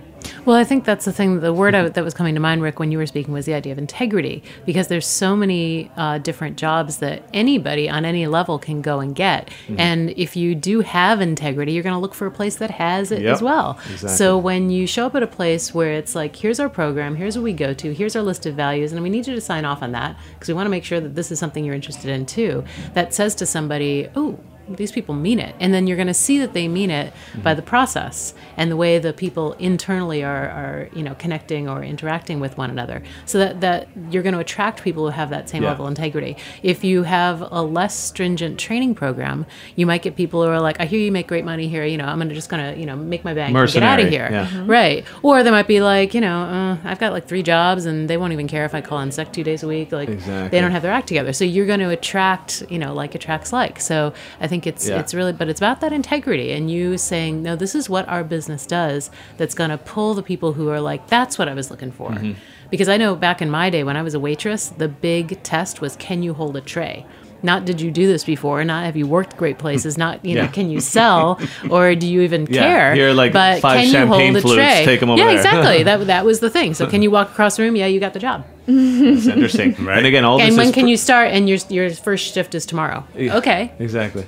Well, 0.44 0.56
I 0.56 0.64
think 0.64 0.84
that's 0.84 1.04
the 1.04 1.12
thing. 1.12 1.40
The 1.40 1.52
word 1.52 1.74
I, 1.74 1.88
that 1.88 2.04
was 2.04 2.14
coming 2.14 2.34
to 2.34 2.40
mind, 2.40 2.62
Rick, 2.62 2.78
when 2.78 2.92
you 2.92 2.98
were 2.98 3.06
speaking, 3.06 3.32
was 3.32 3.46
the 3.46 3.54
idea 3.54 3.72
of 3.72 3.78
integrity, 3.78 4.42
because 4.66 4.88
there's 4.88 5.06
so 5.06 5.34
many 5.34 5.90
uh, 5.96 6.18
different 6.18 6.56
jobs 6.58 6.98
that 6.98 7.22
anybody 7.32 7.88
on 7.88 8.04
any 8.04 8.26
level 8.26 8.58
can 8.58 8.82
go 8.82 9.00
and 9.00 9.14
get. 9.14 9.48
Mm-hmm. 9.48 9.80
And 9.80 10.10
if 10.10 10.36
you 10.36 10.54
do 10.54 10.80
have 10.80 11.20
integrity, 11.20 11.72
you're 11.72 11.82
going 11.82 11.94
to 11.94 11.98
look 12.00 12.14
for 12.14 12.26
a 12.26 12.30
place 12.30 12.56
that 12.56 12.70
has 12.72 13.10
it 13.10 13.22
Yep, 13.22 13.34
as 13.34 13.42
well. 13.42 13.78
exactly. 13.90 14.08
So 14.10 14.36
when 14.38 14.70
you 14.70 14.86
show 14.86 15.06
up 15.06 15.14
at 15.14 15.22
a 15.22 15.26
place 15.26 15.72
where 15.74 15.92
it's 15.92 16.14
like, 16.14 16.36
here's 16.36 16.60
our 16.60 16.68
program, 16.68 17.16
here's 17.16 17.36
what 17.36 17.44
we 17.44 17.52
go 17.52 17.72
to, 17.74 17.94
here's 17.94 18.14
our 18.14 18.22
list 18.22 18.44
of 18.46 18.54
values, 18.54 18.92
and 18.92 19.02
we 19.02 19.08
need 19.10 19.26
you 19.26 19.34
to 19.34 19.40
sign 19.40 19.64
off 19.64 19.82
on 19.82 19.92
that 19.92 20.16
because 20.34 20.48
we 20.48 20.54
want 20.54 20.66
to 20.66 20.70
make 20.70 20.84
sure 20.84 21.00
that 21.00 21.14
this 21.14 21.30
is 21.32 21.38
something 21.38 21.64
you're 21.64 21.74
interested 21.74 22.10
in 22.10 22.26
too. 22.26 22.64
That 22.94 23.14
says 23.14 23.34
to 23.36 23.46
somebody, 23.46 24.08
oh. 24.14 24.38
These 24.68 24.92
people 24.92 25.14
mean 25.14 25.38
it. 25.38 25.54
And 25.60 25.74
then 25.74 25.86
you're 25.86 25.96
going 25.96 26.06
to 26.08 26.14
see 26.14 26.38
that 26.38 26.52
they 26.54 26.68
mean 26.68 26.90
it 26.90 27.12
by 27.42 27.54
the 27.54 27.62
process 27.62 28.34
and 28.56 28.70
the 28.70 28.76
way 28.76 28.98
the 28.98 29.12
people 29.12 29.52
internally 29.54 30.22
are, 30.24 30.48
are, 30.48 30.88
you 30.94 31.02
know, 31.02 31.14
connecting 31.16 31.68
or 31.68 31.82
interacting 31.82 32.40
with 32.40 32.56
one 32.56 32.70
another. 32.70 33.02
So 33.26 33.38
that, 33.38 33.60
that 33.60 33.88
you're 34.10 34.22
going 34.22 34.32
to 34.34 34.38
attract 34.40 34.82
people 34.82 35.04
who 35.04 35.10
have 35.10 35.30
that 35.30 35.48
same 35.48 35.62
Yeah. 35.62 35.70
level 35.70 35.86
of 35.86 35.90
integrity. 35.90 36.36
If 36.62 36.82
you 36.84 37.02
have 37.02 37.40
a 37.42 37.62
less 37.62 37.94
stringent 37.94 38.58
training 38.58 38.94
program, 38.94 39.46
you 39.76 39.86
might 39.86 40.02
get 40.02 40.16
people 40.16 40.42
who 40.42 40.48
are 40.48 40.60
like, 40.60 40.80
I 40.80 40.86
hear 40.86 41.00
you 41.00 41.12
make 41.12 41.26
great 41.26 41.44
money 41.44 41.68
here. 41.68 41.84
You 41.84 41.96
know, 41.98 42.06
I'm 42.06 42.18
gonna 42.18 42.34
just 42.34 42.48
going 42.48 42.72
to, 42.74 42.78
you 42.80 42.86
know, 42.86 42.96
make 42.96 43.24
my 43.24 43.34
bank 43.34 43.54
and 43.56 43.70
get 43.72 43.82
out 43.82 44.00
of 44.00 44.08
here. 44.08 44.28
yeah. 44.30 44.62
Right. 44.66 45.04
Or 45.22 45.42
they 45.42 45.50
might 45.50 45.66
be 45.66 45.80
like, 45.80 46.14
you 46.14 46.20
know, 46.20 46.38
uh, 46.42 46.76
I've 46.84 46.98
got 46.98 47.12
like 47.12 47.26
three 47.26 47.42
jobs 47.42 47.84
and 47.86 48.08
they 48.08 48.16
won't 48.16 48.32
even 48.32 48.48
care 48.48 48.64
if 48.64 48.74
I 48.74 48.80
call 48.80 49.00
in 49.00 49.10
sick 49.12 49.32
two 49.32 49.44
days 49.44 49.62
a 49.62 49.68
week. 49.68 49.92
Like 49.92 50.08
Exactly. 50.08 50.48
they 50.48 50.60
don't 50.60 50.70
have 50.70 50.82
their 50.82 50.92
act 50.92 51.08
together. 51.08 51.32
So 51.32 51.44
you're 51.44 51.66
going 51.66 51.80
to 51.80 51.90
attract, 51.90 52.62
you 52.70 52.78
know, 52.78 52.94
like 52.94 53.14
attracts 53.14 53.52
like. 53.52 53.80
So 53.80 54.12
I 54.40 54.46
think 54.46 54.53
it's 54.66 54.88
Yeah. 54.88 55.00
it's 55.00 55.12
really, 55.14 55.32
but 55.32 55.48
it's 55.48 55.60
about 55.60 55.80
that 55.80 55.92
integrity 55.92 56.52
and 56.52 56.70
you 56.70 56.96
saying, 56.98 57.42
no, 57.42 57.56
this 57.56 57.74
is 57.74 57.90
what 57.90 58.08
our 58.08 58.22
business 58.24 58.64
does. 58.66 59.10
That's 59.38 59.54
going 59.54 59.70
to 59.70 59.78
pull 59.78 60.14
the 60.14 60.22
people 60.22 60.52
who 60.54 60.68
are 60.68 60.80
like, 60.80 61.08
that's 61.08 61.38
what 61.38 61.48
I 61.48 61.54
was 61.54 61.70
looking 61.70 61.90
for. 61.92 62.10
Mm-hmm. 62.10 62.32
Because 62.70 62.88
I 62.88 62.96
know 62.96 63.14
back 63.14 63.42
in 63.42 63.50
my 63.50 63.70
day 63.70 63.84
when 63.84 63.96
I 63.96 64.02
was 64.02 64.14
a 64.14 64.20
waitress, 64.20 64.68
the 64.68 64.88
big 64.88 65.42
test 65.42 65.80
was, 65.80 65.96
can 65.96 66.22
you 66.22 66.32
hold 66.34 66.56
a 66.56 66.60
tray? 66.60 67.04
Not 67.42 67.66
did 67.66 67.78
you 67.78 67.90
do 67.90 68.06
this 68.06 68.24
before? 68.24 68.64
Not 68.64 68.86
have 68.86 68.96
you 68.96 69.06
worked 69.06 69.36
great 69.36 69.58
places? 69.58 69.98
Not 69.98 70.24
you 70.24 70.34
know 70.34 70.48
can 70.48 70.70
you 70.70 70.80
sell 70.80 71.38
or 71.70 71.94
do 71.94 72.06
you 72.06 72.22
even 72.22 72.46
Yeah, 72.48 72.62
care? 72.62 72.94
here 72.94 73.12
like, 73.12 73.34
but 73.34 73.60
five 73.60 73.76
can 73.80 73.86
you 73.86 73.92
champagne 73.92 74.32
flutes, 74.40 74.84
Take 74.86 75.00
them 75.00 75.10
over 75.10 75.20
yeah, 75.20 75.26
there. 75.26 75.36
exactly. 75.36 75.82
that 75.82 76.06
that 76.12 76.24
was 76.24 76.40
the 76.40 76.48
thing. 76.48 76.72
So 76.72 76.86
can 76.88 77.02
you 77.02 77.10
walk 77.10 77.28
across 77.32 77.58
the 77.58 77.64
room? 77.64 77.76
Yeah, 77.76 77.84
you 77.84 78.00
got 78.00 78.14
the 78.14 78.18
job. 78.18 78.46
It's 78.66 79.26
interesting. 79.26 79.74
Right. 79.84 79.98
And 79.98 80.06
again, 80.06 80.24
all 80.24 80.40
and 80.40 80.52
this 80.52 80.56
when 80.56 80.72
can 80.72 80.84
pr- 80.84 80.88
you 80.88 80.96
start? 80.96 81.32
And 81.32 81.46
your 81.46 81.58
your 81.68 81.90
first 81.90 82.32
shift 82.32 82.54
is 82.54 82.64
tomorrow. 82.64 83.04
Yeah, 83.14 83.36
Okay. 83.36 83.70
Exactly. 83.78 84.24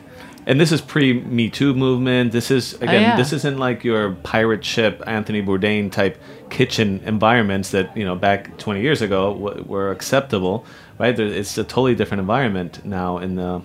And 0.46 0.60
this 0.60 0.70
is 0.70 0.80
pre 0.80 1.12
Me 1.12 1.50
Too 1.50 1.74
movement. 1.74 2.30
This 2.32 2.50
is 2.50 2.74
again. 2.74 3.02
yeah. 3.02 3.16
This 3.16 3.32
isn't 3.32 3.58
like 3.58 3.82
your 3.82 4.12
pirate 4.22 4.64
ship 4.64 5.02
Anthony 5.06 5.42
Bourdain 5.42 5.90
type 5.90 6.18
kitchen 6.50 7.00
environments 7.04 7.70
that 7.72 7.96
you 7.96 8.04
know 8.04 8.14
back 8.14 8.56
20 8.58 8.80
years 8.80 9.02
ago 9.02 9.34
w- 9.34 9.64
were 9.66 9.90
acceptable, 9.90 10.64
right? 10.98 11.16
There, 11.16 11.26
it's 11.26 11.58
a 11.58 11.64
totally 11.64 11.96
different 11.96 12.20
environment 12.20 12.84
now 12.84 13.18
in 13.18 13.34
the 13.34 13.60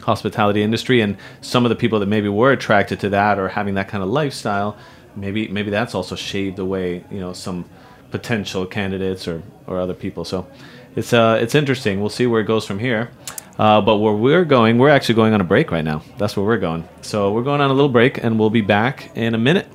hospitality 0.00 0.62
industry, 0.62 1.00
and 1.00 1.16
some 1.40 1.64
of 1.64 1.68
the 1.68 1.76
people 1.76 2.00
that 2.00 2.06
maybe 2.06 2.28
were 2.28 2.50
attracted 2.50 2.98
to 3.00 3.08
that 3.10 3.38
or 3.38 3.48
having 3.48 3.74
that 3.74 3.88
kind 3.88 4.02
of 4.02 4.10
lifestyle, 4.10 4.76
maybe 5.14 5.46
maybe 5.48 5.70
that's 5.70 5.94
also 5.94 6.16
shaved 6.16 6.58
away, 6.58 7.04
you 7.12 7.20
know, 7.20 7.32
some 7.32 7.64
potential 8.10 8.66
candidates 8.66 9.28
or 9.28 9.42
or 9.68 9.78
other 9.78 9.94
people. 9.94 10.24
So 10.24 10.48
it's 10.96 11.12
uh 11.12 11.38
it's 11.40 11.54
interesting. 11.54 12.00
We'll 12.00 12.08
see 12.10 12.26
where 12.26 12.40
it 12.40 12.46
goes 12.46 12.66
from 12.66 12.80
here. 12.80 13.10
Uh, 13.58 13.80
but 13.80 13.96
where 13.96 14.12
we're 14.12 14.44
going, 14.44 14.78
we're 14.78 14.88
actually 14.88 15.16
going 15.16 15.34
on 15.34 15.40
a 15.40 15.44
break 15.44 15.70
right 15.70 15.84
now. 15.84 16.02
That's 16.16 16.36
where 16.36 16.46
we're 16.46 16.58
going. 16.58 16.88
So 17.02 17.32
we're 17.32 17.42
going 17.42 17.60
on 17.60 17.70
a 17.70 17.74
little 17.74 17.88
break, 17.88 18.22
and 18.22 18.38
we'll 18.38 18.50
be 18.50 18.60
back 18.60 19.10
in 19.16 19.34
a 19.34 19.38
minute. 19.38 19.66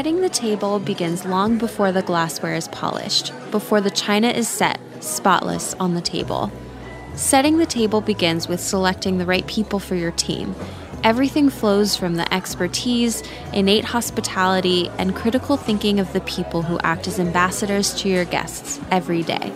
Setting 0.00 0.22
the 0.22 0.30
table 0.30 0.78
begins 0.78 1.26
long 1.26 1.58
before 1.58 1.92
the 1.92 2.00
glassware 2.00 2.54
is 2.54 2.68
polished, 2.68 3.34
before 3.50 3.82
the 3.82 3.90
china 3.90 4.28
is 4.28 4.48
set, 4.48 4.80
spotless, 5.00 5.74
on 5.74 5.92
the 5.92 6.00
table. 6.00 6.50
Setting 7.16 7.58
the 7.58 7.66
table 7.66 8.00
begins 8.00 8.48
with 8.48 8.60
selecting 8.60 9.18
the 9.18 9.26
right 9.26 9.46
people 9.46 9.78
for 9.78 9.96
your 9.96 10.12
team. 10.12 10.54
Everything 11.04 11.50
flows 11.50 11.96
from 11.96 12.14
the 12.14 12.32
expertise, 12.32 13.22
innate 13.52 13.84
hospitality, 13.84 14.88
and 14.96 15.14
critical 15.14 15.58
thinking 15.58 16.00
of 16.00 16.10
the 16.14 16.22
people 16.22 16.62
who 16.62 16.78
act 16.78 17.06
as 17.06 17.20
ambassadors 17.20 17.92
to 17.96 18.08
your 18.08 18.24
guests 18.24 18.80
every 18.90 19.22
day. 19.22 19.52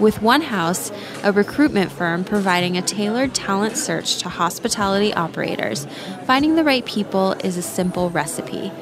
With 0.00 0.22
One 0.22 0.40
House, 0.40 0.90
a 1.22 1.30
recruitment 1.30 1.92
firm 1.92 2.24
providing 2.24 2.78
a 2.78 2.82
tailored 2.82 3.34
talent 3.34 3.76
search 3.76 4.16
to 4.22 4.30
hospitality 4.30 5.12
operators, 5.12 5.86
finding 6.24 6.54
the 6.54 6.64
right 6.64 6.86
people 6.86 7.32
is 7.44 7.58
a 7.58 7.62
simple 7.62 8.08
recipe. 8.08 8.72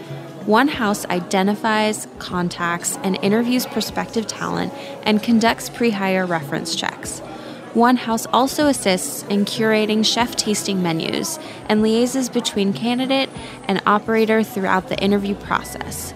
One 0.46 0.68
House 0.68 1.04
identifies, 1.06 2.06
contacts, 2.20 2.96
and 3.02 3.18
interviews 3.20 3.66
prospective 3.66 4.28
talent 4.28 4.72
and 5.02 5.20
conducts 5.20 5.68
pre 5.68 5.90
hire 5.90 6.24
reference 6.24 6.76
checks. 6.76 7.18
One 7.74 7.96
House 7.96 8.26
also 8.32 8.68
assists 8.68 9.24
in 9.24 9.44
curating 9.44 10.04
chef 10.04 10.36
tasting 10.36 10.84
menus 10.84 11.40
and 11.68 11.82
liaises 11.82 12.32
between 12.32 12.72
candidate 12.72 13.28
and 13.66 13.82
operator 13.86 14.44
throughout 14.44 14.88
the 14.88 14.96
interview 15.02 15.34
process. 15.34 16.14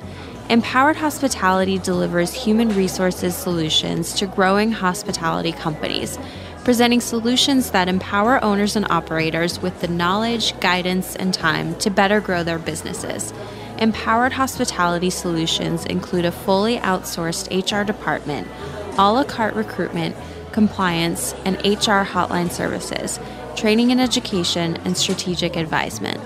Empowered 0.49 0.99
Hospitality 0.99 1.79
delivers 1.79 2.33
human 2.33 2.69
resources 2.77 3.35
solutions 3.35 4.15
to 4.15 4.29
growing 4.29 4.71
hospitality 4.71 5.51
companies, 5.51 6.21
presenting 6.63 7.01
solutions 7.01 7.73
that 7.73 7.89
empower 7.89 8.43
owners 8.45 8.77
and 8.77 8.87
operators 8.91 9.61
with 9.61 9.81
the 9.81 9.89
knowledge, 9.89 10.59
guidance, 10.61 11.17
and 11.17 11.35
time 11.35 11.75
to 11.81 11.91
better 11.91 12.21
grow 12.21 12.45
their 12.45 12.61
businesses. 12.61 13.35
Empowered 13.81 14.35
Hospitality 14.35 15.09
solutions 15.09 15.87
include 15.87 16.27
a 16.27 16.33
fully 16.33 16.77
outsourced 16.81 17.49
HR 17.51 17.83
department, 17.83 18.47
a 18.99 19.11
la 19.11 19.25
carte 19.25 19.55
recruitment, 19.55 20.15
compliance, 20.53 21.33
and 21.47 21.57
HR 21.65 22.05
hotline 22.05 22.51
services, 22.51 23.19
training 23.57 23.91
and 23.91 23.99
education, 23.99 24.77
and 24.85 24.95
strategic 24.99 25.57
advisement. 25.57 26.21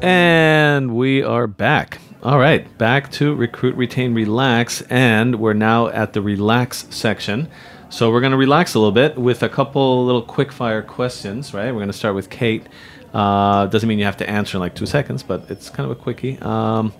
And 0.00 0.94
we 0.94 1.24
are 1.24 1.48
back. 1.48 1.98
All 2.22 2.38
right, 2.38 2.78
back 2.78 3.10
to 3.12 3.34
recruit, 3.34 3.74
retain, 3.74 4.14
relax, 4.14 4.82
and 4.82 5.40
we're 5.40 5.54
now 5.54 5.88
at 5.88 6.12
the 6.12 6.22
relax 6.22 6.86
section. 6.90 7.48
So 7.90 8.12
we're 8.12 8.20
going 8.20 8.30
to 8.30 8.38
relax 8.38 8.74
a 8.74 8.78
little 8.78 8.92
bit 8.92 9.18
with 9.18 9.42
a 9.42 9.48
couple 9.48 10.06
little 10.06 10.22
quick 10.22 10.52
fire 10.52 10.80
questions, 10.80 11.52
right? 11.52 11.72
We're 11.72 11.80
going 11.80 11.88
to 11.88 11.92
start 11.92 12.14
with 12.14 12.30
Kate. 12.30 12.64
Uh, 13.12 13.66
doesn't 13.66 13.88
mean 13.88 13.98
you 13.98 14.04
have 14.04 14.16
to 14.18 14.30
answer 14.30 14.58
in 14.58 14.60
like 14.60 14.76
two 14.76 14.86
seconds, 14.86 15.24
but 15.24 15.50
it's 15.50 15.68
kind 15.70 15.90
of 15.90 15.98
a 15.98 16.00
quickie. 16.00 16.38
Um, 16.38 16.94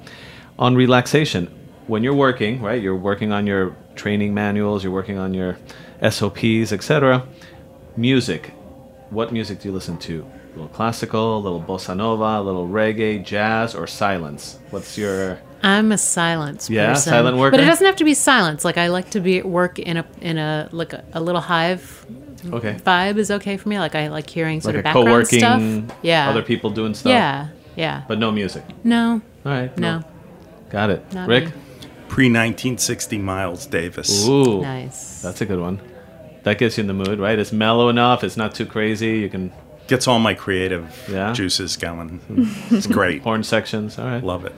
on 0.59 0.75
relaxation, 0.75 1.47
when 1.87 2.03
you're 2.03 2.15
working, 2.15 2.61
right? 2.61 2.83
You're 2.83 2.97
working 2.97 3.31
on 3.31 3.47
your 3.47 3.77
training 3.95 4.35
manuals, 4.35 4.83
you're 4.83 4.93
working 4.93 5.17
on 5.17 5.33
your 5.33 5.59
SOPs, 6.03 6.73
etc. 6.73 7.25
Music. 7.97 8.53
What 9.11 9.33
music 9.33 9.61
do 9.61 9.69
you 9.69 9.75
listen 9.75 9.97
to? 9.99 10.27
A 10.27 10.53
little 10.55 10.69
classical, 10.69 11.39
a 11.39 11.41
little 11.41 11.63
bossa 11.63 11.97
nova, 11.97 12.41
a 12.41 12.43
little 12.43 12.67
reggae, 12.67 13.25
jazz, 13.25 13.77
or 13.77 13.87
silence? 13.87 14.59
What's 14.71 14.99
your 14.99 15.41
I'm 15.63 15.93
a 15.93 15.99
silence 15.99 16.71
Yeah, 16.71 16.89
person. 16.91 17.11
silent 17.13 17.37
worker? 17.37 17.51
But 17.53 17.61
it 17.61 17.67
doesn't 17.67 17.85
have 17.87 17.97
to 17.97 18.05
be 18.05 18.15
silence. 18.15 18.65
Like 18.65 18.79
I 18.79 18.89
like 18.89 19.11
to 19.11 19.21
be 19.21 19.39
at 19.39 19.47
work 19.47 19.79
in 19.79 19.97
a 19.99 20.07
in 20.21 20.39
a 20.39 20.69
like 20.73 20.93
a, 20.93 21.05
a 21.13 21.21
little 21.21 21.41
hive 21.41 22.07
okay? 22.53 22.75
vibe 22.85 23.17
is 23.19 23.31
okay 23.31 23.57
for 23.57 23.69
me. 23.69 23.79
Like 23.79 23.95
I 23.95 24.09
like 24.09 24.29
hearing 24.31 24.61
sort 24.61 24.75
Like 24.75 24.77
of 24.77 24.81
a 24.81 24.95
background 24.95 25.07
co-working, 25.29 25.39
stuff. 25.89 25.99
Yeah. 26.03 26.31
other 26.31 26.43
people 26.43 26.71
doing 26.71 26.95
stuff. 26.95 27.11
Yeah. 27.11 27.49
Yeah. 27.77 28.03
but 28.09 28.19
no 28.19 28.31
music. 28.33 28.65
no. 28.85 29.21
All 29.47 29.53
right, 29.53 29.77
No. 29.79 30.03
got 30.71 30.91
it. 30.91 31.13
Not 31.15 31.29
Rick. 31.29 31.45
Pre 32.09 32.27
1960 32.27 33.19
Miles 33.19 33.67
Davis. 33.67 34.27
ooh, 34.29 34.61
Nice. 34.63 35.23
that's 35.23 35.41
a 35.41 35.47
good 35.47 35.61
one. 35.61 35.81
That 36.43 36.59
gets 36.59 36.77
you 36.79 36.83
in 36.83 36.89
the 36.89 36.95
mood, 36.95 37.19
right? 37.19 37.39
It's 37.39 37.53
mellow 37.53 37.89
enough. 37.89 38.25
It's 38.25 38.37
not 38.37 38.55
too 38.55 38.67
crazy. 38.67 39.19
You 39.19 39.29
can 39.29 39.53
Gets 39.89 40.07
all 40.07 40.19
my 40.21 40.35
creative 40.35 40.87
Yeah? 41.11 41.33
juices 41.33 41.77
going. 41.77 42.21
It's 42.71 42.87
great. 42.87 43.23
horn 43.23 43.43
sections. 43.43 43.99
All 43.99 44.05
right, 44.07 44.23
Love 44.23 44.45
it. 44.47 44.55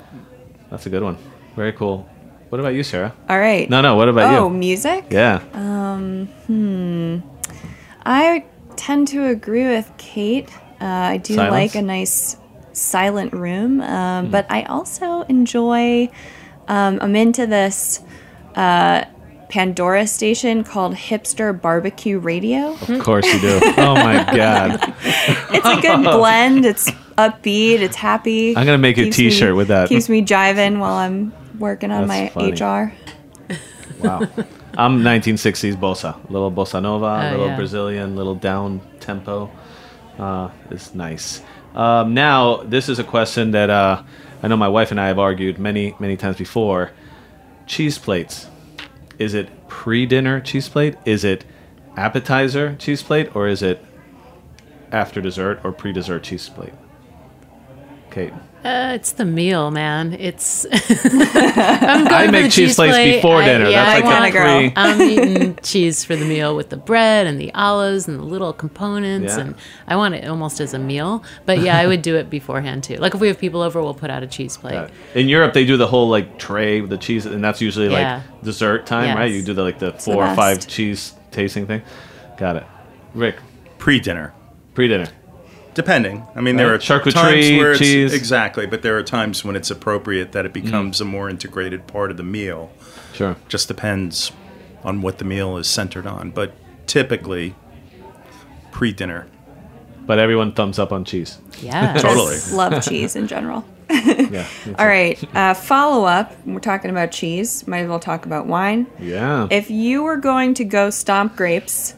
That's 0.73 0.87
a 0.87 0.91
good 0.91 1.03
one. 1.03 1.19
Very 1.55 1.73
cool. 1.75 2.09
What 2.49 2.59
about 2.59 2.73
you, 2.75 2.83
Sarah? 2.83 3.15
All 3.29 3.39
right. 3.39 3.69
No, 3.69 3.83
no. 3.83 3.95
What 3.95 4.09
about 4.09 4.31
oh, 4.31 4.33
you? 4.33 4.39
Oh, 4.39 4.49
music? 4.49 5.05
Yeah. 5.11 5.43
Um. 5.53 6.27
Hmm. 6.47 7.19
I 8.05 8.47
tend 8.77 9.09
to 9.09 9.27
agree 9.27 9.69
with 9.69 9.93
Kate. 9.99 10.49
Uh, 10.81 10.87
I 10.87 11.17
do 11.19 11.35
Silence? 11.35 11.53
like 11.53 11.75
a 11.75 11.83
nice 11.83 12.39
silent 12.73 13.35
room, 13.35 13.83
um, 13.83 14.31
but 14.31 14.47
I 14.51 14.62
also 14.62 15.23
enjoy. 15.29 16.09
Um, 16.68 16.99
I'm 17.03 17.16
into 17.16 17.47
this 17.47 18.01
uh, 18.57 19.05
Pandora 19.57 20.07
station 20.07 20.64
called 20.64 20.94
Hipster 20.94 21.53
Barbecue 21.61 22.18
Radio. 22.18 22.72
Of 22.72 23.00
course 23.03 23.26
you 23.30 23.38
do. 23.38 23.61
oh 23.76 23.94
my 23.94 24.24
god. 24.34 24.94
It's 25.05 25.66
a 25.66 25.78
good 25.82 26.03
blend. 26.16 26.64
It's 26.64 26.90
upbeat. 27.18 27.80
It's 27.80 27.94
happy. 27.96 28.57
I'm 28.57 28.64
gonna 28.64 28.78
make 28.78 28.96
you 28.96 29.03
a 29.03 29.07
Keeps 29.09 29.18
me- 29.18 29.24
T-shirt 29.28 29.55
with 29.55 29.68
that. 29.68 29.90
Keeps 29.90 30.09
me 30.09 30.22
jiving 30.24 30.78
while 30.78 30.94
I'm 30.94 31.34
working 31.59 31.90
on 31.90 32.07
That's 32.09 32.34
my 32.34 32.53
funny. 32.53 32.53
HR. 32.53 32.94
Wow. 34.03 34.20
I'm 34.78 35.03
1960s 35.03 35.76
bossa, 35.76 36.16
little 36.30 36.50
bossa 36.50 36.80
nova, 36.80 37.05
Oh, 37.28 37.30
little 37.32 37.46
yeah. 37.48 37.57
Brazilian, 37.57 38.16
little 38.16 38.34
down 38.34 38.80
tempo. 39.00 39.50
Uh, 40.18 40.48
it's 40.70 40.94
nice. 40.94 41.42
Um, 41.74 42.14
now, 42.14 42.62
this 42.62 42.88
is 42.88 42.98
a 42.98 43.05
question 43.05 43.50
that 43.50 43.68
uh, 43.68 44.03
I 44.42 44.48
know 44.48 44.57
my 44.57 44.68
wife 44.68 44.90
and 44.92 44.98
I 44.98 45.09
have 45.09 45.18
argued 45.18 45.59
many, 45.59 45.94
many 45.98 46.16
times 46.16 46.38
before. 46.38 46.90
Cheese 47.66 47.98
plates. 47.98 48.46
Is 49.19 49.35
it 49.35 49.69
pre-dinner 49.69 50.41
cheese 50.41 50.69
plate? 50.69 50.97
Is 51.05 51.25
it 51.25 51.45
appetizer 51.97 52.77
cheese 52.77 53.03
plate, 53.03 53.35
or 53.35 53.47
is 53.49 53.63
it 53.63 53.85
after 54.91 55.21
dessert 55.21 55.61
or 55.65 55.73
pre-dessert 55.73 56.23
cheese 56.23 56.49
plate? 56.49 56.75
Kate. 58.11 58.33
Uh, 58.65 58.93
it's 58.95 59.13
the 59.13 59.25
meal, 59.25 59.73
man. 59.73 60.13
It's. 60.21 60.65
I'm 60.73 62.05
going 62.05 62.13
I 62.13 62.29
make 62.31 62.45
the 62.45 62.51
cheese 62.51 62.77
plates 62.77 62.95
plate. 62.95 63.17
before 63.17 63.43
I- 63.43 63.45
dinner. 63.45 63.69
yeah, 63.69 63.85
That's 63.85 63.91
I 63.91 63.95
like 63.95 64.05
want- 64.05 64.25
a 64.25 64.31
kinda 64.31 64.39
girl. 64.39 64.71
pre. 64.71 64.73
I'm 64.77 65.01
eating 65.03 65.59
cheese 65.63 66.05
for 66.05 66.15
the 66.15 66.25
meal 66.25 66.55
with 66.55 66.69
the 66.71 66.77
bread 66.77 67.27
and 67.27 67.41
the 67.41 67.53
olives 67.55 68.07
and 68.07 68.19
the 68.21 68.23
little 68.25 68.53
components, 68.53 69.35
Yeah. 69.37 69.41
and 69.43 69.55
I 69.89 69.97
want 69.97 70.15
it 70.15 70.29
almost 70.29 70.61
as 70.61 70.75
a 70.75 70.79
meal. 70.79 71.25
But 71.45 71.59
yeah, 71.61 71.77
I 71.77 71.87
would 71.89 72.03
do 72.03 72.15
it 72.17 72.31
beforehand 72.31 72.85
too. 72.85 72.97
Like 72.99 73.15
if 73.15 73.21
we 73.21 73.27
have 73.29 73.39
people 73.39 73.63
over, 73.63 73.83
we'll 73.83 73.95
put 73.95 74.11
out 74.11 74.23
a 74.23 74.27
cheese 74.29 74.57
plate. 74.57 74.89
In 75.15 75.29
Europe, 75.29 75.55
they 75.55 75.65
do 75.65 75.77
the 75.77 75.89
whole 75.89 76.09
like 76.09 76.39
tray 76.39 76.81
with 76.81 76.91
the 76.91 76.99
cheese, 76.99 77.27
and 77.27 77.43
that's 77.43 77.61
usually 77.61 77.91
Yeah. 77.91 78.23
like 78.37 78.43
dessert 78.45 78.87
time, 78.87 79.17
right? 79.17 79.33
You 79.33 79.43
do 79.43 79.55
the 79.55 79.63
like 79.63 79.79
the 79.81 79.91
the 79.91 79.99
four 79.99 80.25
or 80.25 80.35
five 80.37 80.67
cheese 80.69 81.15
tasting 81.33 81.67
thing. 81.67 81.83
Got 82.39 82.57
it. 82.57 82.65
Rick, 83.15 83.37
Pre-dinner. 83.79 84.33
pre-dinner. 84.75 85.07
Depending. 85.75 86.27
I 86.37 86.41
mean, 86.43 86.57
there 86.57 86.68
Right. 86.70 86.75
are 86.91 87.01
Charcuterie, 87.01 87.12
times 87.12 87.51
where 87.59 87.70
it's, 87.73 87.79
cheese. 87.81 88.12
exactly, 88.12 88.66
but 88.66 88.83
there 88.83 88.97
are 88.99 89.03
times 89.03 89.45
when 89.45 89.57
it's 89.57 89.70
appropriate 89.70 90.33
that 90.33 90.45
it 90.45 90.51
Mm. 90.53 90.64
becomes 90.64 91.01
a 91.01 91.05
more 91.05 91.31
integrated 91.31 91.87
part 91.87 92.11
of 92.11 92.16
the 92.18 92.23
meal. 92.23 92.70
Sure. 93.14 93.37
Just 93.49 93.68
depends 93.68 94.33
on 94.85 95.01
what 95.01 95.18
the 95.18 95.25
meal 95.25 95.57
is 95.57 95.66
centered 95.66 96.07
on, 96.07 96.31
but 96.31 96.53
typically 96.87 97.55
pre-dinner. 98.70 99.27
But 100.07 100.18
everyone 100.18 100.53
thumbs 100.53 100.79
up 100.79 100.93
on 100.93 101.05
cheese. 101.05 101.39
Yeah, 101.62 101.95
Totally. 101.99 102.37
Love 102.53 102.83
cheese 102.85 103.16
in 103.16 103.27
general. 103.27 103.64
Yeah. 104.33 104.47
All 104.79 104.87
right. 104.87 105.18
Uh, 105.37 105.53
follow 105.55 106.05
up. 106.07 106.33
We're 106.47 106.59
talking 106.61 106.91
about 106.91 107.12
cheese. 107.12 107.66
Might 107.68 107.81
as 107.81 107.89
well 107.89 107.99
talk 108.01 108.25
about 108.25 108.47
wine. 108.47 108.87
Yeah. 108.99 109.47
If 109.51 109.70
you 109.70 110.03
were 110.03 110.16
going 110.16 110.55
to 110.55 110.64
go 110.64 110.89
stomp 110.89 111.37
grapes 111.37 111.95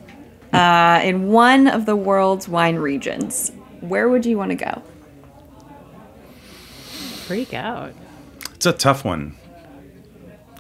uh, 0.53 1.01
in 1.05 1.29
one 1.29 1.69
of 1.69 1.87
the 1.87 1.95
world's 1.95 2.49
wine 2.49 2.77
regions, 2.77 3.53
where 3.89 4.09
would 4.09 4.27
you 4.27 4.37
want 4.39 4.51
to 4.51 4.57
go? 4.57 4.83
freak 7.25 7.55
out. 7.55 7.93
It's 8.55 8.67
a 8.67 8.73
tough 8.73 9.05
one. 9.05 9.37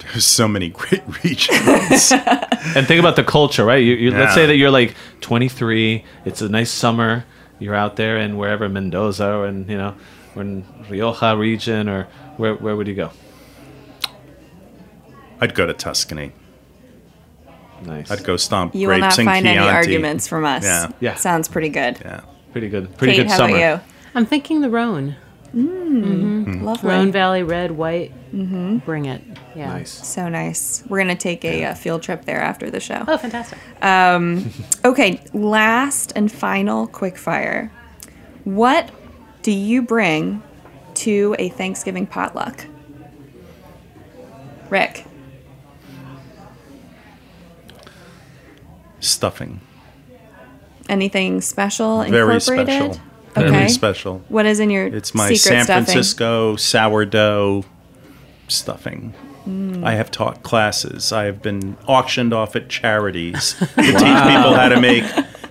There's 0.00 0.24
so 0.24 0.48
many 0.48 0.70
great 0.70 1.02
regions. 1.24 2.12
and 2.12 2.86
think 2.86 3.00
about 3.00 3.16
the 3.16 3.24
culture, 3.24 3.64
right? 3.64 3.82
You, 3.82 3.94
you, 3.94 4.10
Let's 4.10 4.34
say 4.34 4.46
that 4.46 4.56
you're 4.56 4.70
like 4.70 4.94
23. 5.20 6.04
It's 6.24 6.40
a 6.42 6.48
nice 6.48 6.70
summer. 6.70 7.24
You're 7.58 7.74
out 7.74 7.96
there 7.96 8.18
in 8.18 8.36
wherever 8.36 8.68
Mendoza, 8.68 9.30
or 9.30 9.46
in 9.46 9.68
you 9.68 9.78
know, 9.78 9.94
or 10.34 10.42
in 10.42 10.64
Rioja 10.90 11.36
region, 11.36 11.88
or 11.88 12.08
where 12.36 12.54
where 12.54 12.74
would 12.74 12.88
you 12.88 12.94
go? 12.94 13.10
I'd 15.40 15.54
go 15.54 15.66
to 15.66 15.72
Tuscany. 15.72 16.32
Nice. 17.82 18.10
I'd 18.10 18.24
go 18.24 18.36
stomp 18.36 18.74
You 18.74 18.88
will 18.88 18.98
not 18.98 19.18
and 19.18 19.26
find 19.26 19.46
any 19.46 19.58
arguments 19.58 20.26
from 20.26 20.44
us. 20.44 20.64
Yeah. 20.64 20.90
Yeah. 21.00 21.14
Sounds 21.14 21.48
pretty 21.48 21.68
good. 21.68 21.98
Yeah. 22.00 22.22
Pretty 22.54 22.68
good. 22.68 22.96
Pretty 22.96 23.14
Kate, 23.14 23.22
good 23.24 23.30
how 23.32 23.36
summer. 23.38 23.56
about 23.56 23.82
I'm 24.14 24.26
thinking 24.26 24.60
the 24.60 24.70
Rhone, 24.70 25.16
Mm. 25.52 26.46
you? 26.58 26.62
Lovely. 26.62 26.88
Rhone 26.88 27.10
Valley, 27.10 27.42
red, 27.42 27.72
white. 27.72 28.12
Mm-hmm. 28.32 28.78
Bring 28.78 29.06
it. 29.06 29.22
Yeah. 29.56 29.70
Nice. 29.70 29.90
So 30.06 30.28
nice. 30.28 30.84
We're 30.88 30.98
going 31.02 31.08
to 31.16 31.20
take 31.20 31.44
a, 31.44 31.64
uh 31.64 31.74
field 31.74 32.04
trip 32.04 32.24
there 32.26 32.40
after 32.40 32.70
the 32.70 32.78
show. 32.78 33.02
Oh, 33.08 33.18
fantastic. 33.18 33.58
Okay, 34.84 35.20
last 35.32 36.12
and 36.14 36.30
final 36.30 36.86
quick 36.86 37.18
fire. 37.18 37.72
What 38.44 38.88
do 39.42 39.50
you 39.50 39.82
bring 39.82 40.44
to 40.94 41.34
a 41.40 41.48
Thanksgiving 41.48 42.06
potluck? 42.06 42.66
Rick. 44.70 45.06
Stuffing. 49.00 49.60
Anything 50.88 51.40
special 51.40 52.02
Very 52.04 52.34
incorporated? 52.34 52.94
special. 52.94 53.00
Okay. 53.36 53.48
Very 53.50 53.68
special. 53.68 54.22
What 54.28 54.46
is 54.46 54.60
in 54.60 54.70
your 54.70 54.86
It's 54.86 55.14
my 55.14 55.32
secret 55.32 55.38
San 55.38 55.64
stuffing? 55.64 55.84
Francisco 55.86 56.56
sourdough 56.56 57.64
stuffing. 58.48 59.14
Mm. 59.48 59.84
I 59.84 59.92
have 59.94 60.10
taught 60.10 60.42
classes. 60.42 61.12
I 61.12 61.24
have 61.24 61.42
been 61.42 61.76
auctioned 61.86 62.32
off 62.32 62.54
at 62.56 62.68
charities 62.68 63.54
to 63.58 63.66
teach 63.66 63.94
people 63.96 64.54
how 64.54 64.68
to 64.68 64.80
make 64.80 65.04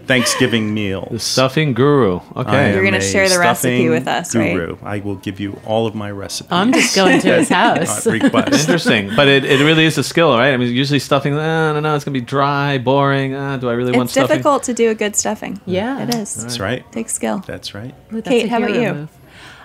Thanksgiving 0.08 0.74
meals. 0.80 1.10
The 1.12 1.20
stuffing 1.20 1.74
guru. 1.74 2.20
Okay. 2.36 2.74
You're 2.74 2.84
gonna 2.84 3.02
share 3.02 3.30
the 3.30 3.40
recipe 3.40 3.90
with 3.90 4.08
us, 4.08 4.36
right? 4.36 4.54
guru. 4.54 4.78
I 4.84 5.00
will 5.00 5.16
give 5.16 5.40
you 5.40 5.60
all 5.66 5.88
of 5.88 5.96
my 5.96 6.12
recipes. 6.12 6.52
I'm 6.52 6.74
just 6.74 6.96
going 6.96 7.20
to 7.22 7.36
his 7.38 7.50
house. 7.62 8.06
Request. 8.20 8.54
Interesting, 8.68 9.12
but 9.16 9.28
it, 9.28 9.46
it 9.46 9.60
really 9.64 9.86
is 9.86 9.98
a 9.98 10.04
skill, 10.04 10.38
right? 10.38 10.54
I 10.54 10.58
mean, 10.58 10.74
usually 10.74 11.00
stuffing, 11.00 11.34
uh, 11.34 11.74
no, 11.74 11.80
no, 11.80 11.96
it's 11.96 12.04
gonna 12.06 12.14
be 12.14 12.22
dry, 12.22 12.78
boring. 12.78 13.34
Uh, 13.34 13.58
do 13.58 13.70
I 13.70 13.74
really 13.74 13.92
want 13.92 14.08
It's 14.08 14.14
stuffing? 14.14 14.30
difficult 14.38 14.64
to 14.64 14.74
do 14.74 14.90
a 14.90 14.96
good 14.96 15.16
stuffing. 15.16 15.60
Yeah. 15.66 16.04
It 16.04 16.14
is. 16.16 16.36
That's 16.36 16.60
right. 16.60 16.90
Takes 16.92 17.14
skill. 17.14 17.40
That's 17.46 17.74
right. 17.74 17.94
Ooh, 18.12 18.18
that's 18.22 18.28
Kate, 18.30 18.46
a 18.46 18.50
how 18.50 18.58
about 18.58 18.76
you? 18.76 19.08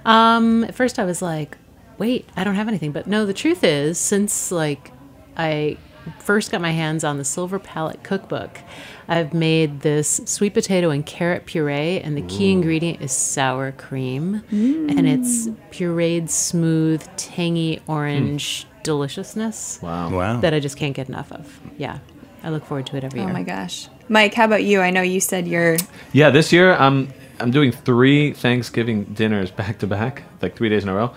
Um, 0.05 0.64
at 0.64 0.74
first 0.74 0.99
I 0.99 1.05
was 1.05 1.20
like, 1.20 1.57
wait, 1.99 2.28
I 2.36 2.45
don't 2.45 2.55
have 2.55 2.68
anything. 2.68 2.93
But 2.93 3.07
no, 3.07 3.26
the 3.26 3.34
truth 3.34 3.64
is, 3.64 3.99
since 3.99 4.51
like 4.53 4.93
I 5.36 5.76
first 6.20 6.51
got 6.51 6.61
my 6.61 6.70
hands 6.70 7.05
on 7.05 7.18
the 7.18 7.24
Silver 7.24 7.59
Palate 7.59 8.03
cookbook, 8.03 8.61
I've 9.09 9.32
made 9.32 9.80
this 9.80 10.20
sweet 10.26 10.52
potato 10.54 10.90
and 10.90 11.04
carrot 11.06 11.46
puree, 11.46 12.00
and 12.00 12.16
the 12.16 12.22
key 12.22 12.52
ingredient 12.52 13.00
is 13.00 13.11
sour 13.12 13.72
cream, 13.72 14.42
and 14.50 15.09
it's 15.09 15.48
pureed, 15.70 16.28
smooth, 16.28 17.06
tangy 17.16 17.80
orange 17.86 18.66
deliciousness 18.82 19.80
Wow. 19.82 20.11
Wow. 20.11 20.40
that 20.40 20.52
I 20.54 20.61
just 20.61 20.76
can't 20.76 20.94
get 20.94 21.09
enough 21.09 21.32
of. 21.32 21.59
Yeah, 21.78 21.98
I 22.42 22.50
look 22.50 22.64
forward 22.66 22.86
to 22.88 22.96
it 22.96 23.04
every 23.04 23.20
Oh 23.20 23.22
year. 23.24 23.30
Oh 23.30 23.32
my 23.34 23.42
gosh. 23.42 23.88
Mike, 24.11 24.34
how 24.34 24.44
about 24.44 24.64
you? 24.64 24.80
I 24.80 24.90
know 24.90 25.02
you 25.02 25.20
said 25.20 25.46
you're 25.48 25.76
Yeah, 26.12 26.30
this 26.30 26.52
year 26.52 26.74
I'm 26.74 27.12
I'm 27.40 27.50
doing 27.50 27.72
three 27.72 28.32
Thanksgiving 28.32 29.04
dinners 29.04 29.50
back 29.50 29.78
to 29.78 29.86
back, 29.86 30.24
like 30.42 30.56
three 30.56 30.68
days 30.68 30.82
in 30.82 30.88
a 30.88 30.94
row, 30.94 31.12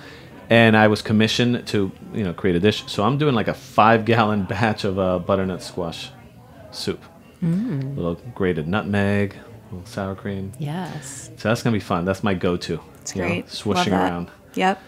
and 0.50 0.78
I 0.78 0.88
was 0.88 1.02
commissioned 1.02 1.68
to 1.68 1.92
you 2.14 2.24
know 2.24 2.34
create 2.34 2.56
a 2.56 2.60
dish. 2.60 2.84
So 2.88 3.04
I'm 3.04 3.18
doing 3.18 3.36
like 3.36 3.48
a 3.50 3.54
five 3.54 4.06
gallon 4.06 4.44
batch 4.54 4.84
of 4.86 4.98
uh, 5.00 5.20
butternut 5.20 5.62
squash 5.62 6.10
soup, 6.72 7.02
Mm. 7.42 7.96
little 7.96 8.16
grated 8.36 8.68
nutmeg, 8.68 9.36
little 9.72 9.86
sour 9.86 10.16
cream. 10.16 10.52
Yes. 10.60 11.32
So 11.38 11.50
that's 11.50 11.64
gonna 11.64 11.74
be 11.74 11.80
fun. 11.80 12.06
That's 12.06 12.24
my 12.24 12.34
go-to. 12.34 12.80
it's 13.02 13.16
you 13.16 13.22
know, 13.22 13.28
great. 13.28 13.48
swooshing 13.48 13.76
Love 13.76 13.86
that. 13.88 14.12
around. 14.12 14.32
Yep. 14.56 14.82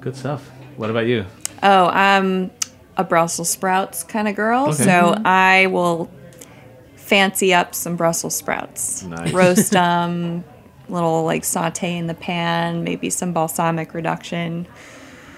Good 0.00 0.16
stuff. 0.16 0.48
What 0.76 0.90
about 0.90 1.06
you? 1.06 1.26
Oh, 1.62 1.86
I'm 1.86 2.50
a 2.96 3.04
Brussels 3.04 3.50
sprouts 3.50 4.02
kind 4.04 4.26
of 4.28 4.36
girl, 4.36 4.66
Okay. 4.68 4.84
so 4.84 5.20
I 5.24 5.66
will 5.66 6.10
fancy 6.94 7.52
up 7.52 7.74
some 7.74 7.96
Brussels 7.96 8.34
sprouts. 8.34 9.02
Nice. 9.02 9.32
Roast 9.32 9.72
them, 9.72 10.44
little 10.88 11.24
like 11.24 11.44
saute 11.44 11.96
in 11.96 12.06
the 12.06 12.14
pan, 12.14 12.84
maybe 12.84 13.10
some 13.10 13.32
balsamic 13.32 13.92
reduction. 13.94 14.66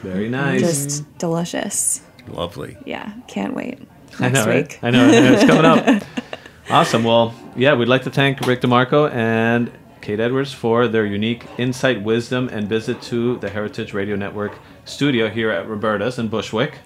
Very 0.03 0.29
nice. 0.29 0.61
Just 0.61 1.19
delicious. 1.19 2.01
Lovely. 2.29 2.77
Yeah, 2.87 3.13
can't 3.27 3.55
wait. 3.55 3.81
I 4.21 4.29
Next 4.29 4.35
know, 4.35 4.47
right? 4.47 4.69
week. 4.69 4.79
I 4.83 4.91
know. 4.91 5.07
I 5.07 5.11
know. 5.11 5.33
It's 5.33 5.45
coming 5.45 5.65
up. 5.65 6.03
awesome. 6.71 7.05
Well, 7.05 7.35
yeah, 7.57 7.75
we'd 7.75 7.89
like 7.89 8.03
to 8.05 8.11
thank 8.11 8.41
Rick 8.47 8.61
DeMarco 8.63 9.11
and 9.13 9.71
Kate 10.01 10.21
Edwards 10.21 10.53
for 10.53 10.89
their 10.89 11.05
unique 11.07 11.45
insight, 11.59 12.03
wisdom, 12.03 12.49
and 12.49 12.69
visit 12.69 13.01
to 13.03 13.37
the 13.39 13.49
Heritage 13.51 13.93
Radio 13.95 14.17
Network 14.17 14.59
studio 14.85 15.29
here 15.29 15.51
at 15.51 15.69
Roberta's 15.69 16.19
in 16.19 16.29
Bushwick, 16.29 16.79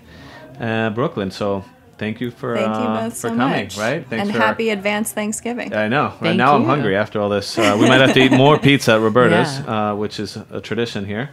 uh, 0.60 0.90
Brooklyn. 0.90 1.30
So 1.30 1.64
thank 1.98 2.20
you 2.20 2.30
for 2.30 2.56
Thank 2.56 2.68
you 2.68 2.72
uh, 2.72 3.04
both 3.04 3.12
for 3.14 3.28
so 3.28 3.36
coming. 3.36 3.64
much. 3.64 3.76
Right? 3.78 4.06
Thanks 4.06 4.26
and 4.28 4.32
for 4.32 4.38
happy 4.42 4.70
advanced 4.70 5.14
Thanksgiving. 5.14 5.74
I 5.74 5.88
know. 5.88 6.06
Right 6.06 6.18
Thank 6.20 6.38
now 6.38 6.54
I'm 6.56 6.64
hungry 6.64 6.96
after 6.96 7.20
all 7.20 7.28
this. 7.28 7.58
Uh, 7.58 7.76
we 7.78 7.86
might 7.86 8.00
have 8.00 8.14
to 8.14 8.20
eat 8.20 8.32
more 8.32 8.58
pizza 8.60 8.94
at 8.94 9.00
Roberta's, 9.00 9.58
Yeah. 9.60 9.90
uh, 9.90 9.94
which 9.94 10.18
is 10.18 10.36
a 10.50 10.60
tradition 10.60 11.04
here. 11.04 11.30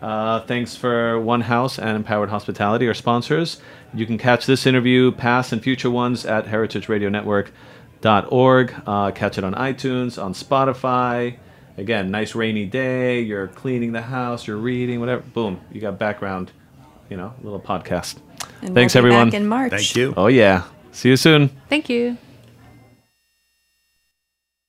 Uh, 0.00 0.40
thanks 0.40 0.74
for 0.74 1.20
One 1.20 1.42
House 1.42 1.78
and 1.78 1.96
Empowered 1.96 2.28
Hospitality, 2.30 2.88
our 2.88 2.94
sponsors. 2.94 3.60
You 3.94 4.04
can 4.04 4.18
catch 4.18 4.46
this 4.46 4.66
interview, 4.66 5.12
past 5.12 5.52
and 5.52 5.62
future 5.62 5.90
ones, 5.90 6.26
at 6.26 6.46
heritageradionetwork.org. 8.02 8.74
Uh, 8.86 9.10
catch 9.12 9.38
it 9.38 9.44
on 9.44 9.54
iTunes, 9.54 10.22
on 10.22 10.34
Spotify. 10.34 11.38
Again, 11.78 12.10
nice 12.10 12.34
rainy 12.34 12.66
day. 12.66 13.20
You're 13.20 13.48
cleaning 13.48 13.92
the 13.92 14.02
house. 14.02 14.46
You're 14.46 14.58
reading, 14.58 15.00
whatever. 15.00 15.22
Boom, 15.22 15.60
you 15.72 15.80
got 15.80 15.98
background. 15.98 16.52
You 17.08 17.16
know, 17.16 17.34
little 17.42 17.60
podcast. 17.60 18.18
And 18.62 18.74
Thanks, 18.74 18.94
we'll 18.94 19.04
be 19.04 19.08
everyone. 19.08 19.30
Back 19.30 19.40
in 19.40 19.46
March. 19.46 19.70
Thank 19.70 19.96
you. 19.96 20.14
Oh 20.16 20.28
yeah. 20.28 20.64
See 20.92 21.08
you 21.08 21.16
soon. 21.16 21.48
Thank 21.68 21.88
you. 21.88 22.16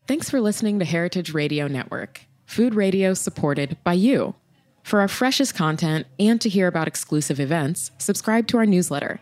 Thanks 0.07 0.29
for 0.29 0.41
listening 0.41 0.79
to 0.79 0.85
Heritage 0.85 1.33
Radio 1.33 1.67
Network, 1.67 2.21
food 2.45 2.75
radio 2.75 3.13
supported 3.13 3.77
by 3.83 3.93
you. 3.93 4.35
For 4.83 4.99
our 4.99 5.07
freshest 5.07 5.55
content 5.55 6.07
and 6.19 6.41
to 6.41 6.49
hear 6.49 6.67
about 6.67 6.89
exclusive 6.89 7.39
events, 7.39 7.91
subscribe 7.97 8.47
to 8.47 8.57
our 8.57 8.65
newsletter. 8.65 9.21